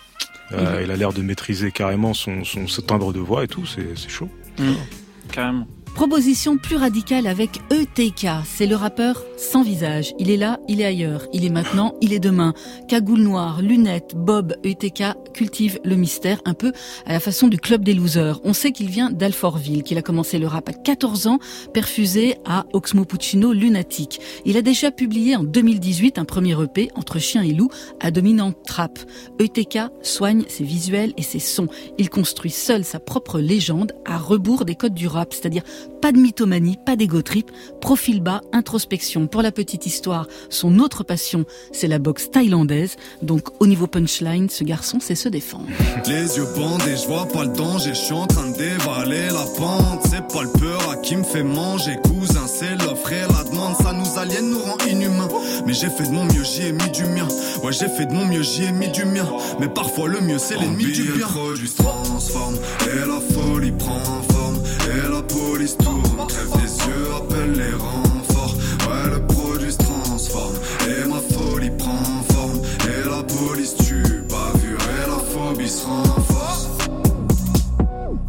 Euh, 0.53 0.81
il 0.83 0.91
a 0.91 0.95
l'air 0.95 1.13
de 1.13 1.21
maîtriser 1.21 1.71
carrément 1.71 2.13
son, 2.13 2.43
son, 2.43 2.65
timbre 2.81 3.11
de 3.11 3.19
voix 3.19 3.43
et 3.43 3.47
tout, 3.47 3.65
c'est 3.65 4.09
chaud. 4.09 4.29
Mmh. 4.59 4.73
Carrément. 5.31 5.67
Proposition 5.95 6.57
plus 6.57 6.75
radicale 6.75 7.27
avec 7.27 7.61
ETK. 7.69 8.27
C'est 8.45 8.65
le 8.65 8.75
rappeur 8.75 9.21
sans 9.37 9.61
visage. 9.61 10.13
Il 10.17 10.31
est 10.31 10.37
là, 10.37 10.59
il 10.67 10.81
est 10.81 10.85
ailleurs. 10.85 11.27
Il 11.33 11.45
est 11.45 11.49
maintenant, 11.49 11.93
il 12.01 12.13
est 12.13 12.19
demain. 12.19 12.55
Cagoule 12.87 13.21
noire, 13.21 13.61
lunettes, 13.61 14.13
Bob, 14.15 14.55
ETK 14.63 15.03
cultive 15.33 15.79
le 15.83 15.95
mystère 15.95 16.41
un 16.45 16.53
peu 16.53 16.71
à 17.05 17.13
la 17.13 17.19
façon 17.19 17.47
du 17.47 17.59
club 17.59 17.83
des 17.83 17.93
losers. 17.93 18.39
On 18.43 18.53
sait 18.53 18.71
qu'il 18.71 18.89
vient 18.89 19.11
d'Alfortville, 19.11 19.83
qu'il 19.83 19.97
a 19.97 20.01
commencé 20.01 20.39
le 20.39 20.47
rap 20.47 20.69
à 20.69 20.73
14 20.73 21.27
ans, 21.27 21.39
perfusé 21.73 22.37
à 22.45 22.65
Oxmo 22.73 23.05
Puccino 23.05 23.51
Lunatic. 23.51 24.19
Il 24.45 24.57
a 24.57 24.61
déjà 24.61 24.91
publié 24.91 25.35
en 25.35 25.43
2018 25.43 26.17
un 26.17 26.25
premier 26.25 26.59
EP 26.61 26.89
entre 26.95 27.19
chien 27.19 27.43
et 27.43 27.53
loup 27.53 27.69
à 27.99 28.09
dominante 28.09 28.57
trap. 28.65 28.97
ETK 29.39 29.79
soigne 30.01 30.43
ses 30.47 30.63
visuels 30.63 31.13
et 31.17 31.23
ses 31.23 31.39
sons. 31.39 31.67
Il 31.97 32.09
construit 32.09 32.51
seul 32.51 32.83
sa 32.83 32.99
propre 32.99 33.39
légende 33.39 33.93
à 34.05 34.17
rebours 34.17 34.65
des 34.65 34.75
codes 34.75 34.95
du 34.95 35.07
rap, 35.07 35.33
c'est-à-dire 35.33 35.63
pas 36.01 36.11
de 36.11 36.17
mythomanie, 36.17 36.77
pas 36.85 36.95
d'égo 36.95 37.21
trip, 37.21 37.51
profil 37.79 38.21
bas, 38.21 38.41
introspection. 38.51 39.27
Pour 39.27 39.41
la 39.41 39.51
petite 39.51 39.85
histoire, 39.85 40.27
son 40.49 40.79
autre 40.79 41.03
passion, 41.03 41.45
c'est 41.71 41.87
la 41.87 41.99
boxe 41.99 42.29
thaïlandaise. 42.31 42.97
Donc 43.21 43.49
au 43.61 43.67
niveau 43.67 43.87
punchline, 43.87 44.49
ce 44.49 44.63
garçon 44.63 44.99
sait 44.99 45.15
se 45.15 45.29
défendre. 45.29 45.67
Les 46.07 46.37
yeux 46.37 46.47
bandés, 46.55 46.97
je 47.01 47.07
vois 47.07 47.27
pas 47.27 47.45
le 47.45 47.53
danger, 47.53 47.91
je 47.91 47.99
suis 47.99 48.13
en 48.13 48.27
train 48.27 48.49
de 48.49 48.57
dévaler 48.57 49.27
la 49.27 49.45
pente. 49.57 50.01
C'est 50.09 50.27
pas 50.27 50.43
le 50.43 50.51
peur 50.51 50.89
à 50.89 50.97
qui 50.97 51.15
me 51.15 51.23
fait 51.23 51.43
manger, 51.43 51.97
cousin, 52.03 52.47
c'est 52.47 52.75
l'offre 52.83 53.11
et 53.11 53.21
la 53.21 53.49
demande. 53.49 53.75
Ça 53.77 53.93
nous 53.93 54.19
aliène, 54.19 54.49
nous 54.49 54.59
rend 54.59 54.77
inhumains. 54.89 55.29
Mais 55.65 55.73
j'ai 55.73 55.89
fait 55.89 56.03
de 56.03 56.11
mon 56.11 56.25
mieux, 56.25 56.43
j'y 56.43 56.63
ai 56.63 56.71
mis 56.71 56.89
du 56.91 57.05
mien. 57.05 57.27
Ouais, 57.63 57.71
j'ai 57.71 57.87
fait 57.87 58.05
de 58.05 58.13
mon 58.13 58.25
mieux, 58.25 58.43
j'y 58.43 58.65
ai 58.65 58.71
mis 58.71 58.89
du 58.89 59.05
mien. 59.05 59.27
Mais 59.59 59.69
parfois 59.69 60.07
le 60.07 60.21
mieux, 60.21 60.37
c'est 60.37 60.57
l'ennemi 60.57 60.85
du 60.85 61.03
bien. 61.03 61.27
Le 61.27 61.33
produit 61.33 61.67
se 61.67 61.77
transforme 61.77 62.55
et 62.81 62.99
la 63.07 63.19
folie 63.33 63.71
prend 63.71 64.03
forme. 64.29 64.42
Et 64.85 65.09
la 65.09 65.21
police 65.21 65.77
tourne, 65.77 66.27
crève 66.27 66.51
des 66.61 66.71
yeux, 66.85 67.07
appelle 67.15 67.53
les 67.53 67.73
renforts. 67.73 68.55
Ouais, 68.87 69.11
le 69.13 69.25
produit 69.27 69.71
se 69.71 69.77
transforme 69.77 70.55
et 70.87 71.07
ma 71.07 71.21
folie 71.35 71.71
prend 71.77 72.23
forme. 72.31 72.61
Et 72.83 73.09
la 73.09 73.23
police 73.23 73.75
tue, 73.75 74.03
vu, 74.03 74.75
et 74.75 75.07
la 75.07 75.19
phobie 75.31 75.69
se 75.69 75.85
renforce. 75.85 76.67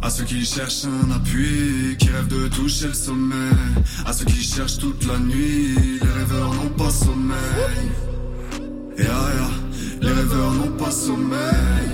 À 0.01 0.09
ceux 0.09 0.23
qui 0.23 0.45
cherchent 0.45 0.85
un 0.85 1.11
appui, 1.11 1.97
qui 1.97 2.09
rêvent 2.09 2.27
de 2.27 2.47
toucher 2.47 2.87
le 2.87 2.93
sommet. 2.93 3.51
À 4.05 4.13
ceux 4.13 4.25
qui 4.25 4.41
cherchent 4.41 4.77
toute 4.77 5.05
la 5.07 5.17
nuit, 5.17 5.75
les 6.01 6.11
rêveurs 6.19 6.53
n'ont 6.53 6.69
pas 6.77 6.91
sommeil. 6.91 7.89
Et 8.97 9.01
yeah, 9.01 9.49
les 10.01 10.11
rêveurs 10.11 10.53
n'ont 10.53 10.77
pas 10.77 10.91
sommeil. 10.91 11.89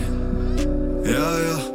Yeah, 1.05 1.13
yeah. 1.13 1.70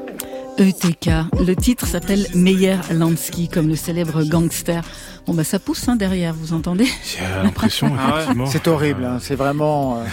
ETK. 0.59 1.11
Le 1.45 1.55
titre 1.55 1.87
s'appelle 1.87 2.27
Meyer 2.35 2.79
Lansky, 2.90 3.49
comme 3.49 3.69
le 3.69 3.77
célèbre 3.77 4.23
gangster. 4.25 4.83
Bon 5.27 5.35
bah 5.35 5.45
ça 5.45 5.59
pousse 5.59 5.88
hein, 5.88 5.97
derrière, 5.97 6.35
vous 6.35 6.53
entendez? 6.53 6.87
J'ai 7.05 7.42
l'impression, 7.42 7.92
ah 7.99 8.11
effectivement. 8.11 8.47
C'est 8.47 8.69
horrible, 8.69 9.05
hein. 9.05 9.19
c'est 9.21 9.35
vraiment... 9.35 9.99
Euh, 9.99 10.05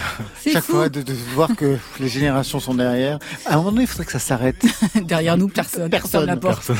chaque 0.52 0.64
fois 0.64 0.88
de, 0.88 1.04
voir 1.34 1.54
que 1.56 1.78
les 2.00 2.08
générations 2.08 2.60
sont 2.60 2.74
derrière. 2.74 3.18
À 3.46 3.54
un 3.54 3.56
moment 3.58 3.70
donné, 3.70 3.82
il 3.84 3.86
faudrait 3.86 4.06
que 4.06 4.12
ça 4.12 4.18
s'arrête. 4.18 4.62
derrière 5.06 5.36
nous, 5.36 5.48
personne. 5.48 5.88
Personne, 5.88 6.26
la 6.26 6.36
porte. 6.36 6.70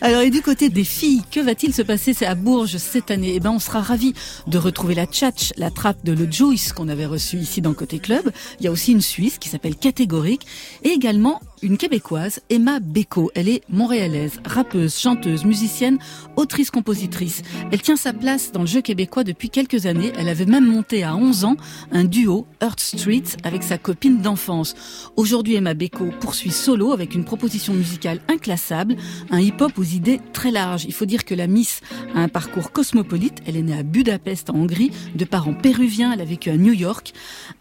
Alors 0.00 0.22
et 0.22 0.30
du 0.30 0.40
côté 0.40 0.68
des 0.68 0.84
filles, 0.84 1.22
que 1.30 1.40
va-t-il 1.40 1.74
se 1.74 1.82
passer 1.82 2.14
C'est 2.14 2.26
à 2.26 2.34
Bourges 2.34 2.76
cette 2.76 3.10
année? 3.10 3.32
Eh 3.34 3.40
ben 3.40 3.50
on 3.50 3.58
sera 3.58 3.80
ravis 3.80 4.14
de 4.46 4.58
retrouver 4.58 4.94
la 4.94 5.06
tchatch, 5.06 5.52
la 5.56 5.70
trappe 5.70 6.04
de 6.04 6.12
Le 6.12 6.30
Joyce 6.30 6.72
qu'on 6.72 6.88
avait 6.88 7.06
reçue 7.06 7.38
ici 7.38 7.60
dans 7.60 7.74
Côté 7.74 7.98
Club. 7.98 8.30
Il 8.60 8.64
y 8.64 8.68
a 8.68 8.70
aussi 8.70 8.92
une 8.92 9.00
Suisse 9.00 9.38
qui 9.38 9.48
s'appelle 9.48 9.76
Catégorique 9.76 10.46
et 10.84 10.90
également 10.90 11.40
une 11.62 11.76
Québécoise, 11.76 12.40
Emma 12.48 12.80
Beko. 12.80 13.30
Elle 13.34 13.48
est 13.48 13.62
montréalaise, 13.68 14.40
rappeuse, 14.44 14.96
chanteuse, 14.96 15.44
musicienne, 15.44 15.98
autrice-compositrice. 16.36 17.42
Elle 17.70 17.82
tient 17.82 17.96
sa 17.96 18.12
place 18.12 18.52
dans 18.52 18.60
le 18.60 18.66
jeu 18.66 18.80
québécois 18.80 19.24
depuis 19.24 19.50
quelques 19.50 19.86
années. 19.86 20.12
Elle 20.18 20.28
avait 20.28 20.46
même 20.46 20.66
monté 20.66 21.02
à 21.02 21.16
11 21.16 21.44
ans 21.44 21.56
un 21.92 22.04
duo, 22.04 22.46
Earth 22.62 22.80
Street, 22.80 23.24
avec 23.44 23.62
sa 23.62 23.78
copine 23.78 24.20
d'enfance. 24.20 24.74
Aujourd'hui, 25.16 25.56
Emma 25.56 25.74
Beko 25.74 26.06
poursuit 26.20 26.50
solo 26.50 26.92
avec 26.92 27.14
une 27.14 27.24
proposition 27.24 27.74
musicale 27.74 28.20
inclassable, 28.28 28.96
un 29.30 29.40
hip-hop 29.40 29.72
aux 29.78 29.82
idées 29.82 30.20
très 30.32 30.50
larges. 30.50 30.84
Il 30.86 30.94
faut 30.94 31.06
dire 31.06 31.24
que 31.24 31.34
la 31.34 31.46
Miss 31.46 31.80
a 32.14 32.20
un 32.20 32.28
parcours 32.28 32.72
cosmopolite. 32.72 33.42
Elle 33.46 33.56
est 33.56 33.62
née 33.62 33.78
à 33.78 33.82
Budapest, 33.82 34.50
en 34.50 34.54
Hongrie, 34.54 34.92
de 35.14 35.24
parents 35.24 35.54
péruviens. 35.54 36.12
Elle 36.12 36.20
a 36.20 36.24
vécu 36.24 36.50
à 36.50 36.56
New 36.56 36.72
York. 36.72 37.12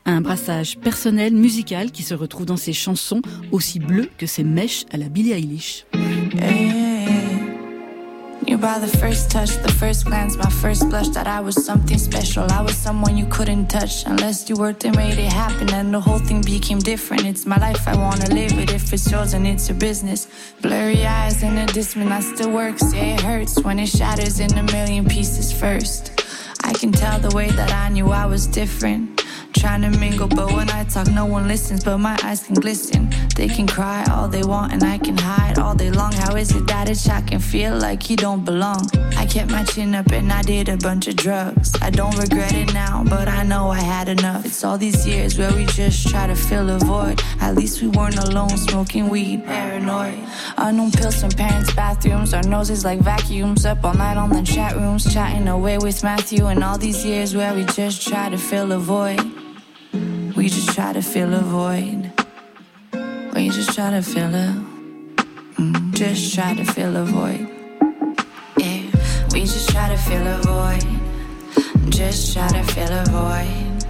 Un 0.06 0.22
brassage 0.22 0.78
personnel, 0.78 1.34
musical, 1.34 1.92
qui 1.92 2.04
se 2.04 2.14
retrouve 2.14 2.46
dans 2.46 2.58
ses 2.58 2.74
chansons 2.74 3.22
aussi 3.52 3.80
bleu 3.90 4.10
que 4.18 4.28
ses 4.28 4.44
mèches 4.44 4.86
à 4.92 4.98
la 4.98 5.10
Billie 5.10 5.34
Eilish. 5.34 5.86
You 8.48 8.58
by 8.58 8.80
the 8.80 8.88
first 8.98 9.30
touch, 9.30 9.50
the 9.62 9.72
first 9.72 10.06
glance, 10.06 10.36
my 10.36 10.50
first 10.50 10.90
blush 10.90 11.10
that 11.10 11.28
I 11.28 11.40
was 11.40 11.56
something 11.66 11.98
special. 11.98 12.46
I 12.52 12.62
was 12.62 12.76
someone 12.76 13.16
you 13.18 13.26
couldn't 13.28 13.68
touch 13.68 14.06
unless 14.06 14.50
you 14.50 14.56
worked 14.56 14.86
and 14.86 14.96
made 14.96 15.20
it 15.20 15.32
happen. 15.32 15.72
And 15.74 15.94
the 15.94 16.00
whole 16.00 16.20
thing 16.20 16.42
became 16.42 16.80
different. 16.80 17.26
It's 17.26 17.46
my 17.46 17.58
life, 17.58 17.88
I 17.88 17.96
wanna 17.96 18.28
live 18.34 18.58
it. 18.58 18.72
If 18.72 18.92
it's 18.94 19.10
yours 19.12 19.34
and 19.34 19.46
it's 19.46 19.68
your 19.70 19.78
business. 19.78 20.28
Blurry 20.62 21.06
eyes 21.06 21.44
and 21.44 21.60
a 21.60 21.66
distant, 21.72 22.12
I 22.12 22.22
still 22.22 22.52
works. 22.52 22.94
Yeah, 22.94 23.16
it 23.16 23.22
hurts 23.22 23.60
when 23.64 23.78
it 23.80 23.90
shatters 23.90 24.40
in 24.40 24.52
a 24.58 24.64
million 24.64 25.06
pieces 25.06 25.52
first. 25.52 26.12
I 26.64 26.74
can 26.74 26.92
tell 26.92 27.20
the 27.20 27.36
way 27.36 27.50
that 27.52 27.72
I 27.72 27.90
knew 27.90 28.12
I 28.12 28.26
was 28.26 28.48
different. 28.48 29.19
Trying 29.60 29.82
to 29.82 30.00
mingle, 30.00 30.30
but 30.30 30.54
when 30.54 30.70
I 30.70 30.86
talk, 30.86 31.12
no 31.12 31.26
one 31.26 31.50
listens. 31.50 31.84
But 31.84 31.98
my 31.98 32.18
eyes 32.24 32.42
can 32.42 32.56
glisten. 32.56 33.14
They 33.36 33.50
can 33.50 33.68
cry 33.68 34.06
all 34.10 34.30
they 34.30 34.42
want, 34.42 34.72
and 34.72 34.82
I 34.82 34.98
can 34.98 35.18
hide 35.18 35.60
all 35.60 35.76
day 35.76 35.92
long. 35.92 36.14
How 36.14 36.38
is 36.38 36.56
it 36.56 36.66
that 36.68 36.90
it's 36.90 37.10
I 37.10 37.20
can 37.20 37.40
feel 37.40 37.78
like 37.78 38.10
you 38.10 38.16
don't 38.16 38.46
belong? 38.46 38.88
I 39.18 39.26
kept 39.26 39.52
my 39.52 39.66
chin 39.66 39.96
up 39.96 40.14
and 40.14 40.32
I 40.32 40.44
did 40.44 40.70
a 40.70 40.78
bunch 40.78 41.10
of 41.10 41.18
drugs. 41.18 41.74
I 41.82 41.90
don't 41.90 42.18
regret 42.18 42.54
it 42.54 42.74
now, 42.74 43.04
but 43.04 43.28
I 43.28 43.44
know 43.44 43.70
I 43.70 43.82
had 43.82 44.08
enough. 44.08 44.46
It's 44.46 44.64
all 44.64 44.78
these 44.78 45.06
years 45.06 45.38
where 45.38 45.52
we 45.52 45.66
just 45.66 46.08
try 46.08 46.26
to 46.28 46.36
fill 46.36 46.70
a 46.70 46.80
void. 46.80 47.22
At 47.42 47.56
least 47.56 47.82
we 47.82 47.90
weren't 47.90 48.18
alone, 48.18 48.56
smoking 48.58 49.10
weed, 49.10 49.44
paranoid. 49.46 50.20
Unknown 50.58 50.92
pills 50.92 51.20
from 51.20 51.32
parents' 51.32 51.74
bathrooms, 51.74 52.34
our 52.34 52.44
noses 52.44 52.86
like 52.86 53.00
vacuums. 53.02 53.66
Up 53.66 53.84
all 53.84 53.94
night 53.94 54.16
on 54.16 54.30
the 54.30 54.42
chat 54.42 54.78
rooms, 54.78 55.14
chatting 55.14 55.50
away 55.50 55.78
with 55.78 56.02
Matthew. 56.02 56.46
And 56.46 56.64
all 56.64 56.78
these 56.78 57.04
years 57.04 57.36
where 57.36 57.54
we 57.54 57.66
just 57.66 58.08
try 58.08 58.30
to 58.30 58.38
fill 58.38 58.72
a 58.72 58.80
void. 58.80 59.20
We 60.40 60.48
just 60.48 60.74
try 60.74 60.94
to 60.94 61.02
fill 61.02 61.34
a 61.34 61.42
void. 61.42 62.14
We 63.36 63.50
just 63.50 63.76
try 63.76 63.92
to 63.92 64.02
fill 64.02 64.34
it. 64.34 64.56
Mm, 65.58 65.94
just 65.94 66.34
try 66.34 66.56
to 66.56 66.64
fill 66.64 66.96
a 66.96 67.04
void. 67.04 67.46
Yeah. 68.58 68.84
We 69.34 69.42
just 69.42 69.68
try 69.68 69.90
to 69.90 69.98
fill 69.98 70.26
a 70.26 70.38
void. 70.38 71.92
Just 71.92 72.34
try 72.34 72.48
to 72.48 72.64
fill 72.64 72.90
a 72.90 73.04
void. 73.12 73.84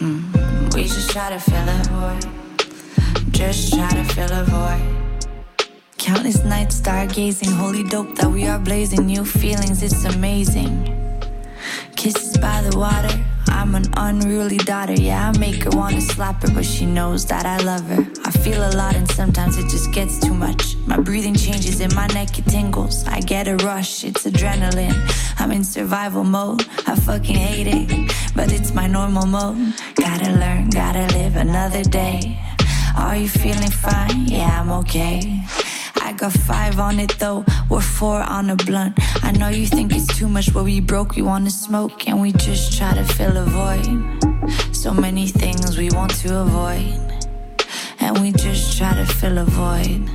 Mm. 0.00 0.74
We 0.74 0.82
just 0.82 1.08
try 1.12 1.30
to 1.30 1.40
fill 1.40 1.68
a 1.70 1.82
void. 1.88 3.32
Just 3.32 3.72
try 3.72 3.88
to 3.88 4.04
fill 4.04 4.32
a 4.32 4.44
void. 4.44 5.66
Countless 5.96 6.44
nights 6.44 6.78
stargazing, 6.78 7.52
holy 7.54 7.84
dope 7.84 8.16
that 8.16 8.30
we 8.30 8.46
are 8.46 8.58
blazing. 8.58 9.06
New 9.06 9.24
feelings, 9.24 9.82
it's 9.82 10.04
amazing. 10.04 10.99
Kisses 11.96 12.36
by 12.38 12.62
the 12.62 12.76
water. 12.76 13.24
I'm 13.48 13.74
an 13.74 13.84
unruly 13.96 14.58
daughter, 14.58 14.94
yeah, 14.94 15.30
I 15.30 15.38
make 15.38 15.64
her 15.64 15.70
wanna 15.70 16.00
slap 16.00 16.42
her, 16.42 16.50
but 16.54 16.64
she 16.64 16.86
knows 16.86 17.26
that 17.26 17.46
I 17.46 17.58
love 17.58 17.86
her. 17.88 18.06
I 18.24 18.30
feel 18.30 18.60
a 18.62 18.72
lot 18.76 18.94
and 18.94 19.10
sometimes 19.10 19.58
it 19.58 19.68
just 19.68 19.92
gets 19.92 20.18
too 20.18 20.34
much. 20.34 20.76
My 20.86 20.98
breathing 20.98 21.34
changes 21.34 21.80
and 21.80 21.94
my 21.94 22.06
neck, 22.08 22.38
it 22.38 22.46
tingles. 22.46 23.06
I 23.06 23.20
get 23.20 23.48
a 23.48 23.56
rush, 23.56 24.04
it's 24.04 24.26
adrenaline. 24.26 24.96
I'm 25.38 25.52
in 25.52 25.64
survival 25.64 26.24
mode, 26.24 26.66
I 26.86 26.94
fucking 26.96 27.36
hate 27.36 27.66
it, 27.68 28.12
but 28.34 28.52
it's 28.52 28.72
my 28.72 28.86
normal 28.86 29.26
mode. 29.26 29.74
Gotta 29.94 30.32
learn, 30.32 30.70
gotta 30.70 31.06
live 31.18 31.36
another 31.36 31.82
day. 31.82 32.38
Are 32.96 33.16
you 33.16 33.28
feeling 33.28 33.70
fine? 33.70 34.26
Yeah, 34.26 34.60
I'm 34.60 34.70
okay. 34.80 35.42
Got 36.20 36.32
five 36.34 36.78
on 36.78 37.00
it 37.00 37.18
though, 37.18 37.46
we're 37.70 37.80
four 37.80 38.20
on 38.20 38.50
a 38.50 38.56
blunt. 38.56 38.98
I 39.24 39.32
know 39.32 39.48
you 39.48 39.66
think 39.66 39.90
it's 39.94 40.06
too 40.18 40.28
much, 40.28 40.52
but 40.52 40.64
we 40.64 40.78
broke, 40.78 41.16
we 41.16 41.22
wanna 41.22 41.48
smoke, 41.48 42.06
and 42.06 42.20
we 42.20 42.32
just 42.32 42.76
try 42.76 42.92
to 42.92 43.04
fill 43.04 43.38
a 43.38 43.46
void. 43.46 44.76
So 44.76 44.92
many 44.92 45.28
things 45.28 45.78
we 45.78 45.88
want 45.88 46.14
to 46.16 46.42
avoid, 46.42 47.00
and 48.00 48.18
we 48.18 48.32
just 48.32 48.76
try 48.76 48.92
to 48.96 49.06
fill 49.06 49.38
a 49.38 49.44
void. 49.46 50.10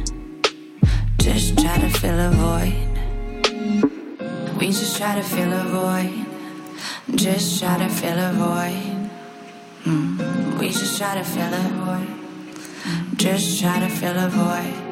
Just 1.18 1.58
try 1.58 1.80
to 1.80 1.90
fill 1.90 2.20
a 2.20 2.30
void. 2.30 2.76
We 4.60 4.68
just 4.68 4.98
try 4.98 5.16
to 5.16 5.24
fill 5.24 5.54
a 5.54 5.64
void. 5.64 6.14
Just 7.16 7.60
try 7.60 7.80
to 7.80 7.90
fill 7.90 8.20
a 8.20 8.32
void. 8.32 9.10
Mm. 9.86 10.60
We 10.60 10.70
just 10.70 11.00
try 11.00 11.16
to 11.16 11.24
fill 11.24 11.52
a 11.52 11.64
void. 11.82 13.18
Just 13.18 13.60
try 13.60 13.80
to 13.80 13.90
fill 13.90 14.20
a 14.20 14.30
void 14.30 14.85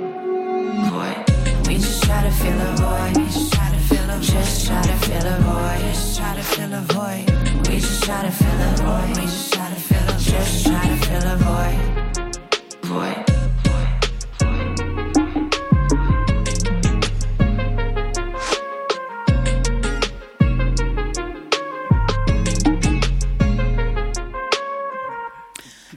void. 0.90 1.68
We 1.68 1.76
just 1.76 2.04
try 2.04 2.24
to 2.24 2.32
fill 2.32 2.62
a 2.62 2.76
void. 2.76 3.16
Just 3.32 3.54
try 3.54 3.70
to 3.70 3.78
fill 3.78 4.10
a 4.10 4.20
just 4.20 4.68
try 4.68 4.82
to 4.82 4.98
fill 5.06 5.28
a 5.28 5.38
void. 5.40 5.80
Just 5.82 6.18
try 6.18 6.36
to 6.36 6.44
fill 6.44 6.74
a 6.74 6.82
void. 6.82 7.68
We 7.68 7.80
just 7.80 8.04
try 8.04 8.24
to 8.24 8.32
fill 8.32 8.62
a 8.62 8.76
void. 8.78 9.18
We 9.18 9.24
just 9.24 9.54
try 9.54 9.70
to 9.70 9.76
fill 9.76 10.16
a 10.16 10.20
just 10.20 10.66
try 10.66 10.88
to 10.88 10.98
fill 11.06 11.28
a 11.28 11.36
void. 11.38 12.44
Void. 12.84 13.33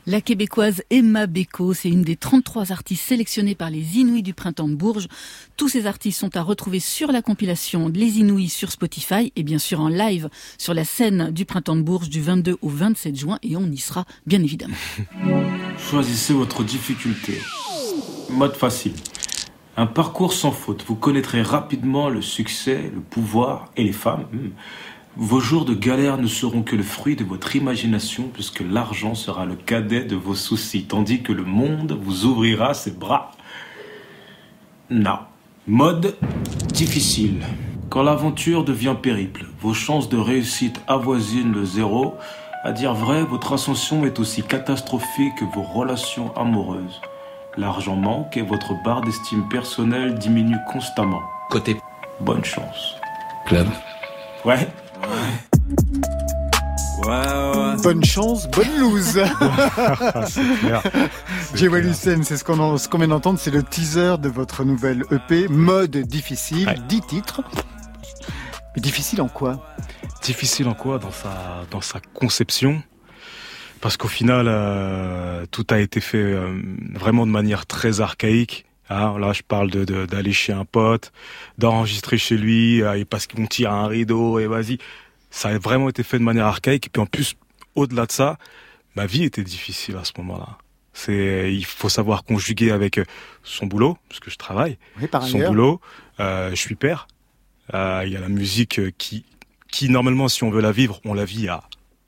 La 0.09 0.21
québécoise 0.21 0.85
Emma 0.91 1.27
Beko, 1.27 1.75
c'est 1.75 1.89
une 1.89 2.03
des 2.03 2.15
33 2.15 2.71
artistes 2.71 3.03
sélectionnés 3.03 3.57
par 3.57 3.71
les 3.71 3.99
Inouïs 3.99 4.23
du 4.23 4.35
Printemps 4.35 4.69
de 4.69 4.77
Bourges. 4.77 5.09
Tous 5.57 5.69
ces 5.69 5.87
artistes 5.87 6.21
sont 6.21 6.37
à 6.37 6.43
retrouver 6.43 6.79
sur 6.79 7.11
la 7.11 7.23
compilation 7.23 7.91
Les 7.93 8.21
Inouïs 8.21 8.53
sur 8.53 8.71
Spotify 8.71 9.33
et 9.35 9.43
bien 9.43 9.59
sûr 9.59 9.81
en 9.81 9.89
live 9.89 10.29
sur 10.59 10.75
la 10.75 10.85
scène 10.85 11.33
du 11.33 11.45
Printemps 11.45 11.75
de 11.75 11.83
Bourges 11.83 12.09
du 12.09 12.23
22 12.23 12.57
au 12.63 12.69
27 12.69 13.17
juin 13.17 13.39
et 13.43 13.57
on 13.57 13.67
y 13.67 13.79
sera 13.79 14.05
bien 14.27 14.41
évidemment. 14.45 14.77
Choisissez 15.91 16.35
votre 16.35 16.63
difficulté. 16.63 17.41
Mode 18.31 18.55
facile. 18.55 18.95
Un 19.77 19.87
parcours 19.87 20.35
sans 20.35 20.53
faute. 20.53 20.85
Vous 20.87 20.95
connaîtrez 20.95 21.43
rapidement 21.43 22.11
le 22.11 22.23
succès, 22.23 22.93
le 22.95 23.01
pouvoir 23.01 23.73
et 23.77 23.83
les 23.83 23.93
femmes. 23.93 24.27
Vos 25.19 25.41
jours 25.41 25.65
de 25.65 25.73
galère 25.73 26.19
ne 26.19 26.27
seront 26.27 26.63
que 26.63 26.77
le 26.77 26.83
fruit 26.83 27.17
de 27.17 27.25
votre 27.25 27.57
imagination 27.57 28.29
puisque 28.33 28.61
l'argent 28.61 29.15
sera 29.15 29.47
le 29.47 29.55
cadet 29.55 30.05
de 30.05 30.15
vos 30.15 30.35
soucis, 30.35 30.85
tandis 30.85 31.23
que 31.23 31.33
le 31.33 31.43
monde 31.45 31.99
vous 31.99 32.27
ouvrira 32.27 32.75
ses 32.75 32.91
bras. 32.91 33.33
Non. 34.91 35.19
Mode 35.67 36.17
difficile. 36.75 37.43
Quand 37.89 38.03
l'aventure 38.03 38.63
devient 38.63 38.95
périple, 39.01 39.47
vos 39.61 39.73
chances 39.73 40.11
de 40.11 40.19
réussite 40.19 40.83
avoisinent 40.87 41.53
le 41.53 41.65
zéro. 41.65 42.15
À 42.63 42.73
dire 42.73 42.93
vrai, 42.93 43.23
votre 43.23 43.55
ascension 43.55 44.05
est 44.05 44.19
aussi 44.21 44.43
catastrophique 44.43 45.37
que 45.39 45.45
vos 45.47 45.63
relations 45.63 46.37
amoureuses. 46.37 47.01
L'argent 47.57 47.97
manque 47.97 48.37
et 48.37 48.43
votre 48.43 48.75
barre 48.85 49.01
d'estime 49.01 49.49
personnelle 49.49 50.17
diminue 50.17 50.59
constamment. 50.71 51.23
Côté 51.49 51.77
Bonne 52.21 52.45
chance. 52.45 52.97
club. 53.47 53.67
Ouais. 54.45 54.69
Ouais, 57.05 57.13
ouais. 57.13 57.77
Bonne 57.83 58.05
chance, 58.05 58.49
bonne 58.51 58.79
loose. 58.81 59.21
C'est 60.29 60.59
clair. 60.61 60.83
C'est 61.55 62.37
ce 62.37 62.45
qu'on 62.45 62.79
ce 62.79 62.97
vient 62.97 63.09
d'entendre, 63.09 63.39
c'est 63.39 63.51
le 63.51 63.63
teaser 63.63 64.17
de 64.19 64.29
votre 64.29 64.65
nouvelle 64.65 65.05
EP, 65.11 65.47
Mode 65.49 65.97
difficile, 65.97 66.67
Ouais. 66.69 66.77
10 66.89 67.01
titres. 67.03 67.43
Mais 68.75 68.83
difficile 68.83 69.21
en 69.21 69.29
quoi? 69.29 69.65
Difficile 70.23 70.69
en 70.69 70.75
quoi? 70.75 70.99
Dans 70.99 71.13
sa 71.13 71.65
dans 71.71 71.81
sa 71.81 72.01
conception 72.15 72.83
parce 73.81 73.97
qu'au 73.97 74.09
final 74.09 74.47
euh, 74.49 75.47
tout 75.51 75.67
a 75.71 75.79
été 75.79 76.01
fait 76.01 76.19
euh, 76.19 76.61
vraiment 76.95 77.27
de 77.27 77.31
manière 77.31 77.67
très 77.67 78.01
archaïque. 78.01 78.67
Hein. 78.91 79.19
là, 79.19 79.33
je 79.33 79.43
parle 79.43 79.71
de 79.71 79.85
de- 79.85 80.07
d'aller 80.07 80.33
chez 80.33 80.53
un 80.53 80.65
pote, 80.65 81.13
d'enregistrer 81.59 82.19
chez 82.19 82.37
lui, 82.37 82.83
euh, 82.83 82.99
et 82.99 83.05
parce 83.05 83.27
qu'on 83.27 83.47
tire 83.47 83.73
un 83.73 83.87
rideau 83.87 84.39
et 84.39 84.47
vas-y. 84.47 84.79
Ça 85.31 85.49
a 85.51 85.59
vraiment 85.59 85.89
été 85.89 86.03
fait 86.03 86.19
de 86.19 86.25
manière 86.25 86.47
archaïque. 86.47 86.87
Et 86.87 86.91
puis 86.91 87.03
en 87.03 87.07
plus, 87.07 87.35
au-delà 87.75 88.07
de 88.07 88.13
ça, 88.13 88.39
ma 88.95 89.07
vie 89.07 89.25
était 89.25 89.43
difficile 89.45 89.97
à 89.97 90.05
ce 90.05 90.13
moment-là. 90.19 90.59
C'est, 90.95 91.53
il 91.53 91.65
faut 91.67 91.91
savoir 91.91 92.25
conjuguer 92.25 92.71
avec 92.71 92.99
son 93.43 93.67
boulot, 93.67 93.99
parce 94.09 94.19
que 94.21 94.31
je 94.31 94.37
travaille, 94.37 94.79
Oui, 94.99 95.07
par 95.09 95.23
son 95.27 95.37
ailleurs. 95.39 95.51
boulot. 95.51 95.81
Euh, 96.21 96.51
je 96.51 96.55
suis 96.57 96.75
père. 96.75 97.07
Euh, 97.75 98.03
Il 98.07 98.13
y 98.13 98.17
a 98.17 98.21
la 98.21 98.31
musique 98.31 98.79
euh, 98.79 98.91
qui, 98.97 99.25
qui 99.71 99.91
normalement, 99.91 100.29
si 100.29 100.43
on 100.45 100.51
veut 100.51 100.63
la 100.63 100.73
vivre, 100.73 101.01
on 101.05 101.13
la 101.13 101.27
vit 101.27 101.49
à 101.49 101.65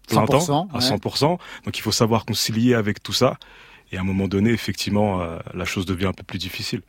plein 0.09 0.25
100%, 0.25 0.47
temps, 0.47 0.69
à 0.73 0.79
ouais. 0.79 0.83
100%. 0.83 1.39
Donc 1.67 1.77
il 1.79 1.83
faut 1.83 1.93
savoir 1.93 2.25
concilier 2.25 2.73
avec 2.75 3.03
tout 3.03 3.13
ça. 3.13 3.37
Et 3.93 3.97
à 3.97 4.01
un 4.01 4.05
moment 4.05 4.29
donné, 4.29 4.51
effectivement, 4.51 5.23
euh, 5.23 5.39
la 5.55 5.65
chose 5.65 5.87
devient 5.87 6.07
un 6.07 6.13
peu 6.13 6.23
plus 6.25 6.39
difficile. 6.39 6.83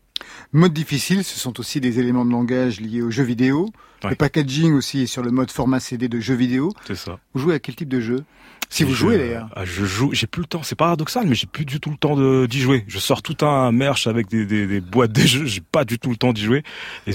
Mode 0.51 0.73
difficile, 0.73 1.23
ce 1.23 1.39
sont 1.39 1.59
aussi 1.59 1.79
des 1.79 1.99
éléments 1.99 2.25
de 2.25 2.31
langage 2.31 2.81
liés 2.81 3.01
aux 3.01 3.11
jeux 3.11 3.23
vidéo. 3.23 3.69
Ouais. 4.03 4.09
Le 4.11 4.15
packaging 4.15 4.73
aussi 4.73 5.01
est 5.03 5.05
sur 5.07 5.23
le 5.23 5.31
mode 5.31 5.49
format 5.51 5.79
CD 5.79 6.09
de 6.09 6.19
jeux 6.19 6.35
vidéo. 6.35 6.73
C'est 6.85 6.95
ça. 6.95 7.19
Vous 7.33 7.41
jouez 7.41 7.53
à 7.55 7.59
quel 7.59 7.75
type 7.75 7.87
de 7.89 7.99
jeu? 8.01 8.23
Si 8.69 8.83
vous 8.83 8.91
Je- 8.91 8.97
jouez 8.97 9.17
d'ailleurs. 9.17 9.49
ah, 9.55 9.65
Je 9.65 9.85
joue, 9.85 10.09
j'ai 10.13 10.27
plus 10.27 10.41
le 10.41 10.47
temps. 10.47 10.61
C'est 10.61 10.75
paradoxal, 10.75 11.25
mais 11.25 11.35
j'ai 11.35 11.47
plus 11.47 11.65
du 11.65 11.79
tout 11.79 11.89
le 11.89 11.97
temps 11.97 12.15
d'y 12.45 12.59
jouer. 12.59 12.83
Je 12.87 12.99
sors 12.99 13.21
tout 13.21 13.43
un 13.45 13.71
merch 13.71 14.05
avec 14.07 14.27
des, 14.27 14.45
des, 14.45 14.67
des 14.67 14.81
boîtes 14.81 15.11
de 15.13 15.21
jeux. 15.21 15.45
J'ai 15.45 15.61
pas 15.61 15.85
du 15.85 15.97
tout 15.99 16.09
le 16.11 16.17
temps 16.17 16.33
d'y 16.33 16.43
jouer. 16.43 16.63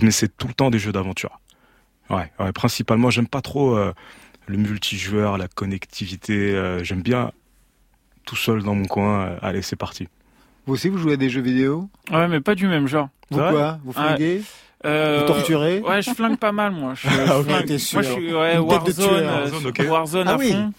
Mais 0.03 0.11
c'est 0.11 0.35
tout 0.37 0.49
le 0.49 0.55
temps 0.55 0.71
des 0.71 0.79
jeux 0.79 0.93
d'aventure. 0.93 1.41
Ouais, 2.11 2.31
ouais, 2.41 2.53
principalement, 2.53 3.11
j'aime 3.11 3.29
pas 3.29 3.41
trop 3.41 3.77
euh, 3.77 3.93
le 4.47 4.57
multijoueur, 4.59 5.39
la 5.39 5.47
connectivité. 5.49 6.55
euh, 6.55 6.83
j'aime 6.83 7.03
bien 7.03 7.31
tout 8.25 8.37
seul 8.37 8.63
dans 8.63 8.75
mon 8.75 8.87
coin. 8.87 9.27
euh, 9.27 9.37
allez, 9.43 9.63
c'est 9.63 9.77
parti. 9.77 10.09
Vous 10.67 10.75
aussi, 10.75 10.89
vous 10.89 10.99
jouez 10.99 11.15
à 11.15 11.17
des 11.17 11.29
jeux 11.31 11.43
vidéo? 11.43 11.89
Ouais, 12.11 12.27
mais 12.29 12.41
pas 12.41 12.55
du 12.55 12.67
même 12.67 12.87
genre. 12.87 13.09
Vous 13.31 13.39
quoi? 13.39 13.79
Vous 13.85 13.93
flinguez? 13.93 14.43
Euh, 14.87 15.21
Vous 15.21 15.27
torturez? 15.27 15.81
Ouais, 15.81 16.03
je 16.03 16.11
flingue 16.11 16.39
pas 16.39 16.53
mal, 16.53 16.73
moi. 16.73 16.95
Je, 16.95 17.09
Ah, 17.09 17.43
flingue. 17.45 17.67
t'es 17.67 17.79
sûr. 17.79 18.01
Moi, 18.01 18.03
je 18.03 18.13
suis 18.13 18.35
ouais, 18.35 18.59
Warzone, 18.59 18.95
tueur. 18.95 19.85
euh, 19.87 19.89
Warzone, 19.91 20.29
Ah 20.29 20.33
à 20.33 20.37
oui. 20.37 20.51
fond. 20.53 20.73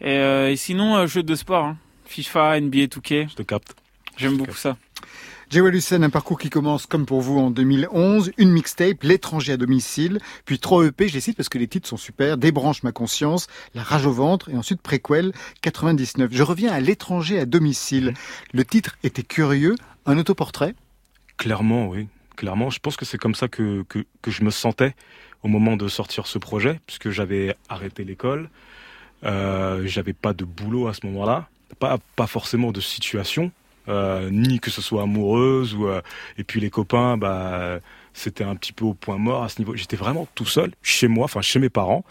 Et, 0.00 0.10
euh, 0.18 0.50
et 0.50 0.56
sinon, 0.56 0.96
euh, 0.96 1.06
jeux 1.06 1.22
de 1.22 1.34
sport. 1.34 1.64
hein. 1.64 1.76
FIFA, 2.06 2.58
NBA 2.60 2.86
2K. 2.86 3.28
Je 3.30 3.34
te 3.34 3.42
capte. 3.42 3.74
J'aime 4.16 4.36
beaucoup 4.36 4.56
ça. 4.56 4.76
Jewel 5.50 5.74
Hussein, 5.74 6.02
un 6.02 6.10
parcours 6.10 6.38
qui 6.38 6.50
commence 6.50 6.84
comme 6.84 7.06
pour 7.06 7.22
vous 7.22 7.38
en 7.38 7.50
2011, 7.50 8.32
une 8.36 8.50
mixtape, 8.50 9.02
L'étranger 9.02 9.52
à 9.52 9.56
domicile, 9.56 10.18
puis 10.44 10.58
trois 10.58 10.84
EP, 10.84 11.08
je 11.08 11.14
les 11.14 11.20
cite 11.20 11.38
parce 11.38 11.48
que 11.48 11.56
les 11.56 11.66
titres 11.66 11.88
sont 11.88 11.96
super, 11.96 12.36
Débranche 12.36 12.82
ma 12.82 12.92
conscience, 12.92 13.46
La 13.74 13.82
rage 13.82 14.04
au 14.04 14.12
ventre, 14.12 14.50
et 14.50 14.56
ensuite 14.56 14.82
Préquel 14.82 15.32
99. 15.62 16.30
Je 16.32 16.42
reviens 16.42 16.70
à 16.70 16.80
L'étranger 16.80 17.38
à 17.38 17.46
domicile. 17.46 18.12
Le 18.52 18.62
titre 18.62 18.98
était 19.02 19.22
curieux, 19.22 19.74
un 20.04 20.18
autoportrait? 20.18 20.74
Clairement, 21.38 21.88
oui. 21.88 22.08
Clairement, 22.36 22.68
je 22.68 22.78
pense 22.78 22.96
que 22.96 23.06
c'est 23.06 23.18
comme 23.18 23.34
ça 23.34 23.48
que 23.48 23.84
je 24.26 24.44
me 24.44 24.50
sentais 24.50 24.94
au 25.42 25.48
moment 25.48 25.76
de 25.76 25.88
sortir 25.88 26.26
ce 26.26 26.38
projet, 26.38 26.78
puisque 26.86 27.08
j'avais 27.08 27.56
arrêté 27.70 28.04
l'école, 28.04 28.50
euh, 29.24 29.82
j'avais 29.86 30.12
pas 30.12 30.34
de 30.34 30.44
boulot 30.44 30.88
à 30.88 30.94
ce 30.94 31.06
moment-là, 31.06 31.48
pas, 31.78 31.98
pas 32.16 32.26
forcément 32.26 32.70
de 32.70 32.80
situation, 32.80 33.50
euh, 33.88 34.28
ni 34.30 34.60
que 34.60 34.70
ce 34.70 34.82
soit 34.82 35.02
amoureuse, 35.02 35.74
ou, 35.74 35.86
euh, 35.86 36.00
et 36.36 36.44
puis 36.44 36.60
les 36.60 36.70
copains, 36.70 37.16
bah, 37.16 37.80
c'était 38.12 38.44
un 38.44 38.54
petit 38.54 38.72
peu 38.72 38.84
au 38.84 38.94
point 38.94 39.18
mort 39.18 39.42
à 39.42 39.48
ce 39.48 39.60
niveau. 39.60 39.74
J'étais 39.74 39.96
vraiment 39.96 40.26
tout 40.34 40.46
seul, 40.46 40.72
chez 40.82 41.08
moi, 41.08 41.24
enfin 41.24 41.40
chez 41.40 41.58
mes 41.58 41.70
parents. 41.70 42.04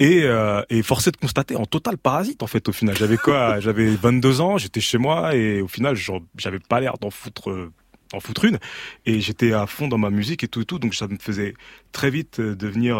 Et, 0.00 0.22
euh, 0.24 0.62
et 0.70 0.82
forcé 0.82 1.12
de 1.12 1.16
constater 1.16 1.54
en 1.54 1.66
total 1.66 1.98
parasite 1.98 2.42
en 2.42 2.48
fait 2.48 2.68
au 2.68 2.72
final. 2.72 2.96
J'avais 2.96 3.16
quoi? 3.16 3.60
J'avais 3.60 3.94
22 3.94 4.40
ans, 4.40 4.58
j'étais 4.58 4.80
chez 4.80 4.98
moi 4.98 5.36
et 5.36 5.60
au 5.60 5.68
final 5.68 5.94
j'avais 6.36 6.58
pas 6.58 6.80
l'air 6.80 6.98
d'en 6.98 7.10
foutre 7.10 7.70
t'en 8.08 8.18
foutre 8.18 8.44
une. 8.44 8.58
Et 9.06 9.20
j'étais 9.20 9.52
à 9.52 9.68
fond 9.68 9.86
dans 9.86 9.98
ma 9.98 10.10
musique 10.10 10.42
et 10.42 10.48
tout 10.48 10.62
et 10.62 10.64
tout, 10.64 10.80
donc 10.80 10.96
ça 10.96 11.06
me 11.06 11.16
faisait 11.16 11.54
très 11.92 12.10
vite 12.10 12.40
devenir 12.40 12.96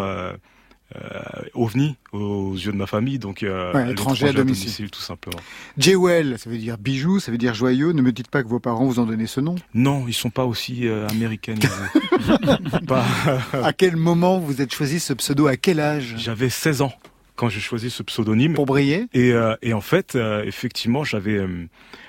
ovni 1.54 1.96
aux 2.12 2.54
yeux 2.54 2.72
de 2.72 2.76
ma 2.76 2.86
famille, 2.86 3.18
donc 3.18 3.42
euh, 3.42 3.72
Ouais, 3.72 3.92
étranger 3.92 4.28
à 4.28 4.32
domicile. 4.32 4.90
tout 4.90 5.00
simplement. 5.00 5.38
Jewel, 5.78 6.38
ça 6.38 6.48
veut 6.50 6.58
dire 6.58 6.78
bijou, 6.78 7.20
ça 7.20 7.30
veut 7.32 7.38
dire 7.38 7.54
joyeux. 7.54 7.92
Ne 7.92 8.02
me 8.02 8.12
dites 8.12 8.28
pas 8.28 8.42
que 8.42 8.48
vos 8.48 8.60
parents 8.60 8.84
vous 8.86 9.00
ont 9.00 9.06
donné 9.06 9.26
ce 9.26 9.40
nom. 9.40 9.54
Non, 9.74 10.04
ils 10.08 10.12
sont 10.14 10.30
pas 10.30 10.44
aussi 10.44 10.86
euh, 10.86 11.06
américanisés. 11.08 11.68
Pas- 12.86 13.04
À 13.62 13.72
quel 13.72 13.96
moment 13.96 14.38
vous 14.38 14.60
êtes 14.62 14.72
choisi 14.72 15.00
ce 15.00 15.12
pseudo? 15.12 15.46
À 15.46 15.56
quel 15.56 15.80
âge? 15.80 16.14
J'avais 16.18 16.48
16 16.50 16.82
ans 16.82 16.92
quand 17.36 17.48
j'ai 17.48 17.60
choisi 17.60 17.90
ce 17.90 18.02
pseudonyme. 18.02 18.54
Pour 18.54 18.66
briller? 18.66 19.06
Et, 19.12 19.32
euh, 19.32 19.56
et 19.62 19.72
en 19.72 19.80
fait, 19.80 20.14
euh, 20.14 20.44
effectivement, 20.44 21.02
j'avais, 21.04 21.34
euh, 21.36 21.66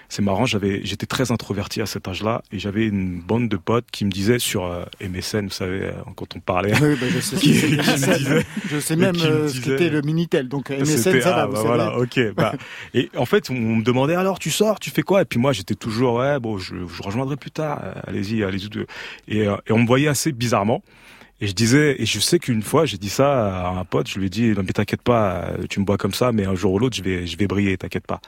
c'est 0.09 0.21
marrant, 0.21 0.45
j'avais, 0.45 0.81
j'étais 0.83 1.05
très 1.05 1.31
introverti 1.31 1.81
à 1.81 1.85
cet 1.85 2.07
âge-là, 2.07 2.41
et 2.51 2.59
j'avais 2.59 2.85
une 2.85 3.19
bande 3.21 3.49
de 3.49 3.57
potes 3.57 3.85
qui 3.91 4.05
me 4.05 4.11
disaient 4.11 4.39
sur 4.39 4.65
euh, 4.65 4.83
MSN, 5.01 5.45
vous 5.45 5.49
savez, 5.49 5.83
euh, 5.85 5.91
quand 6.15 6.35
on 6.35 6.39
parlait, 6.39 6.73
Oui, 6.81 6.95
bah, 6.99 7.07
je 7.09 7.19
sais, 7.19 7.35
qui, 7.39 7.53
qui 7.59 7.65
me 7.75 7.77
MSN. 7.81 8.43
Je 8.69 8.79
sais 8.79 8.95
même 8.95 9.15
euh, 9.21 9.47
ce 9.47 9.59
qu'était 9.61 9.89
le 9.89 10.01
Minitel. 10.01 10.47
Donc 10.47 10.69
MSN, 10.69 10.85
C'était- 10.85 11.21
ça 11.21 11.31
va, 11.31 11.41
ah, 11.43 11.45
vous 11.47 11.51
bah 11.53 11.57
savez. 11.57 11.67
voilà, 11.67 11.97
ok. 11.97 12.19
Bah, 12.35 12.53
et 12.93 13.09
en 13.17 13.25
fait, 13.25 13.49
on 13.49 13.53
me 13.55 13.83
demandait 13.83 14.15
alors, 14.15 14.39
tu 14.39 14.51
sors, 14.51 14.79
tu 14.79 14.89
fais 14.91 15.01
quoi? 15.01 15.21
Et 15.23 15.25
puis 15.25 15.39
moi, 15.39 15.53
j'étais 15.53 15.75
toujours, 15.75 16.15
ouais, 16.15 16.39
bon, 16.39 16.57
je, 16.57 16.75
je 16.87 17.03
rejoindrai 17.03 17.35
plus 17.37 17.51
tard. 17.51 17.81
euh, 17.83 17.93
Allez-y, 18.07 18.43
allez-y. 18.43 18.69
Et, 19.27 19.47
euh, 19.47 19.55
et 19.67 19.71
on 19.71 19.79
me 19.79 19.87
voyait 19.87 20.07
assez 20.07 20.31
bizarrement. 20.31 20.83
Et 21.41 21.47
je 21.47 21.51
disais, 21.53 22.01
et 22.01 22.05
je 22.05 22.19
sais 22.21 22.39
qu'une 22.39 22.61
fois, 22.61 22.85
j'ai 22.85 22.97
dit 22.97 23.09
ça 23.09 23.65
à 23.65 23.69
un 23.71 23.83
pote. 23.83 24.07
Je 24.09 24.19
lui 24.19 24.27
ai 24.27 24.29
dit, 24.29 24.43
non 24.51 24.61
mais 24.65 24.71
t'inquiète 24.71 25.01
pas, 25.01 25.49
tu 25.69 25.81
me 25.81 25.85
vois 25.85 25.97
comme 25.97 26.13
ça, 26.13 26.31
mais 26.31 26.45
un 26.45 26.55
jour 26.55 26.71
ou 26.73 26.79
l'autre, 26.79 26.95
je 26.95 27.03
vais, 27.03 27.27
je 27.27 27.35
vais 27.37 27.45
briller. 27.45 27.77
T'inquiète 27.77 28.07
pas. 28.07 28.21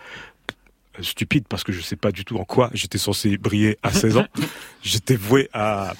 Stupide 1.01 1.45
parce 1.47 1.63
que 1.63 1.71
je 1.71 1.81
sais 1.81 1.95
pas 1.95 2.11
du 2.11 2.25
tout 2.25 2.37
en 2.37 2.45
quoi 2.45 2.69
j'étais 2.73 2.97
censé 2.97 3.37
briller 3.37 3.77
à 3.83 3.91
16 3.91 4.17
ans. 4.17 4.25
j'étais 4.83 5.15
voué 5.15 5.49
à 5.53 5.93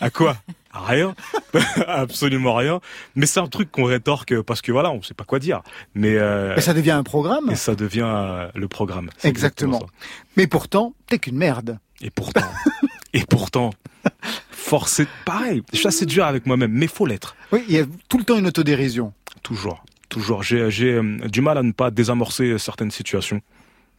à 0.00 0.10
quoi? 0.10 0.36
À 0.72 0.84
rien, 0.86 1.14
absolument 1.86 2.54
rien. 2.56 2.80
Mais 3.14 3.26
c'est 3.26 3.38
un 3.38 3.46
truc 3.46 3.70
qu'on 3.70 3.84
rétorque 3.84 4.40
parce 4.42 4.60
que 4.60 4.72
voilà, 4.72 4.90
on 4.90 5.02
sait 5.02 5.14
pas 5.14 5.22
quoi 5.24 5.38
dire. 5.38 5.62
Mais 5.94 6.16
euh, 6.16 6.54
Mais 6.56 6.62
ça 6.62 6.74
devient 6.74 6.90
un 6.90 7.04
programme? 7.04 7.48
et 7.50 7.54
ça 7.54 7.76
devient 7.76 8.02
euh, 8.04 8.48
le 8.56 8.66
programme. 8.66 9.10
Exactement. 9.22 9.80
Mais 10.36 10.48
pourtant, 10.48 10.94
t'es 11.06 11.18
qu'une 11.20 11.36
merde. 11.36 11.78
Et 12.00 12.10
pourtant, 12.10 12.42
et 13.12 13.24
pourtant, 13.24 13.70
forcé, 14.50 15.06
pareil. 15.24 15.62
Je 15.72 15.78
suis 15.78 15.86
assez 15.86 16.06
dur 16.06 16.24
avec 16.24 16.44
moi-même, 16.44 16.72
mais 16.72 16.88
faut 16.88 17.06
l'être. 17.06 17.36
Oui, 17.52 17.64
il 17.68 17.74
y 17.76 17.78
a 17.78 17.84
tout 18.08 18.18
le 18.18 18.24
temps 18.24 18.36
une 18.36 18.48
autodérision. 18.48 19.12
Toujours, 19.44 19.84
toujours. 20.08 20.42
J'ai, 20.42 20.72
j'ai 20.72 20.94
euh, 20.94 21.18
du 21.28 21.40
mal 21.40 21.56
à 21.56 21.62
ne 21.62 21.70
pas 21.72 21.92
désamorcer 21.92 22.58
certaines 22.58 22.90
situations. 22.90 23.40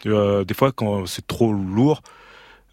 Euh, 0.06 0.44
des 0.44 0.54
fois, 0.54 0.72
quand 0.72 1.06
c'est 1.06 1.26
trop 1.26 1.52
lourd, 1.54 2.02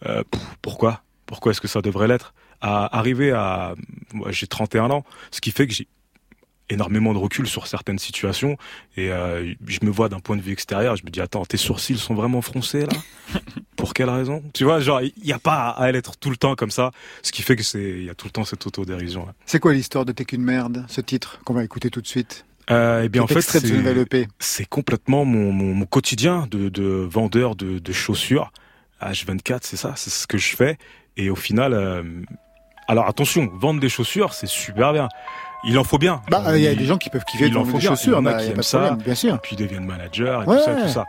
euh, 0.07 0.23
pff, 0.31 0.43
pourquoi? 0.61 1.03
Pourquoi 1.27 1.53
est-ce 1.53 1.61
que 1.61 1.69
ça 1.69 1.81
devrait 1.83 2.09
l'être? 2.09 2.35
À 2.61 2.97
arriver 2.97 3.33
à, 3.33 3.75
moi, 4.13 4.31
j'ai 4.31 4.47
31 4.47 4.91
ans, 4.91 5.05
ce 5.31 5.41
qui 5.41 5.51
fait 5.51 5.67
que 5.67 5.73
j'ai 5.75 5.89
énormément 6.69 7.13
de 7.13 7.19
recul 7.19 7.47
sur 7.47 7.67
certaines 7.67 7.99
situations 7.99 8.57
et 8.97 9.11
euh, 9.11 9.53
je 9.67 9.79
me 9.83 9.91
vois 9.91 10.09
d'un 10.09 10.21
point 10.21 10.37
de 10.37 10.43
vue 10.43 10.53
extérieur, 10.53 10.97
je 10.97 11.05
me 11.05 11.11
dis 11.11 11.21
attends, 11.21 11.45
tes 11.45 11.57
sourcils 11.57 11.99
sont 11.99 12.15
vraiment 12.15 12.41
froncés 12.41 12.87
là? 12.87 12.93
Pour 13.77 13.95
quelle 13.95 14.09
raison? 14.11 14.43
Tu 14.55 14.65
vois, 14.65 14.81
genre 14.81 15.03
il 15.03 15.13
n'y 15.25 15.33
a 15.33 15.39
pas 15.39 15.71
à 15.71 15.91
être 15.91 16.17
tout 16.17 16.31
le 16.31 16.37
temps 16.37 16.55
comme 16.55 16.71
ça, 16.71 16.91
ce 17.23 17.33
qui 17.33 17.43
fait 17.43 17.57
que 17.57 17.63
c'est 17.63 17.83
il 17.83 18.05
y 18.05 18.11
a 18.11 18.15
tout 18.15 18.27
le 18.27 18.31
temps 18.31 18.45
cette 18.45 18.67
autodérision. 18.67 19.27
là. 19.27 19.35
C'est 19.45 19.59
quoi 19.59 19.73
l'histoire 19.73 20.05
de 20.05 20.13
T'es 20.13 20.25
qu'une 20.25 20.43
merde, 20.43 20.85
ce 20.89 21.01
titre 21.01 21.41
qu'on 21.45 21.55
va 21.55 21.65
écouter 21.65 21.91
tout 21.91 22.01
de 22.01 22.07
suite? 22.07 22.45
Euh, 22.71 23.03
eh 23.05 23.09
bien, 23.09 23.23
en 23.23 23.27
fait, 23.27 23.41
ce 23.41 23.59
c'est- 23.61 23.73
nouvel 23.73 23.99
EP. 23.99 24.29
c'est 24.39 24.65
complètement 24.67 25.25
mon, 25.25 25.53
mon, 25.53 25.75
mon 25.75 25.85
quotidien 25.87 26.47
de, 26.51 26.69
de 26.69 26.85
vendeur 27.11 27.57
de, 27.57 27.79
de 27.79 27.93
chaussures. 27.93 28.53
H24, 29.03 29.61
c'est 29.63 29.77
ça, 29.77 29.95
c'est 29.97 30.11
ce 30.11 30.27
que 30.27 30.39
je 30.39 30.55
fais. 30.57 30.79
Et 31.17 31.29
au 31.29 31.35
final, 31.37 31.73
euh, 31.75 32.03
alors 32.89 33.09
attention, 33.09 33.51
vendre 33.55 33.81
des 33.81 33.89
chaussures, 33.89 34.33
c'est 34.33 34.47
super 34.47 34.93
bien. 34.93 35.09
Il 35.65 35.79
en 35.79 35.85
faut 35.85 35.99
bien. 35.99 36.23
Bah, 36.31 36.57
il 36.57 36.63
y 36.63 36.67
a 36.69 36.75
des 36.75 36.85
gens 36.87 36.99
qui 36.99 37.11
peuvent 37.11 37.25
kiffer 37.25 37.45
de 37.45 37.51
il 37.51 37.57
en 37.59 37.63
vendre 37.65 37.79
des 37.79 37.87
chaussures, 37.87 38.13
il 38.19 38.23
y 38.25 38.27
en 38.27 38.27
a 38.27 38.33
bah, 38.33 38.39
qui 38.39 38.45
y 38.45 38.49
a 38.49 38.51
aiment 38.51 38.57
pas 38.57 38.63
ça, 38.63 38.79
problème, 38.79 39.03
bien 39.05 39.15
sûr. 39.15 39.35
Et 39.35 39.39
puis 39.39 39.57
ils 39.57 39.59
deviennent 39.65 39.85
managers 39.87 40.41
et 40.45 40.49
Ouais. 40.49 40.57
tout 40.57 40.63
ça, 40.65 40.75
tout 40.75 40.89
ça. 40.89 41.07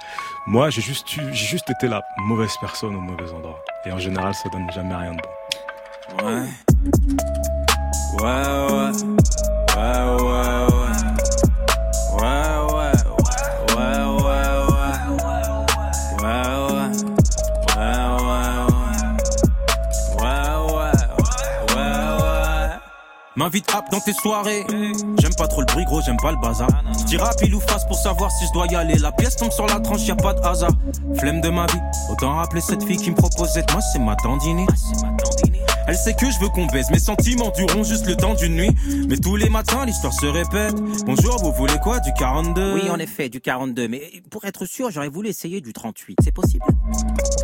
Moi, 0.47 0.69
j'ai 0.71 0.81
juste, 0.81 1.07
j'ai 1.09 1.33
juste 1.33 1.69
été 1.69 1.87
la 1.87 2.01
mauvaise 2.27 2.53
personne 2.59 2.95
au 2.95 2.99
mauvais 2.99 3.31
endroit. 3.31 3.63
Et 3.85 3.91
en 3.91 3.97
général, 3.99 4.33
ça 4.35 4.49
donne 4.49 4.69
jamais 4.71 4.93
rien 4.95 5.11
de 5.13 5.17
bon. 6.17 6.25
Ouais. 6.27 6.47
Ouais, 8.19 8.23
ouais. 8.23 8.91
Ouais, 9.75 10.05
ouais, 10.09 10.21
ouais. 10.21 10.67
Ouais, 10.67 10.72
M'invite 23.35 23.71
rap 23.71 23.89
dans 23.91 23.99
tes 23.99 24.13
soirées. 24.13 24.63
J'aime 25.17 25.33
pas 25.35 25.47
trop 25.47 25.61
le 25.61 25.65
bruit, 25.65 25.85
gros, 25.85 26.01
j'aime 26.01 26.17
pas 26.17 26.31
le 26.31 26.37
bazar. 26.37 26.69
Je 26.99 27.03
dis 27.05 27.17
rap, 27.17 27.35
il 27.43 27.55
ou 27.55 27.59
face 27.59 27.83
pour 27.85 27.97
savoir 27.97 28.29
si 28.29 28.45
je 28.45 28.51
dois 28.53 28.67
y 28.67 28.75
aller. 28.75 28.95
La 28.99 29.11
pièce 29.11 29.35
tombe 29.35 29.51
sur 29.51 29.65
la 29.65 29.79
tranche, 29.79 30.05
y 30.05 30.11
a 30.11 30.15
pas 30.15 30.33
de 30.33 30.41
hasard. 30.41 30.71
Flemme 31.17 31.41
de 31.41 31.49
ma 31.49 31.65
vie, 31.65 31.81
autant 32.11 32.35
rappeler 32.35 32.61
cette 32.61 32.83
fille 32.83 32.97
qui 32.97 33.09
me 33.09 33.15
proposait 33.15 33.65
moi, 33.71 33.81
c'est 33.81 33.99
ma 33.99 34.15
tendinée. 34.17 34.67
Elle 35.85 35.97
sait 35.97 36.13
que 36.13 36.31
je 36.31 36.39
veux 36.39 36.49
qu'on 36.49 36.65
baise, 36.67 36.89
mes 36.91 36.99
sentiments 36.99 37.51
dureront 37.55 37.83
juste 37.83 38.07
le 38.07 38.15
temps 38.15 38.35
d'une 38.35 38.55
nuit. 38.55 38.71
Mais 39.09 39.17
tous 39.17 39.35
les 39.35 39.49
matins, 39.49 39.85
l'histoire 39.85 40.13
se 40.13 40.25
répète. 40.25 40.75
Bonjour, 41.05 41.37
vous 41.43 41.51
voulez 41.51 41.77
quoi 41.83 41.99
Du 41.99 42.13
42 42.13 42.75
Oui, 42.75 42.89
en 42.89 42.99
effet, 42.99 43.27
du 43.27 43.41
42. 43.41 43.87
Mais 43.89 44.01
pour 44.29 44.45
être 44.45 44.65
sûr, 44.65 44.91
j'aurais 44.91 45.09
voulu 45.09 45.29
essayer 45.29 45.59
du 45.59 45.73
38. 45.73 46.19
C'est 46.23 46.33
possible 46.33 46.63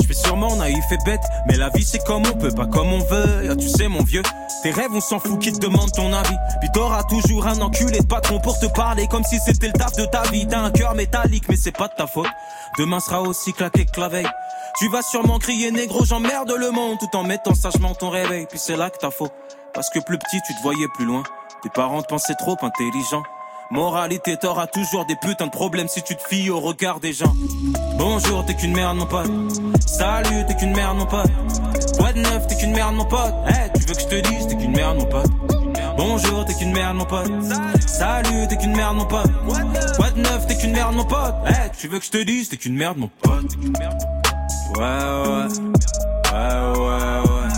Je 0.02 0.08
fais 0.08 0.14
sûrement 0.14 0.56
naïf 0.56 0.86
et 0.92 0.98
bête, 1.06 1.22
mais 1.48 1.58
la 1.58 1.70
vie 1.70 1.84
c'est 1.84 2.04
comme 2.06 2.24
on 2.26 2.38
peut, 2.38 2.52
pas 2.52 2.68
comme 2.68 2.94
on 2.94 3.00
veut. 3.00 3.50
Ah, 3.50 3.56
tu 3.56 3.68
sais, 3.68 3.88
mon 3.90 4.04
vieux, 4.04 4.22
tes 4.64 4.72
rêves, 4.72 4.92
on 4.94 5.02
s'en 5.02 5.20
fout 5.20 5.40
qui 5.40 5.52
te 5.52 5.60
demande 5.60 5.92
ton 5.92 6.14
avis. 6.14 6.38
Puis 6.62 6.70
t'auras 6.74 7.04
toujours 7.04 7.46
un 7.46 7.60
enculé 7.60 8.00
de 8.00 8.06
patron 8.06 8.40
pour 8.40 8.58
te 8.60 8.68
parler 8.68 9.08
comme 9.08 9.24
si 9.24 9.38
c'était 9.40 9.68
le 9.68 9.74
taf 9.74 9.96
de 9.98 10.06
ta 10.06 10.24
vie. 10.32 10.48
T'as 10.48 10.62
un 10.62 10.72
cœur 10.72 10.96
métallique, 10.96 11.46
mais 11.50 11.58
c'est 11.58 11.76
pas 11.76 11.90
de 11.90 11.94
ta 11.94 12.08
faute. 12.08 12.28
Demain 12.78 13.00
sera 13.02 13.22
aussi 13.22 13.52
claqué 13.52 13.86
que 13.86 14.00
la 14.00 14.08
veille. 14.08 14.30
Tu 14.78 14.88
vas 14.90 15.02
sûrement 15.02 15.40
crier 15.40 15.72
négro, 15.72 16.06
j'emmerde 16.06 16.54
le 16.58 16.72
monde 16.72 16.98
tout 17.00 17.18
en 17.18 17.24
mettant 17.24 17.54
sagement 17.54 17.94
ton 17.96 18.10
réveil. 18.10 18.46
Puis 18.50 18.60
c'est 18.60 18.78
là 18.78 18.90
que 18.90 18.98
t'as 18.98 19.12
faux. 19.12 19.30
Parce 19.74 19.90
que 19.90 20.00
plus 20.00 20.18
petit, 20.18 20.40
tu 20.46 20.54
te 20.54 20.62
voyais 20.62 20.88
plus 20.96 21.06
loin. 21.06 21.24
Tes 21.64 21.70
parents 21.70 22.02
te 22.02 22.08
pensaient 22.08 22.36
trop 22.36 22.58
intelligent. 22.62 23.24
Moralité, 23.72 24.38
t'auras 24.38 24.68
toujours 24.68 25.06
des 25.06 25.16
putains 25.16 25.46
de 25.46 25.52
problèmes 25.52 25.88
si 25.88 26.02
tu 26.02 26.16
te 26.16 26.24
fies 26.24 26.50
au 26.50 26.60
regard 26.60 27.00
des 27.00 27.14
gens. 27.14 27.34
Bonjour, 27.98 28.46
t'es 28.46 28.56
qu'une 28.56 28.74
merde, 28.74 28.98
mon 28.98 29.06
pote. 29.06 29.30
Salut, 29.86 30.46
t'es 30.48 30.56
qu'une 30.56 30.76
merde, 30.76 30.98
mon 30.98 31.06
pote. 31.06 31.30
Quoi 31.98 32.14
de 32.14 32.20
neuf, 32.20 32.48
t'es 32.48 32.56
qu'une 32.56 32.72
merde, 32.72 32.96
mon 32.96 33.06
pote. 33.06 33.34
Eh, 33.48 33.78
tu 33.78 33.86
veux 33.86 33.94
que 33.94 34.02
je 34.02 34.08
te 34.08 34.28
dise, 34.28 34.48
t'es 34.48 34.56
qu'une 34.56 34.72
merde, 34.72 34.98
mon 34.98 35.06
pote. 35.06 35.30
Bonjour, 35.98 36.46
t'es 36.46 36.54
qu'une 36.56 36.72
merde, 36.72 36.96
mon 36.96 37.06
pote. 37.06 37.30
Salut, 37.86 38.48
t'es 38.48 38.58
qu'une 38.58 38.76
merde, 38.76 38.96
mon 38.96 39.06
pote. 39.06 39.32
Quoi 39.98 40.10
de 40.12 40.22
neuf, 40.22 40.48
t'es 40.48 40.58
qu'une 40.58 40.72
merde, 40.72 40.96
mon 40.96 41.06
pote. 41.06 41.36
Eh, 41.48 41.78
tu 41.78 41.88
veux 41.90 42.00
que 42.00 42.06
je 42.06 42.12
te 42.12 42.24
dise, 42.24 42.50
t'es 42.50 42.58
qu'une 42.58 42.76
merde, 42.76 42.98
mon 42.98 43.10
pote. 43.22 43.56
Ouais, 44.76 44.82
ouais. 44.82 45.48
Ouais, 46.32 46.80
ouais, 46.80 47.22
ouais. 47.30 47.50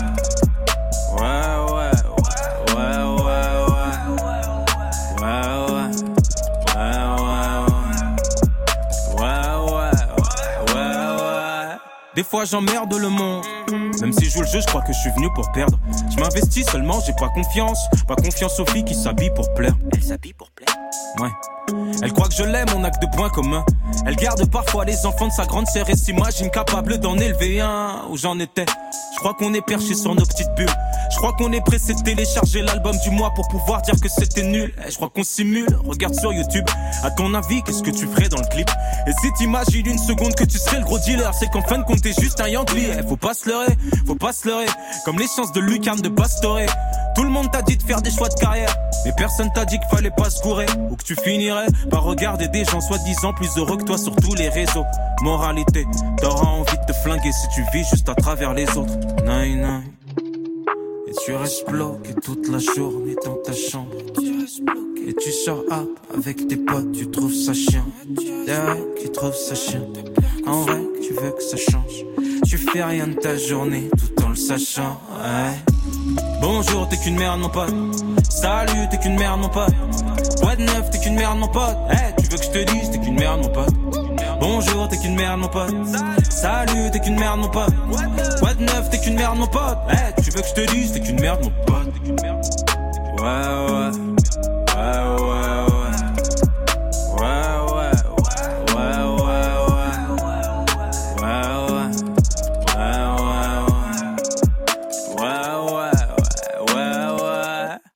Des 12.14 12.24
fois 12.24 12.44
j'emmerde 12.44 12.94
le 12.94 13.08
monde. 13.08 13.44
Même 14.00 14.12
si 14.12 14.26
je 14.26 14.30
joue 14.30 14.40
le 14.42 14.46
jeu, 14.46 14.60
je 14.60 14.66
crois 14.66 14.82
que 14.82 14.92
je 14.92 14.98
suis 14.98 15.10
venu 15.10 15.28
pour 15.34 15.50
perdre. 15.52 15.78
Je 16.14 16.20
m'investis 16.20 16.66
seulement, 16.68 17.00
j'ai 17.06 17.14
pas 17.14 17.28
confiance. 17.30 17.78
Pas 18.06 18.16
confiance 18.16 18.60
aux 18.60 18.66
filles 18.66 18.84
qui 18.84 18.94
s'habillent 18.94 19.34
pour 19.34 19.52
plaire. 19.54 19.74
Elle 19.92 20.02
s'habille 20.02 20.34
pour 20.34 20.50
plaire. 20.50 20.76
Ouais. 21.18 21.30
Elle 22.02 22.12
croit 22.12 22.28
que 22.28 22.34
je 22.34 22.42
l'aime, 22.42 22.66
on 22.76 22.82
a 22.84 22.90
que 22.90 22.98
de 22.98 23.06
points 23.16 23.30
communs. 23.30 23.64
Elle 24.06 24.16
garde 24.16 24.44
parfois 24.50 24.84
les 24.84 25.06
enfants 25.06 25.28
de 25.28 25.32
sa 25.32 25.44
grande 25.44 25.66
sœur 25.66 25.88
et 25.88 25.96
s'imagine 25.96 26.50
capable 26.50 26.98
d'en 26.98 27.16
élever 27.18 27.60
un. 27.60 28.02
Où 28.10 28.16
j'en 28.16 28.38
étais 28.38 28.66
Je 29.14 29.18
crois 29.20 29.34
qu'on 29.34 29.54
est 29.54 29.64
perché 29.64 29.94
sur 29.94 30.14
nos 30.14 30.24
petites 30.24 30.52
bulles. 30.56 30.66
Je 31.12 31.16
crois 31.18 31.32
qu'on 31.34 31.52
est 31.52 31.60
pressé 31.60 31.94
de 31.94 32.00
télécharger 32.00 32.62
l'album 32.62 32.96
du 33.04 33.10
mois 33.10 33.30
pour 33.34 33.46
pouvoir 33.48 33.82
dire 33.82 33.94
que 34.00 34.08
c'était 34.08 34.42
nul. 34.42 34.74
Eh, 34.86 34.90
Je 34.90 34.96
crois 34.96 35.10
qu'on 35.14 35.22
simule. 35.22 35.68
Regarde 35.86 36.14
sur 36.14 36.32
YouTube. 36.32 36.64
À 37.04 37.10
ton 37.10 37.32
avis, 37.34 37.62
qu'est-ce 37.62 37.82
que 37.82 37.90
tu 37.90 38.06
ferais 38.06 38.28
dans 38.28 38.40
le 38.40 38.46
clip? 38.48 38.68
Et 39.06 39.12
si 39.20 39.32
t'imagines 39.34 39.86
une 39.86 39.98
seconde 39.98 40.34
que 40.34 40.44
tu 40.44 40.58
serais 40.58 40.78
le 40.78 40.84
gros 40.84 40.98
dealer, 40.98 41.32
c'est 41.34 41.50
qu'en 41.50 41.62
fin 41.62 41.78
de 41.78 41.84
compte 41.84 42.02
t'es 42.02 42.14
juste 42.18 42.40
un 42.40 42.48
Yankee. 42.48 42.86
Eh, 42.98 43.06
Faut 43.08 43.16
pas 43.16 43.34
se 43.34 43.48
leurrer, 43.48 43.76
faut 44.06 44.14
pas 44.16 44.32
se 44.32 44.48
leurrer. 44.48 44.66
Comme 45.04 45.18
les 45.18 45.28
chances 45.28 45.52
de 45.52 45.60
Lucarne 45.60 46.00
de 46.00 46.08
Pastore. 46.08 46.58
Tout 47.14 47.24
le 47.24 47.30
monde 47.30 47.50
t'a 47.50 47.60
dit 47.60 47.76
de 47.76 47.82
faire 47.82 48.00
des 48.00 48.10
choix 48.10 48.28
de 48.30 48.34
carrière. 48.34 48.74
Mais 49.04 49.12
personne 49.16 49.52
t'a 49.52 49.66
dit 49.66 49.78
qu'il 49.78 49.88
fallait 49.94 50.10
pas 50.10 50.30
se 50.30 50.42
gourer. 50.42 50.64
Ou 50.90 50.96
que 50.96 51.04
tu 51.04 51.14
finirais 51.14 51.51
par 51.90 52.04
regarder 52.04 52.48
des 52.48 52.64
gens 52.64 52.80
soi-disant 52.80 53.32
plus 53.34 53.50
heureux 53.56 53.76
que 53.76 53.84
toi 53.84 53.98
sur 53.98 54.14
tous 54.16 54.34
les 54.34 54.48
réseaux. 54.48 54.84
Moralité, 55.22 55.86
t'auras 56.20 56.46
envie 56.46 56.78
de 56.78 56.92
te 56.92 56.92
flinguer 56.92 57.32
si 57.32 57.48
tu 57.54 57.62
vis 57.72 57.84
juste 57.88 58.08
à 58.08 58.14
travers 58.14 58.54
les 58.54 58.68
autres. 58.76 58.96
Nine, 59.24 59.62
nine. 59.62 59.82
Et 61.08 61.12
tu 61.24 61.34
restes 61.34 61.68
bloqué 61.68 62.14
toute 62.22 62.48
la 62.48 62.58
journée 62.58 63.16
dans 63.24 63.36
ta 63.36 63.52
chambre. 63.52 63.90
Et 65.06 65.14
tu 65.14 65.32
sors 65.32 65.64
up 65.70 65.88
avec 66.14 66.46
tes 66.48 66.56
potes, 66.56 66.92
tu 66.92 67.10
trouves 67.10 67.34
ça 67.34 67.52
chiant. 67.52 67.86
Des 68.06 68.52
règles 68.54 68.94
qui 69.00 69.10
trouvent 69.10 69.34
ça 69.34 69.54
chiant. 69.54 69.86
En 70.46 70.62
vrai, 70.62 70.80
tu 71.02 71.12
veux 71.14 71.30
que 71.30 71.42
ça 71.42 71.56
change. 71.56 72.04
Tu 72.46 72.58
fais 72.58 72.82
rien 72.82 73.06
de 73.06 73.14
ta 73.14 73.36
journée 73.36 73.88
tout 73.98 74.24
en 74.24 74.30
le 74.30 74.36
sachant. 74.36 75.00
Bonjour, 76.40 76.88
t'es 76.88 76.96
qu'une 76.98 77.16
merde, 77.16 77.40
mon 77.40 77.48
pote. 77.48 77.74
Salut, 78.28 78.88
t'es 78.90 78.98
qu'une 78.98 79.16
merde, 79.16 79.40
mon 79.40 79.48
pote. 79.48 79.72
Quoi 80.40 80.56
de 80.56 80.62
neuf, 80.62 80.90
t'es 80.90 80.98
qu'une 80.98 81.14
merde, 81.14 81.38
mon 81.38 81.48
pote. 81.48 81.76
Hey, 81.90 82.14
tu 82.18 82.28
veux 82.28 82.38
que 82.38 82.44
je 82.44 82.50
te 82.50 82.72
dise, 82.72 82.90
t'es 82.90 82.98
qu'une 82.98 83.18
merde, 83.18 83.42
mon 83.42 83.48
pote. 83.48 83.74
Bonjour, 84.40 84.88
t'es 84.88 84.98
qu'une 84.98 85.14
merde, 85.14 85.40
mon 85.40 85.48
pote. 85.48 85.74
Salut, 86.30 86.90
t'es 86.90 87.00
qu'une 87.00 87.18
merde, 87.18 87.40
mon 87.40 87.48
pote. 87.48 87.74
Quoi 88.40 88.54
de 88.54 88.64
neuf, 88.64 88.90
t'es 88.90 88.98
qu'une 88.98 89.14
merde, 89.14 89.38
mon 89.38 89.46
pote. 89.46 89.78
Hey, 89.88 90.12
tu 90.22 90.30
veux 90.30 90.42
que 90.42 90.48
je 90.48 90.54
te 90.54 90.72
dise, 90.72 90.92
t'es 90.92 91.00
qu'une 91.00 91.20
merde, 91.20 91.40
mon 91.42 91.50
pote. 91.64 91.92
Ouais. 93.20 93.90
Ouais, 94.74 94.98
ouais, 95.06 95.22
ouais. 95.22 95.31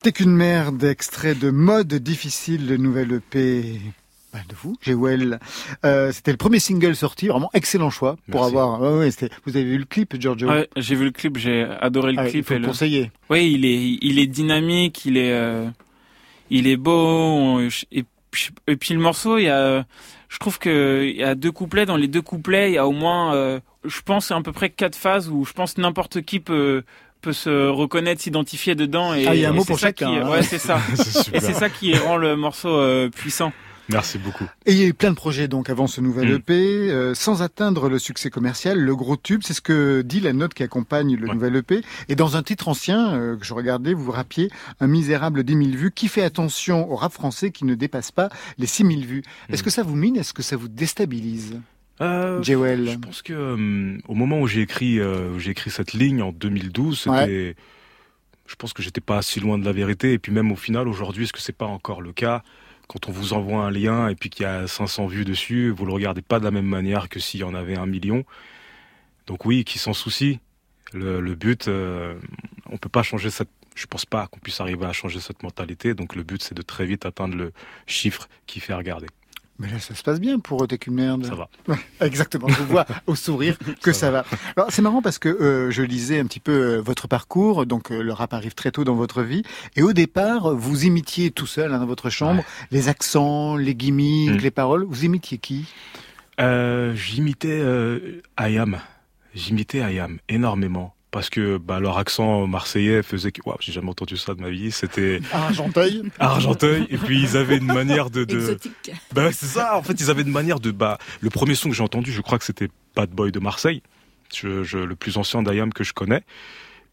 T'es 0.03 0.11
qu'une 0.11 0.35
merde, 0.35 0.83
extrait 0.83 1.33
de 1.33 1.49
Mode 1.49 1.93
difficile, 1.95 2.67
le 2.67 2.77
nouvel 2.77 3.13
EP 3.13 3.79
bah, 4.31 4.39
de 4.47 4.53
vous, 4.55 4.77
Jewel. 4.81 5.39
Euh, 5.85 6.11
c'était 6.11 6.29
le 6.31 6.37
premier 6.37 6.59
single 6.59 6.95
sorti, 6.95 7.27
vraiment 7.27 7.49
excellent 7.55 7.89
choix 7.89 8.15
pour 8.29 8.41
Merci. 8.41 8.55
avoir. 8.55 8.79
ouais, 8.81 8.99
ouais, 8.99 9.11
c'était- 9.11 9.33
vous 9.45 9.57
avez 9.57 9.65
vu 9.65 9.79
le 9.79 9.85
clip, 9.85 10.15
Giorgio? 10.21 10.49
Ouais, 10.49 10.69
j'ai 10.77 10.93
vu 10.93 11.05
le 11.05 11.11
clip, 11.11 11.37
j'ai 11.37 11.63
adoré 11.81 12.11
le 12.13 12.19
Ah, 12.19 12.25
il 12.27 12.31
clip. 12.31 12.45
faut 12.45 12.53
et 12.53 12.57
le 12.57 12.61
le- 12.61 12.67
conseiller. 12.67 13.11
Oui, 13.31 13.51
il 13.51 13.65
est, 13.65 13.97
il 14.01 14.19
est 14.19 14.27
dynamique, 14.27 15.03
il 15.05 15.17
est, 15.17 15.31
euh, 15.33 15.67
il 16.51 16.67
est 16.67 16.77
beau. 16.77 16.91
on- 16.95 17.59
Et, 17.91 18.05
puis- 18.29 18.49
et 18.67 18.75
puis 18.75 18.93
le 18.93 18.99
morceau, 18.99 19.39
il 19.39 19.45
y 19.45 19.49
a, 19.49 19.83
je 20.29 20.37
trouve 20.37 20.59
que 20.59 21.05
il 21.09 21.15
y 21.17 21.23
a 21.23 21.33
deux 21.33 21.51
couplets. 21.51 21.87
Dans 21.87 21.97
les 21.97 22.07
deux 22.07 22.21
couplets, 22.21 22.69
il 22.69 22.75
y 22.75 22.77
a 22.77 22.85
au 22.87 22.91
moins, 22.91 23.33
euh, 23.33 23.59
je 23.83 23.99
pense 24.01 24.29
à 24.29 24.39
peu 24.41 24.51
près 24.51 24.69
quatre 24.69 24.95
phases 24.95 25.27
où 25.27 25.43
je 25.43 25.53
pense 25.53 25.79
n'importe 25.79 26.21
qui 26.21 26.39
peut 26.39 26.83
peut 27.21 27.33
se 27.33 27.67
reconnaître, 27.69 28.21
s'identifier 28.21 28.75
dedans. 28.75 29.13
Et, 29.13 29.27
Ah, 29.27 29.35
il 29.35 29.41
y 29.41 29.45
a 29.45 29.49
un 29.49 29.53
mot 29.53 29.63
pour 29.65 29.79
chacun, 29.79 30.09
qui- 30.09 30.15
hein. 30.17 30.29
Ouais, 30.29 30.43
c'est 30.43 30.59
ça. 30.59 30.79
Et 31.33 31.39
c'est 31.39 31.53
ça 31.53 31.69
qui 31.69 31.95
rend 31.97 32.17
le 32.17 32.35
morceau 32.35 32.69
euh, 32.69 33.09
puissant. 33.09 33.51
Merci 33.89 34.17
beaucoup. 34.17 34.43
Et 34.65 34.73
il 34.73 34.77
y 34.79 34.83
a 34.83 34.87
eu 34.87 34.93
plein 34.93 35.11
de 35.11 35.15
projets 35.15 35.47
donc 35.47 35.69
avant 35.69 35.87
ce 35.87 36.01
nouvel 36.01 36.27
Mm. 36.29 36.35
EP, 36.35 36.53
euh, 36.91 37.13
sans 37.15 37.41
atteindre 37.41 37.87
le 37.87 37.99
succès 37.99 38.29
commercial, 38.29 38.77
le 38.77 38.95
gros 38.97 39.15
tube, 39.15 39.43
c'est 39.45 39.53
ce 39.53 39.61
que 39.61 40.01
dit 40.01 40.19
la 40.19 40.33
note 40.33 40.53
qui 40.53 40.61
accompagne 40.63 41.15
le 41.15 41.25
Ouais. 41.29 41.33
nouvel 41.33 41.55
EP. 41.55 41.81
Et 42.09 42.15
dans 42.15 42.35
un 42.35 42.43
titre 42.43 42.67
ancien 42.67 43.13
euh, 43.13 43.37
que 43.37 43.45
je 43.45 43.53
regardais, 43.53 43.93
vous 43.93 44.11
rappiez 44.11 44.49
un 44.81 44.87
misérable 44.87 45.45
10 45.45 45.53
000 45.53 45.77
vues. 45.77 45.91
Qui 45.95 46.09
fait 46.09 46.23
attention 46.23 46.91
au 46.91 46.97
rap 46.97 47.13
français 47.13 47.51
qui 47.51 47.63
ne 47.63 47.75
dépasse 47.75 48.11
pas 48.11 48.27
les 48.57 48.67
6 48.67 48.85
000 48.85 48.99
vues 49.03 49.23
Est-ce 49.49 49.61
Mm. 49.61 49.65
que 49.65 49.69
ça 49.71 49.83
vous 49.83 49.95
mine? 49.95 50.17
Est-ce 50.17 50.33
que 50.33 50.43
ça 50.43 50.57
vous 50.57 50.67
déstabilise? 50.67 51.57
Euh, 52.01 52.43
Jewel 52.43 52.89
Je 52.91 52.97
pense 52.97 53.21
que 53.21 53.33
euh, 53.33 53.97
au 54.07 54.13
moment 54.13 54.39
où 54.39 54.47
j'ai 54.47 54.61
écrit, 54.61 54.99
euh, 54.99 55.31
où 55.31 55.39
j'ai 55.39 55.51
écrit 55.51 55.71
cette 55.71 55.93
ligne 55.93 56.21
en 56.21 56.31
2012, 56.31 56.99
c'était, 56.99 57.55
je 58.45 58.55
pense 58.55 58.73
que 58.73 58.83
j'étais 58.83 59.01
pas 59.01 59.21
si 59.21 59.39
loin 59.39 59.57
de 59.57 59.65
la 59.65 59.71
vérité. 59.71 60.13
Et 60.13 60.19
puis 60.19 60.31
même 60.31 60.51
au 60.51 60.55
final, 60.55 60.87
aujourd'hui, 60.87 61.23
est-ce 61.23 61.33
que 61.33 61.39
c'est 61.39 61.57
pas 61.57 61.65
encore 61.65 62.01
le 62.01 62.13
cas? 62.13 62.43
Quand 62.87 63.09
on 63.09 63.11
vous 63.11 63.33
envoie 63.33 63.65
un 63.65 63.71
lien 63.71 64.07
et 64.07 64.15
puis 64.15 64.29
qu'il 64.29 64.43
y 64.43 64.45
a 64.45 64.67
500 64.67 65.07
vues 65.07 65.25
dessus, 65.25 65.71
vous 65.71 65.85
le 65.85 65.91
regardez 65.91 66.21
pas 66.21 66.39
de 66.39 66.45
la 66.45 66.51
même 66.51 66.65
manière 66.67 67.09
que 67.09 67.19
s'il 67.19 67.41
y 67.41 67.43
en 67.43 67.53
avait 67.53 67.75
un 67.75 67.85
million. 67.85 68.23
Donc 69.25 69.45
oui, 69.45 69.65
qui 69.65 69.77
s'en 69.77 69.93
soucie? 69.93 70.39
Le, 70.93 71.19
le 71.19 71.35
but, 71.35 71.67
on 71.67 72.77
peut 72.77 72.89
pas 72.89 73.03
changer 73.03 73.29
cette. 73.29 73.49
Je 73.75 73.85
pense 73.85 74.05
pas 74.05 74.25
qu'on 74.27 74.39
puisse 74.39 74.61
arriver 74.61 74.85
à 74.85 74.93
changer 74.93 75.19
cette 75.19 75.43
mentalité. 75.43 75.93
Donc 75.93 76.15
le 76.15 76.23
but, 76.23 76.41
c'est 76.41 76.55
de 76.55 76.61
très 76.61 76.85
vite 76.85 77.05
atteindre 77.05 77.35
le 77.35 77.51
chiffre 77.87 78.29
qui 78.45 78.61
fait 78.61 78.73
regarder. 78.73 79.07
Mais 79.59 79.69
là, 79.71 79.79
ça 79.79 79.95
se 79.95 80.03
passe 80.03 80.19
bien 80.19 80.37
pour 80.39 80.63
eux, 80.63 80.67
t'es 80.67 80.77
qu'une 80.77 80.93
merde. 80.93 81.25
Ça 81.25 81.33
va. 81.35 81.49
Exactement, 82.05 82.47
je 82.47 82.55
vous 82.57 82.67
vois 82.67 82.85
au 83.07 83.15
sourire 83.15 83.57
que 83.81 83.91
ça, 83.91 84.11
va. 84.11 84.23
Alors 84.55 84.71
c'est 84.71 84.81
marrant 84.83 85.01
parce 85.01 85.17
que 85.17 85.29
euh, 85.29 85.71
je 85.71 85.81
lisais 85.81 86.19
un 86.19 86.25
petit 86.25 86.39
peu 86.39 86.51
euh, 86.51 86.81
votre 86.81 87.07
parcours, 87.07 87.65
donc 87.65 87.91
euh, 87.91 88.01
le 88.03 88.13
rap 88.13 88.33
arrive 88.33 88.53
très 88.53 88.71
tôt 88.71 88.83
dans 88.83 88.93
votre 88.95 89.23
vie, 89.23 89.41
et 89.75 89.81
au 89.81 89.93
départ 89.93 90.53
vous 90.55 90.85
imitiez 90.85 91.31
tout 91.31 91.47
seul 91.47 91.73
hein, 91.73 91.79
dans 91.79 91.85
votre 91.87 92.09
chambre 92.09 92.43
les 92.71 92.87
accents, 92.89 93.55
les 93.55 93.73
gimmicks, 93.75 94.31
Mm. 94.31 94.37
les 94.37 94.51
paroles. 94.51 94.85
Vous 94.87 95.05
imitiez 95.05 95.37
qui? 95.37 95.65
J'imitais 96.39 97.63
Ayam. 98.35 98.79
J'imitais 99.33 99.81
Ayam 99.81 100.19
énormément. 100.29 100.93
Parce 101.09 101.29
que 101.29 101.57
bah, 101.57 101.79
leur 101.79 101.97
accent 101.97 102.45
marseillais 102.47 103.01
faisait 103.01 103.31
que. 103.31 103.41
Waouh, 103.45 103.57
j'ai 103.61 103.71
jamais 103.71 103.89
entendu 103.89 104.17
ça 104.17 104.33
de 104.33 104.41
ma 104.41 104.49
vie. 104.49 104.71
C'était 104.71 105.21
Argenteuil. 105.31 106.03
Argenteuil. 106.19 106.85
et 106.89 106.97
puis 106.97 107.21
ils 107.21 107.37
avaient 107.37 107.57
une 107.57 107.65
manière 107.65 108.09
de. 108.09 108.25
de... 108.25 108.35
Exotique. 108.37 108.91
Bah 109.13 109.31
c'est 109.31 109.45
ça. 109.45 109.77
En 109.77 109.83
fait, 109.83 109.93
ils 110.01 110.09
avaient 110.09 110.23
une 110.23 110.31
manière 110.31 110.59
de. 110.59 110.71
Bah, 110.71 110.97
le 111.21 111.29
premier 111.29 111.55
son 111.55 111.69
que 111.69 111.75
j'ai 111.75 111.83
entendu, 111.83 112.11
je 112.11 112.21
crois 112.21 112.37
que 112.37 112.45
c'était 112.45 112.67
Bad 112.95 113.09
Boy 113.09 113.31
de 113.31 113.39
Marseille. 113.39 113.81
Je, 114.33 114.63
je- 114.63 114.77
le 114.79 114.95
plus 114.95 115.17
ancien 115.17 115.41
d'Ayam 115.43 115.71
que 115.71 115.83
je 115.85 115.93
connais. 115.93 116.23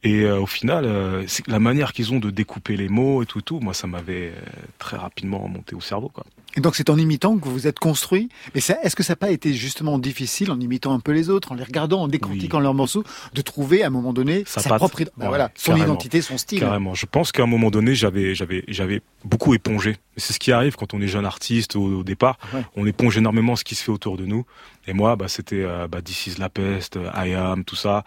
Et 0.05 0.21
euh, 0.25 0.39
au 0.39 0.47
final, 0.47 0.85
euh, 0.85 1.25
c'est 1.27 1.47
la 1.49 1.59
manière 1.59 1.93
qu'ils 1.95 2.13
ont 2.13 2.19
de 2.21 2.31
découper 2.31 2.77
les 2.77 2.89
mots 2.91 3.23
et 3.23 3.27
tout, 3.27 3.41
tout, 3.41 3.59
moi, 3.61 3.73
ça 3.75 3.87
m'avait 3.87 4.33
euh, 4.37 4.41
très 4.79 4.99
rapidement 4.99 5.49
monté 5.49 5.75
au 5.75 5.81
cerveau, 5.81 6.11
quoi. 6.11 6.25
Et 6.57 6.61
donc 6.61 6.77
c'est 6.77 6.89
en 6.89 6.97
imitant 6.97 7.37
que 7.37 7.45
vous 7.47 7.53
vous 7.53 7.67
êtes 7.67 7.79
construit. 7.81 8.29
Ça, 8.59 8.77
est-ce 8.85 8.95
que 8.95 9.03
ça 9.03 9.13
n'a 9.13 9.17
pas 9.17 9.31
été 9.31 9.53
justement 9.55 9.99
difficile 9.99 10.53
en 10.53 10.61
imitant 10.61 10.93
un 10.95 11.01
peu 11.01 11.11
les 11.13 11.29
autres, 11.29 11.51
en 11.51 11.57
les 11.57 11.65
regardant, 11.65 12.03
en 12.03 12.09
décortiquant 12.09 12.61
leurs 12.61 12.75
morceaux, 12.75 13.03
de 13.35 13.43
trouver 13.43 13.83
à 13.83 13.89
un 13.89 13.91
moment 13.91 14.13
donné 14.13 14.45
Sa 14.47 14.61
sa, 14.61 14.69
patte. 14.69 14.79
propre, 14.79 15.01
id- 15.01 15.11
bah 15.17 15.25
Ouais, 15.25 15.29
voilà, 15.29 15.51
son 15.57 15.73
carrément. 15.73 15.87
identité, 15.95 16.23
son 16.23 16.39
style. 16.39 16.61
Carrément. 16.61 16.95
Je 16.95 17.07
pense 17.07 17.33
qu'à 17.33 17.43
un 17.43 17.47
moment 17.47 17.71
donné, 17.73 17.95
j'avais, 17.97 18.35
j'avais, 18.37 18.63
j'avais 18.69 19.03
beaucoup 19.25 19.53
épongé. 19.55 19.97
C'est 20.17 20.33
ce 20.33 20.39
qui 20.39 20.53
arrive 20.53 20.77
quand 20.77 20.95
on 20.95 21.01
est 21.01 21.09
jeune 21.09 21.27
artiste 21.27 21.75
au, 21.75 21.83
au 21.99 22.05
départ. 22.05 22.39
Ouais. 22.53 22.63
On 22.77 22.87
éponge 22.87 23.19
énormément 23.19 23.57
ce 23.57 23.65
qui 23.65 23.75
se 23.75 23.83
fait 23.83 23.91
autour 23.91 24.17
de 24.17 24.25
nous. 24.25 24.47
Et 24.87 24.93
moi, 24.93 25.17
bah, 25.17 25.27
c'était 25.29 25.63
euh, 25.65 25.89
bah, 25.89 26.03
This 26.03 26.29
is 26.29 26.35
la 26.39 26.51
peste, 26.51 26.99
I 27.17 27.33
am, 27.35 27.65
tout 27.65 27.75
ça. 27.75 28.05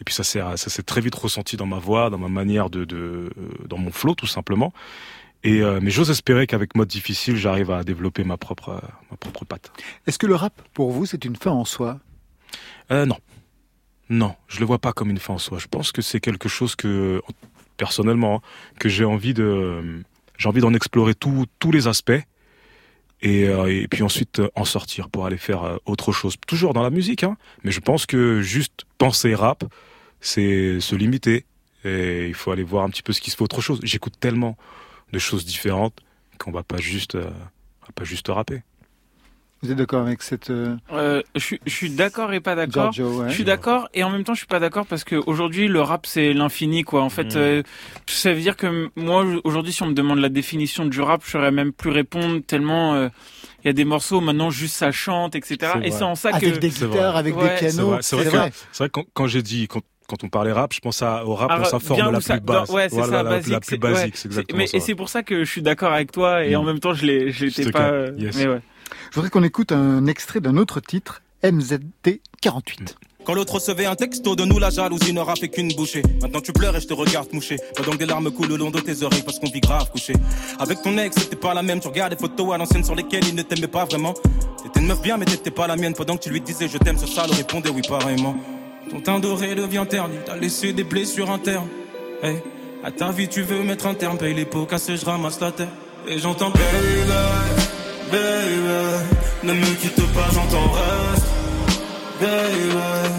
Et 0.00 0.04
puis 0.04 0.14
ça 0.14 0.24
s'est, 0.24 0.40
ça 0.56 0.70
s'est 0.70 0.82
très 0.84 1.02
vite 1.02 1.14
ressenti 1.16 1.58
dans 1.58 1.66
ma 1.66 1.78
voix, 1.78 2.08
dans 2.08 2.16
ma 2.18 2.28
manière 2.28 2.70
de, 2.70 2.86
de 2.86 2.96
euh, 2.96 3.30
dans 3.68 3.76
mon 3.78 3.90
flow, 3.90 4.14
tout 4.14 4.26
simplement. 4.26 4.72
Et 5.42 5.62
euh, 5.62 5.80
mais 5.80 5.90
j'ose 5.90 6.10
espérer 6.10 6.46
qu'avec 6.46 6.74
mode 6.74 6.88
difficile, 6.88 7.36
j'arrive 7.36 7.70
à 7.70 7.82
développer 7.82 8.24
ma 8.24 8.36
propre, 8.36 8.70
euh, 8.70 8.88
ma 9.10 9.16
propre 9.16 9.44
patte. 9.44 9.72
Est-ce 10.06 10.18
que 10.18 10.26
le 10.26 10.34
rap, 10.34 10.60
pour 10.74 10.90
vous, 10.90 11.06
c'est 11.06 11.24
une 11.24 11.36
fin 11.36 11.50
en 11.50 11.64
soi? 11.64 11.98
Euh, 12.90 13.06
non. 13.06 13.16
Non, 14.10 14.34
je 14.48 14.58
le 14.58 14.66
vois 14.66 14.78
pas 14.78 14.92
comme 14.92 15.08
une 15.08 15.18
fin 15.18 15.34
en 15.34 15.38
soi. 15.38 15.58
Je 15.58 15.68
pense 15.68 15.92
que 15.92 16.02
c'est 16.02 16.18
quelque 16.20 16.48
chose 16.48 16.74
que, 16.74 17.22
personnellement, 17.76 18.36
hein, 18.36 18.74
que 18.80 18.88
j'ai 18.88 19.04
envie 19.04 19.34
de, 19.34 20.02
j'ai 20.36 20.48
envie 20.48 20.60
d'en 20.60 20.74
explorer 20.74 21.14
tous 21.14 21.46
tous 21.58 21.70
les 21.70 21.86
aspects. 21.86 22.20
Et, 23.22 23.48
euh, 23.48 23.66
et 23.66 23.86
puis 23.86 24.02
ensuite 24.02 24.40
euh, 24.40 24.48
en 24.56 24.64
sortir 24.64 25.10
pour 25.10 25.26
aller 25.26 25.36
faire 25.36 25.62
euh, 25.62 25.76
autre 25.84 26.10
chose. 26.10 26.36
Toujours 26.46 26.72
dans 26.72 26.82
la 26.82 26.90
musique, 26.90 27.22
hein. 27.22 27.36
Mais 27.64 27.70
je 27.70 27.80
pense 27.80 28.06
que 28.06 28.40
juste 28.40 28.86
penser 28.98 29.34
rap, 29.34 29.62
c'est 30.20 30.80
se 30.80 30.96
limiter. 30.96 31.44
Et 31.84 32.28
il 32.28 32.34
faut 32.34 32.50
aller 32.50 32.62
voir 32.62 32.84
un 32.84 32.90
petit 32.90 33.02
peu 33.02 33.12
ce 33.12 33.20
qui 33.20 33.30
se 33.30 33.36
fait 33.36 33.42
autre 33.42 33.60
chose. 33.60 33.80
J'écoute 33.82 34.14
tellement 34.18 34.56
de 35.12 35.18
choses 35.18 35.44
différentes 35.44 35.94
qu'on 36.38 36.50
va 36.52 36.62
pas 36.62 36.78
juste, 36.78 37.14
euh, 37.16 37.24
va 37.24 37.88
pas 37.94 38.04
juste 38.04 38.28
rapper. 38.28 38.62
Vous 39.62 39.70
êtes 39.70 39.76
d'accord 39.76 40.06
avec 40.06 40.22
cette 40.22 40.48
euh, 40.48 40.74
Euh, 40.90 41.20
je 41.34 41.40
suis- 41.40 41.60
je 41.66 41.70
suis 41.70 41.90
d'accord 41.90 42.32
et 42.32 42.40
pas 42.40 42.54
d'accord. 42.54 42.92
Giorgio 42.94 43.20
ouais. 43.20 43.28
Je 43.28 43.34
suis 43.34 43.44
d'accord 43.44 43.90
et 43.92 44.02
en 44.02 44.08
même 44.08 44.24
temps 44.24 44.32
je 44.32 44.38
suis 44.38 44.46
pas 44.46 44.58
d'accord 44.58 44.86
parce 44.86 45.04
que 45.04 45.16
aujourd'hui 45.16 45.68
le 45.68 45.82
rap 45.82 46.06
c'est 46.06 46.32
l'infini 46.32 46.82
quoi. 46.82 47.02
En 47.02 47.10
fait, 47.10 47.34
Mm. 47.34 47.38
euh, 47.38 47.62
ça 48.06 48.32
veut 48.32 48.40
dire 48.40 48.56
que 48.56 48.88
moi 48.96 49.22
aujourd'hui 49.44 49.74
si 49.74 49.82
on 49.82 49.86
me 49.88 49.92
demande 49.92 50.18
la 50.18 50.30
définition 50.30 50.86
du 50.86 51.02
rap, 51.02 51.22
je 51.26 51.30
saurais 51.32 51.50
même 51.50 51.72
plus 51.74 51.90
répondre 51.90 52.40
tellement 52.46 52.94
euh, 52.94 53.10
il 53.62 53.66
y 53.66 53.68
a 53.70 53.74
des 53.74 53.84
morceaux 53.84 54.22
maintenant 54.22 54.48
juste 54.48 54.76
ça 54.76 54.92
chante 54.92 55.34
etc. 55.36 55.56
C'est 55.60 55.66
Et 55.66 55.90
vrai. 55.90 55.90
c'est 55.90 56.04
en 56.04 56.14
ça 56.14 56.30
Avec 56.30 56.54
que 56.54 56.58
des 56.58 56.70
C'est 56.70 56.86
guitares, 56.86 57.16
avec 57.16 57.36
Ouais, 57.36 57.42
des 57.60 57.68
c'est 57.68 57.76
pianos. 57.76 57.98
C'est 58.00 58.16
vrai, 58.16 58.24
c'est 58.24 58.30
vrai, 58.38 58.50
que- 58.50 58.56
c'est 58.72 58.78
vrai 58.78 58.88
que 58.88 58.92
quand, 58.92 59.04
quand 59.12 59.26
j'ai 59.26 59.42
dit, 59.42 59.68
quand, 59.68 59.82
quand 60.10 60.24
on 60.24 60.28
parlait 60.28 60.52
rap, 60.52 60.72
je 60.74 60.80
pense 60.80 61.00
à, 61.02 61.24
au 61.24 61.34
rap 61.34 61.56
dans 61.56 61.64
sa 61.64 61.78
forme 61.78 62.10
la 62.12 62.20
plus 62.20 62.40
basse. 62.40 62.68
dans- 62.68 62.74
ouais, 62.74 62.88
c'est 62.90 62.96
ça, 63.02 63.22
la, 63.22 63.38
plus 63.40 63.44
c'est- 63.62 63.76
basique, 63.78 64.04
ouais, 64.04 64.10
c'est 64.14 64.26
exactement 64.28 64.58
mais, 64.58 64.66
ça. 64.66 64.76
Et 64.76 64.80
c'est 64.80 64.94
pour 64.96 65.08
ça 65.08 65.22
que 65.22 65.44
je 65.44 65.50
suis 65.50 65.62
d'accord 65.62 65.92
avec 65.92 66.10
toi 66.12 66.44
et 66.44 66.54
Mm. 66.54 66.58
en 66.58 66.62
même 66.64 66.80
temps 66.80 66.92
je 66.94 67.06
l'ai, 67.06 67.30
je 67.30 67.44
l'étais 67.46 67.62
C'était 67.62 67.72
pas. 67.72 67.88
que- 67.90 67.94
euh, 67.94 68.12
yes. 68.18 68.36
Mais 68.36 68.46
ouais. 68.48 68.60
Je 69.10 69.14
voudrais 69.14 69.30
qu'on 69.30 69.44
écoute 69.44 69.72
un 69.72 70.06
extrait 70.06 70.40
d'un 70.40 70.56
autre 70.56 70.80
titre, 70.80 71.22
MZT 71.44 72.20
48. 72.42 72.96
Quand 73.24 73.34
l'autre 73.34 73.54
recevait 73.54 73.84
un 73.84 73.94
texto 73.96 74.34
de 74.34 74.44
nous, 74.44 74.58
la 74.58 74.70
jalousie 74.70 75.12
n'aura 75.12 75.36
fait 75.36 75.48
qu'une 75.48 75.72
bouchée. 75.74 76.02
Maintenant 76.22 76.40
tu 76.40 76.52
pleures 76.52 76.74
et 76.74 76.80
je 76.80 76.86
te 76.88 76.94
regarde 76.94 77.28
moucher. 77.32 77.56
Pendant 77.76 77.92
que 77.92 77.98
des 77.98 78.06
larmes 78.06 78.30
coulent 78.30 78.48
le 78.48 78.56
long 78.56 78.70
de 78.70 78.80
tes 78.80 79.02
oreilles 79.02 79.22
parce 79.22 79.38
qu'on 79.38 79.50
vit 79.50 79.60
grave 79.60 79.90
couché. 79.90 80.14
Avec 80.58 80.80
ton 80.82 80.96
ex, 80.98 81.14
c'était 81.16 81.36
pas 81.36 81.52
la 81.54 81.62
même. 81.62 81.80
Tu 81.80 81.88
regardes 81.88 82.12
des 82.14 82.18
photos 82.18 82.54
à 82.54 82.58
l'ancienne 82.58 82.82
sur 82.82 82.94
lesquelles 82.94 83.26
il 83.28 83.34
ne 83.34 83.42
t'aimait 83.42 83.68
pas 83.68 83.84
vraiment. 83.84 84.14
T'étais 84.62 84.80
une 84.80 84.86
meuf 84.86 85.02
bien, 85.02 85.18
mais 85.18 85.26
t'étais 85.26 85.50
pas 85.50 85.66
la 85.66 85.76
mienne. 85.76 85.92
Pendant 85.94 86.16
que 86.16 86.22
tu 86.24 86.30
lui 86.30 86.40
disais 86.40 86.66
je 86.66 86.78
t'aime, 86.78 86.96
ce 86.98 87.06
sale 87.06 87.30
répondait 87.30 87.68
oui 87.70 87.82
pareillement. 87.86 88.34
Ton 88.90 89.00
teint 89.00 89.20
doré 89.20 89.54
devient 89.54 89.84
terni. 89.88 90.16
T'as 90.26 90.36
laissé 90.36 90.72
des 90.72 90.84
blessures 90.84 91.30
internes. 91.30 91.68
Hey, 92.22 92.42
à 92.82 92.90
ta 92.90 93.12
vie, 93.12 93.28
tu 93.28 93.42
veux 93.42 93.62
mettre 93.62 93.86
un 93.86 93.94
terme. 93.94 94.18
Paye 94.18 94.34
les 94.34 94.44
pots 94.44 94.66
cassés, 94.66 94.96
je 94.96 95.04
ramasse 95.04 95.40
la 95.40 95.52
terre. 95.52 95.68
Et 96.08 96.18
j'entends 96.18 96.50
baby, 96.50 97.06
baby. 98.10 99.44
Ne 99.44 99.52
me 99.52 99.74
quitte 99.80 100.12
pas, 100.12 100.28
j'entends. 100.32 101.19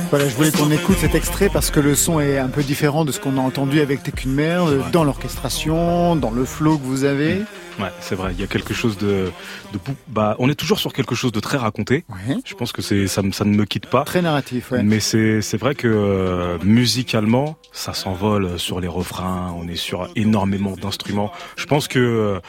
Voilà, 0.10 0.28
je 0.28 0.36
voulais 0.36 0.52
qu'on 0.52 0.70
écoute 0.72 0.98
cet 1.00 1.16
extrait 1.16 1.50
parce 1.50 1.72
que 1.72 1.80
le 1.80 1.96
son 1.96 2.20
est 2.20 2.38
un 2.38 2.50
peu 2.50 2.64
différent 2.64 3.06
de 3.06 3.12
ce 3.12 3.20
qu'on 3.20 3.38
a 3.38 3.42
entendu 3.42 3.80
avec 3.80 4.04
T'es 4.04 4.12
qu'une 4.12 4.34
mère, 4.34 4.66
dans 4.92 5.04
l'orchestration, 5.04 6.16
dans 6.16 6.32
le 6.32 6.46
flow 6.46 6.78
que 6.78 6.84
vous 6.84 7.04
avez. 7.04 7.42
Ouais, 7.80 7.90
c'est 8.02 8.16
vrai. 8.16 8.34
Il 8.34 8.40
y 8.40 8.44
a 8.44 8.48
quelque 8.48 8.74
chose 8.74 8.98
de, 8.98 9.32
de 9.74 9.80
bah, 10.08 10.36
on 10.40 10.50
est 10.50 10.56
toujours 10.56 10.80
sur 10.80 10.94
quelque 10.94 11.16
chose 11.16 11.32
de 11.32 11.40
très 11.40 11.58
raconté. 11.58 12.04
Ouais. 12.10 12.36
Je 12.46 12.54
pense 12.54 12.74
que 12.74 12.82
c'est 12.82 13.08
ça, 13.08 13.22
ça 13.32 13.46
ne 13.46 13.56
me 13.56 13.66
quitte 13.66 13.88
pas. 13.88 14.04
Très 14.04 14.22
narratif, 14.22 14.72
ouais. 14.72 14.84
Mais 14.84 15.00
c'est 15.00 15.42
c'est 15.42 15.58
vrai 15.58 15.74
que 15.74 15.88
euh, 15.88 16.58
musicalement, 16.64 17.58
ça 17.72 17.94
s'envole 17.94 18.60
sur 18.60 18.82
les 18.82 18.88
refrains. 18.88 19.56
On 19.58 19.68
est 19.68 19.78
sur 19.78 20.10
énormément 20.16 20.74
d'instruments. 20.74 21.32
Je 21.56 21.66
pense 21.66 21.88
que 21.88 22.00
euh, 22.00 22.40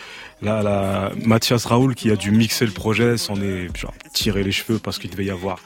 là, 0.43 1.13
Mathias 1.25 1.65
Raoul 1.65 1.95
qui 1.95 2.11
a 2.11 2.17
dû 2.17 2.31
mixer 2.33 2.67
le 2.67 2.73
projet 2.73 3.17
s'en 3.17 3.37
est 3.41 3.69
genre, 3.77 3.95
tiré 4.13 4.43
les 4.43 4.53
cheveux 4.53 4.79
parce 4.79 4.99
qu'il 4.99 5.11
devait 5.11 5.27
y 5.27 5.31
avoir 5.31 5.59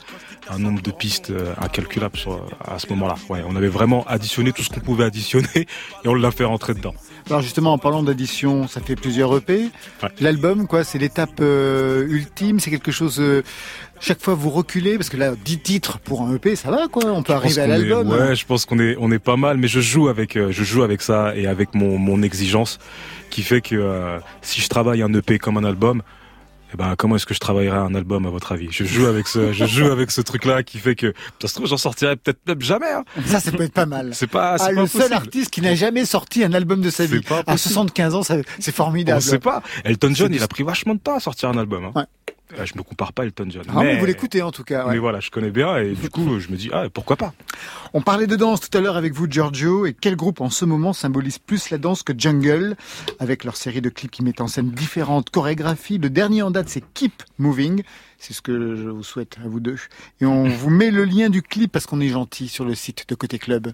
un 0.50 0.58
nombre 0.58 0.80
de 0.82 0.90
pistes 0.90 1.30
euh, 1.30 1.52
incalculable 1.60 2.16
sur, 2.16 2.46
à 2.64 2.78
ce 2.78 2.86
moment-là. 2.90 3.16
Ouais, 3.28 3.42
on 3.48 3.56
avait 3.56 3.68
vraiment 3.68 4.04
additionné 4.06 4.52
tout 4.52 4.62
ce 4.62 4.70
qu'on 4.70 4.80
pouvait 4.80 5.04
additionner 5.04 5.48
et 6.04 6.08
on 6.08 6.14
l'a 6.14 6.30
fait 6.30 6.44
rentrer 6.44 6.74
dedans. 6.74 6.94
Alors 7.28 7.42
justement, 7.42 7.72
en 7.72 7.78
parlant 7.78 8.02
d'addition, 8.04 8.68
ça 8.68 8.80
fait 8.80 8.94
plusieurs 8.96 9.36
EP. 9.36 9.70
L'album, 10.20 10.66
quoi, 10.68 10.84
c'est 10.84 10.98
l'étape 10.98 11.40
euh, 11.40 12.06
ultime, 12.08 12.60
c'est 12.60 12.70
quelque 12.70 12.92
chose... 12.92 13.16
euh, 13.20 13.42
chaque 13.98 14.20
fois 14.22 14.34
vous 14.34 14.50
reculez, 14.50 14.96
parce 14.98 15.08
que 15.08 15.16
là, 15.16 15.32
10 15.42 15.58
titres 15.60 15.98
pour 15.98 16.20
un 16.22 16.34
EP, 16.34 16.54
ça 16.54 16.70
va, 16.70 16.86
quoi. 16.86 17.04
On 17.06 17.22
peut 17.22 17.32
Je 17.32 17.38
arriver 17.38 17.60
à 17.62 17.66
l'album. 17.66 18.12
hein. 18.12 18.28
Ouais, 18.28 18.36
je 18.36 18.44
pense 18.44 18.66
qu'on 18.66 18.78
est 18.78 18.94
on 19.00 19.10
est 19.10 19.18
pas 19.18 19.36
mal, 19.36 19.56
mais 19.56 19.68
je 19.68 19.80
joue 19.80 20.08
avec 20.08 20.36
euh, 20.36 20.52
je 20.52 20.64
joue 20.64 20.82
avec 20.82 21.00
ça 21.02 21.34
et 21.34 21.46
avec 21.46 21.74
mon 21.74 21.96
mon 21.98 22.22
exigence 22.22 22.78
qui 23.30 23.42
fait 23.42 23.62
que 23.62 23.74
euh, 23.74 24.18
si 24.42 24.60
je 24.60 24.68
travaille 24.68 25.00
un 25.02 25.12
EP 25.14 25.38
comme 25.38 25.56
un 25.56 25.64
album, 25.64 26.02
eh 26.78 26.82
ben 26.82 26.94
comment 26.96 27.16
est-ce 27.16 27.24
que 27.26 27.32
je 27.34 27.40
travaillerai 27.40 27.76
un 27.78 27.94
album 27.94 28.26
à 28.26 28.30
votre 28.30 28.52
avis? 28.52 28.68
Je 28.70 28.84
joue 28.84 29.06
avec 29.06 29.26
ce 29.28 29.52
je 29.52 29.64
joue 29.64 29.86
avec 29.86 30.10
ce 30.10 30.20
truc 30.20 30.44
là 30.44 30.62
qui 30.62 30.78
fait 30.78 30.94
que 30.94 31.14
ça 31.40 31.48
se 31.48 31.54
trouve 31.54 31.66
j'en 31.66 31.76
sortirai 31.78 32.16
peut-être 32.16 32.40
même 32.46 32.60
jamais. 32.60 32.90
hein. 32.90 33.04
Ça, 33.24 33.40
ça 33.40 33.50
peut 33.52 33.62
être 33.64 33.72
pas 33.72 33.86
mal. 33.86 34.10
C'est 34.12 34.26
pas 34.26 34.58
c'est 34.58 34.64
Ah, 34.64 34.66
pas 34.74 34.80
le 34.82 34.86
seul 34.86 35.12
artiste 35.12 35.50
qui 35.50 35.62
n'a 35.62 35.74
jamais 35.74 36.04
sorti 36.04 36.44
un 36.44 36.52
album 36.52 36.80
de 36.82 36.90
sa 36.90 37.06
vie. 37.06 37.20
pas 37.20 37.38
À 37.38 37.42
possible. 37.44 37.72
75 37.74 38.14
ans, 38.14 38.22
c'est 38.22 38.74
formidable. 38.74 39.18
On 39.18 39.20
sait 39.20 39.38
pas. 39.38 39.62
Elton 39.84 40.12
John, 40.14 40.34
il 40.34 40.42
a 40.42 40.48
pris 40.48 40.62
vachement 40.64 40.94
de 40.94 41.00
temps 41.00 41.16
à 41.16 41.20
sortir 41.20 41.48
un 41.48 41.56
album. 41.58 41.90
Hein. 41.94 42.06
Je 42.64 42.74
me 42.76 42.82
compare 42.82 43.12
pas 43.12 43.22
à 43.22 43.26
Elton 43.26 43.46
John. 43.50 43.64
Ah, 43.68 43.82
mais 43.82 43.98
vous 43.98 44.06
l'écoutez 44.06 44.40
en 44.40 44.52
tout 44.52 44.62
cas. 44.62 44.86
ouais. 44.86 44.92
Mais 44.92 44.98
voilà, 44.98 45.20
je 45.20 45.30
connais 45.30 45.50
bien 45.50 45.76
et 45.78 45.94
du 45.94 46.08
coup, 46.10 46.38
je 46.38 46.48
me 46.48 46.56
dis 46.56 46.70
ah 46.72 46.88
pourquoi 46.92 47.16
pas? 47.16 47.34
On 47.92 48.02
parlait 48.02 48.26
de 48.26 48.36
danse 48.36 48.60
tout 48.60 48.76
à 48.78 48.80
l'heure 48.80 48.96
avec 48.96 49.12
vous, 49.14 49.26
Giorgio, 49.28 49.84
et 49.86 49.94
quel 49.94 50.14
groupe 50.16 50.40
en 50.40 50.50
ce 50.50 50.64
moment 50.64 50.92
symbolise 50.92 51.38
plus 51.38 51.70
la 51.70 51.78
danse 51.78 52.02
que 52.02 52.12
Jungle, 52.16 52.76
avec 53.18 53.42
leur 53.44 53.56
série 53.56 53.80
de 53.80 53.88
clips 53.88 54.10
qui 54.10 54.22
mettent 54.22 54.40
en 54.40 54.46
scène 54.48 54.70
différentes 54.70 55.30
chorégraphies. 55.30 55.98
Le 55.98 56.10
dernier 56.10 56.42
en 56.42 56.50
date, 56.50 56.68
c'est 56.68 56.84
Keep 56.94 57.22
Moving. 57.38 57.82
C'est 58.18 58.32
ce 58.32 58.42
que 58.42 58.76
je 58.76 58.88
vous 58.88 59.02
souhaite 59.02 59.38
à 59.44 59.48
vous 59.48 59.60
deux. 59.60 59.76
Et 60.20 60.26
on 60.26 60.44
vous 60.48 60.70
met 60.70 60.90
le 60.90 61.04
lien 61.04 61.28
du 61.28 61.42
clip 61.42 61.70
parce 61.72 61.86
qu'on 61.86 62.00
est 62.00 62.08
gentil 62.08 62.48
sur 62.48 62.64
le 62.64 62.74
site 62.74 63.08
de 63.08 63.14
Côté 63.14 63.38
Club. 63.38 63.72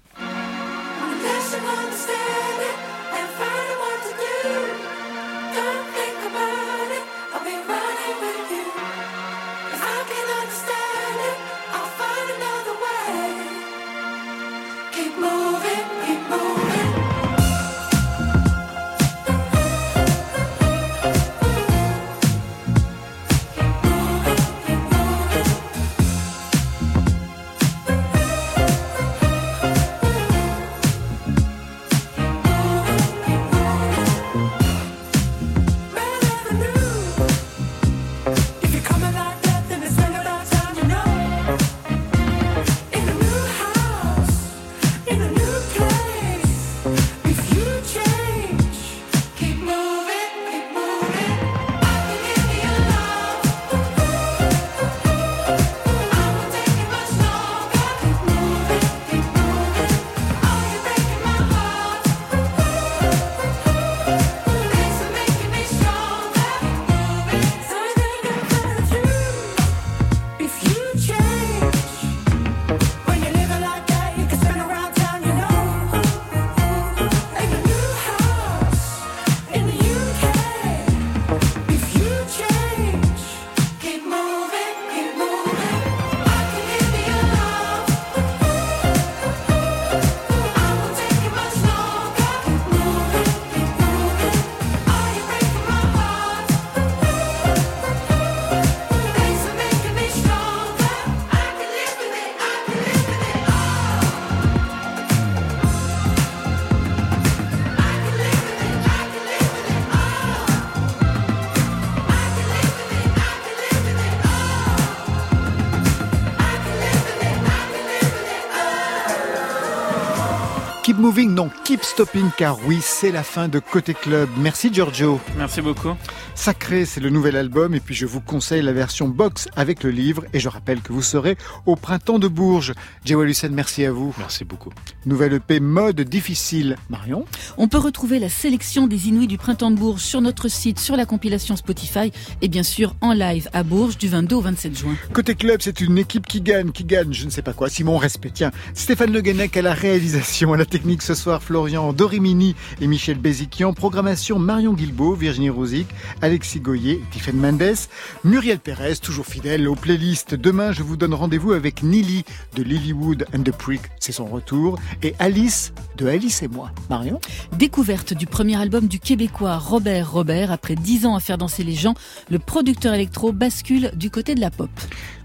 Keep 121.64 121.82
stopping, 121.84 122.30
car 122.36 122.58
oui, 122.66 122.78
c'est 122.82 123.10
la 123.10 123.22
fin 123.22 123.48
de 123.48 123.58
Côté 123.58 123.94
Club. 123.94 124.28
Merci 124.36 124.72
Giorgio. 124.72 125.20
Merci 125.36 125.62
beaucoup. 125.62 125.96
Sacré, 126.34 126.86
c'est 126.86 127.00
le 127.00 127.10
nouvel 127.10 127.36
album, 127.36 127.74
et 127.74 127.80
puis 127.80 127.94
je 127.94 128.06
vous 128.06 128.20
conseille 128.20 128.62
la 128.62 128.72
version 128.72 129.06
box 129.08 129.48
avec 129.54 129.82
le 129.84 129.90
livre, 129.90 130.24
et 130.32 130.40
je 130.40 130.48
rappelle 130.48 130.80
que 130.80 130.92
vous 130.92 131.02
serez 131.02 131.36
au 131.66 131.76
printemps 131.76 132.18
de 132.18 132.26
Bourges. 132.26 132.72
Jawal 133.04 133.28
Hussein, 133.28 133.50
merci 133.50 133.84
à 133.84 133.92
vous. 133.92 134.14
Merci 134.18 134.44
beaucoup. 134.44 134.70
Nouvelle 135.06 135.34
EP 135.34 135.60
mode 135.60 136.00
difficile. 136.00 136.76
Marion 136.90 137.26
On 137.58 137.68
peut 137.68 137.78
retrouver 137.78 138.18
la 138.18 138.28
sélection 138.28 138.86
des 138.86 139.08
Inuits 139.08 139.26
du 139.26 139.38
printemps 139.38 139.70
de 139.70 139.76
Bourges 139.76 140.02
sur 140.02 140.20
notre 140.20 140.48
site, 140.48 140.78
sur 140.78 140.96
la 140.96 141.06
compilation 141.06 141.54
Spotify 141.54 142.12
et 142.40 142.48
bien 142.48 142.62
sûr 142.62 142.96
en 143.00 143.12
live 143.12 143.48
à 143.52 143.62
Bourges 143.62 143.98
du 143.98 144.08
22 144.08 144.36
au 144.36 144.40
27 144.40 144.76
juin. 144.76 144.96
Côté 145.12 145.34
club, 145.34 145.60
c'est 145.60 145.80
une 145.80 145.98
équipe 145.98 146.26
qui 146.26 146.40
gagne, 146.40 146.72
qui 146.72 146.84
gagne, 146.84 147.12
je 147.12 147.26
ne 147.26 147.30
sais 147.30 147.42
pas 147.42 147.52
quoi. 147.52 147.68
Simon, 147.68 147.98
respect. 147.98 148.30
Tiens, 148.32 148.50
Stéphane 148.74 149.12
Le 149.12 149.20
Guenec 149.20 149.56
à 149.56 149.62
la 149.62 149.74
réalisation, 149.74 150.52
à 150.52 150.56
la 150.56 150.64
technique 150.64 151.02
ce 151.02 151.14
soir, 151.14 151.42
Florian 151.42 151.92
Dorimini 151.92 152.56
et 152.80 152.86
Michel 152.86 153.18
Béziquian. 153.18 153.74
Programmation 153.74 154.38
Marion 154.38 154.72
Guilbault, 154.72 155.14
Virginie 155.14 155.50
Rosic, 155.50 155.88
Alexis 156.22 156.60
Goyer, 156.60 157.02
Tiffen 157.10 157.36
Mendes, 157.36 157.76
Muriel 158.24 158.58
Pérez, 158.58 158.96
toujours 158.96 159.26
fidèle 159.26 159.68
aux 159.68 159.74
playlists. 159.74 160.34
Demain, 160.34 160.72
je 160.72 160.82
vous 160.82 160.96
donne 160.96 161.14
rendez-vous 161.14 161.52
avec 161.52 161.82
Nili 161.82 162.24
de 162.54 162.62
Lilywood 162.62 163.26
and 163.34 163.42
the 163.42 163.50
Prick, 163.50 163.82
c'est 163.98 164.12
son 164.12 164.26
retour, 164.26 164.78
et 165.02 165.14
Alice 165.18 165.72
de 165.96 166.06
Alice 166.06 166.42
et 166.42 166.48
moi. 166.48 166.70
Marion? 166.88 167.20
Découverte 167.58 168.14
du 168.14 168.26
premier 168.26 168.56
album 168.60 168.86
du 168.86 168.98
Québécois 168.98 169.58
Robert 169.58 170.10
Robert. 170.12 170.50
Après 170.50 170.74
dix 170.74 171.04
ans 171.06 171.14
à 171.16 171.20
faire 171.20 171.38
danser 171.38 171.64
les 171.64 171.74
gens, 171.74 171.94
le 172.30 172.38
producteur 172.38 172.94
électro 172.94 173.32
bascule 173.32 173.90
du 173.94 174.10
côté 174.10 174.34
de 174.34 174.40
la 174.40 174.50
pop. 174.50 174.70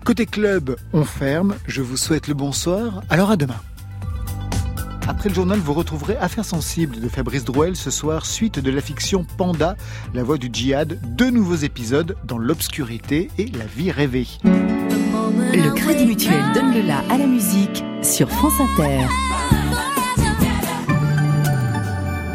Côté 0.04 0.26
club, 0.26 0.76
on 0.94 1.04
ferme. 1.04 1.56
Je 1.68 1.82
vous 1.82 1.98
souhaite 1.98 2.28
le 2.28 2.34
bonsoir. 2.34 3.02
Alors 3.10 3.32
à 3.32 3.38
demain. 3.38 3.60
Après 5.08 5.30
le 5.30 5.36
journal, 5.36 5.58
vous 5.60 5.74
retrouverez 5.74 6.18
Affaires 6.18 6.44
sensibles 6.44 7.00
de 7.00 7.08
Fabrice 7.08 7.46
Drouel 7.46 7.78
ce 7.78 7.90
soir, 7.90 8.26
suite 8.26 8.60
de 8.60 8.70
la 8.70 8.82
fiction 8.82 9.26
Panda, 9.38 9.78
la 10.14 10.24
voix 10.24 10.38
du 10.38 10.50
djihad, 10.52 11.00
deux 11.16 11.30
nouveaux 11.30 11.56
épisodes 11.56 12.18
dans 12.26 12.38
l'obscurité 12.38 13.30
et 13.38 13.46
la 13.46 13.66
vie 13.66 13.92
rêvée. 13.92 14.28
Le 14.44 15.74
Crédit 15.74 16.06
Mutuel 16.06 16.44
donne 16.54 16.74
le 16.74 16.82
la 16.82 17.00
à 17.10 17.18
la 17.18 17.26
musique 17.26 17.86
sur 18.02 18.30
France 18.30 18.60
Inter. 18.60 19.06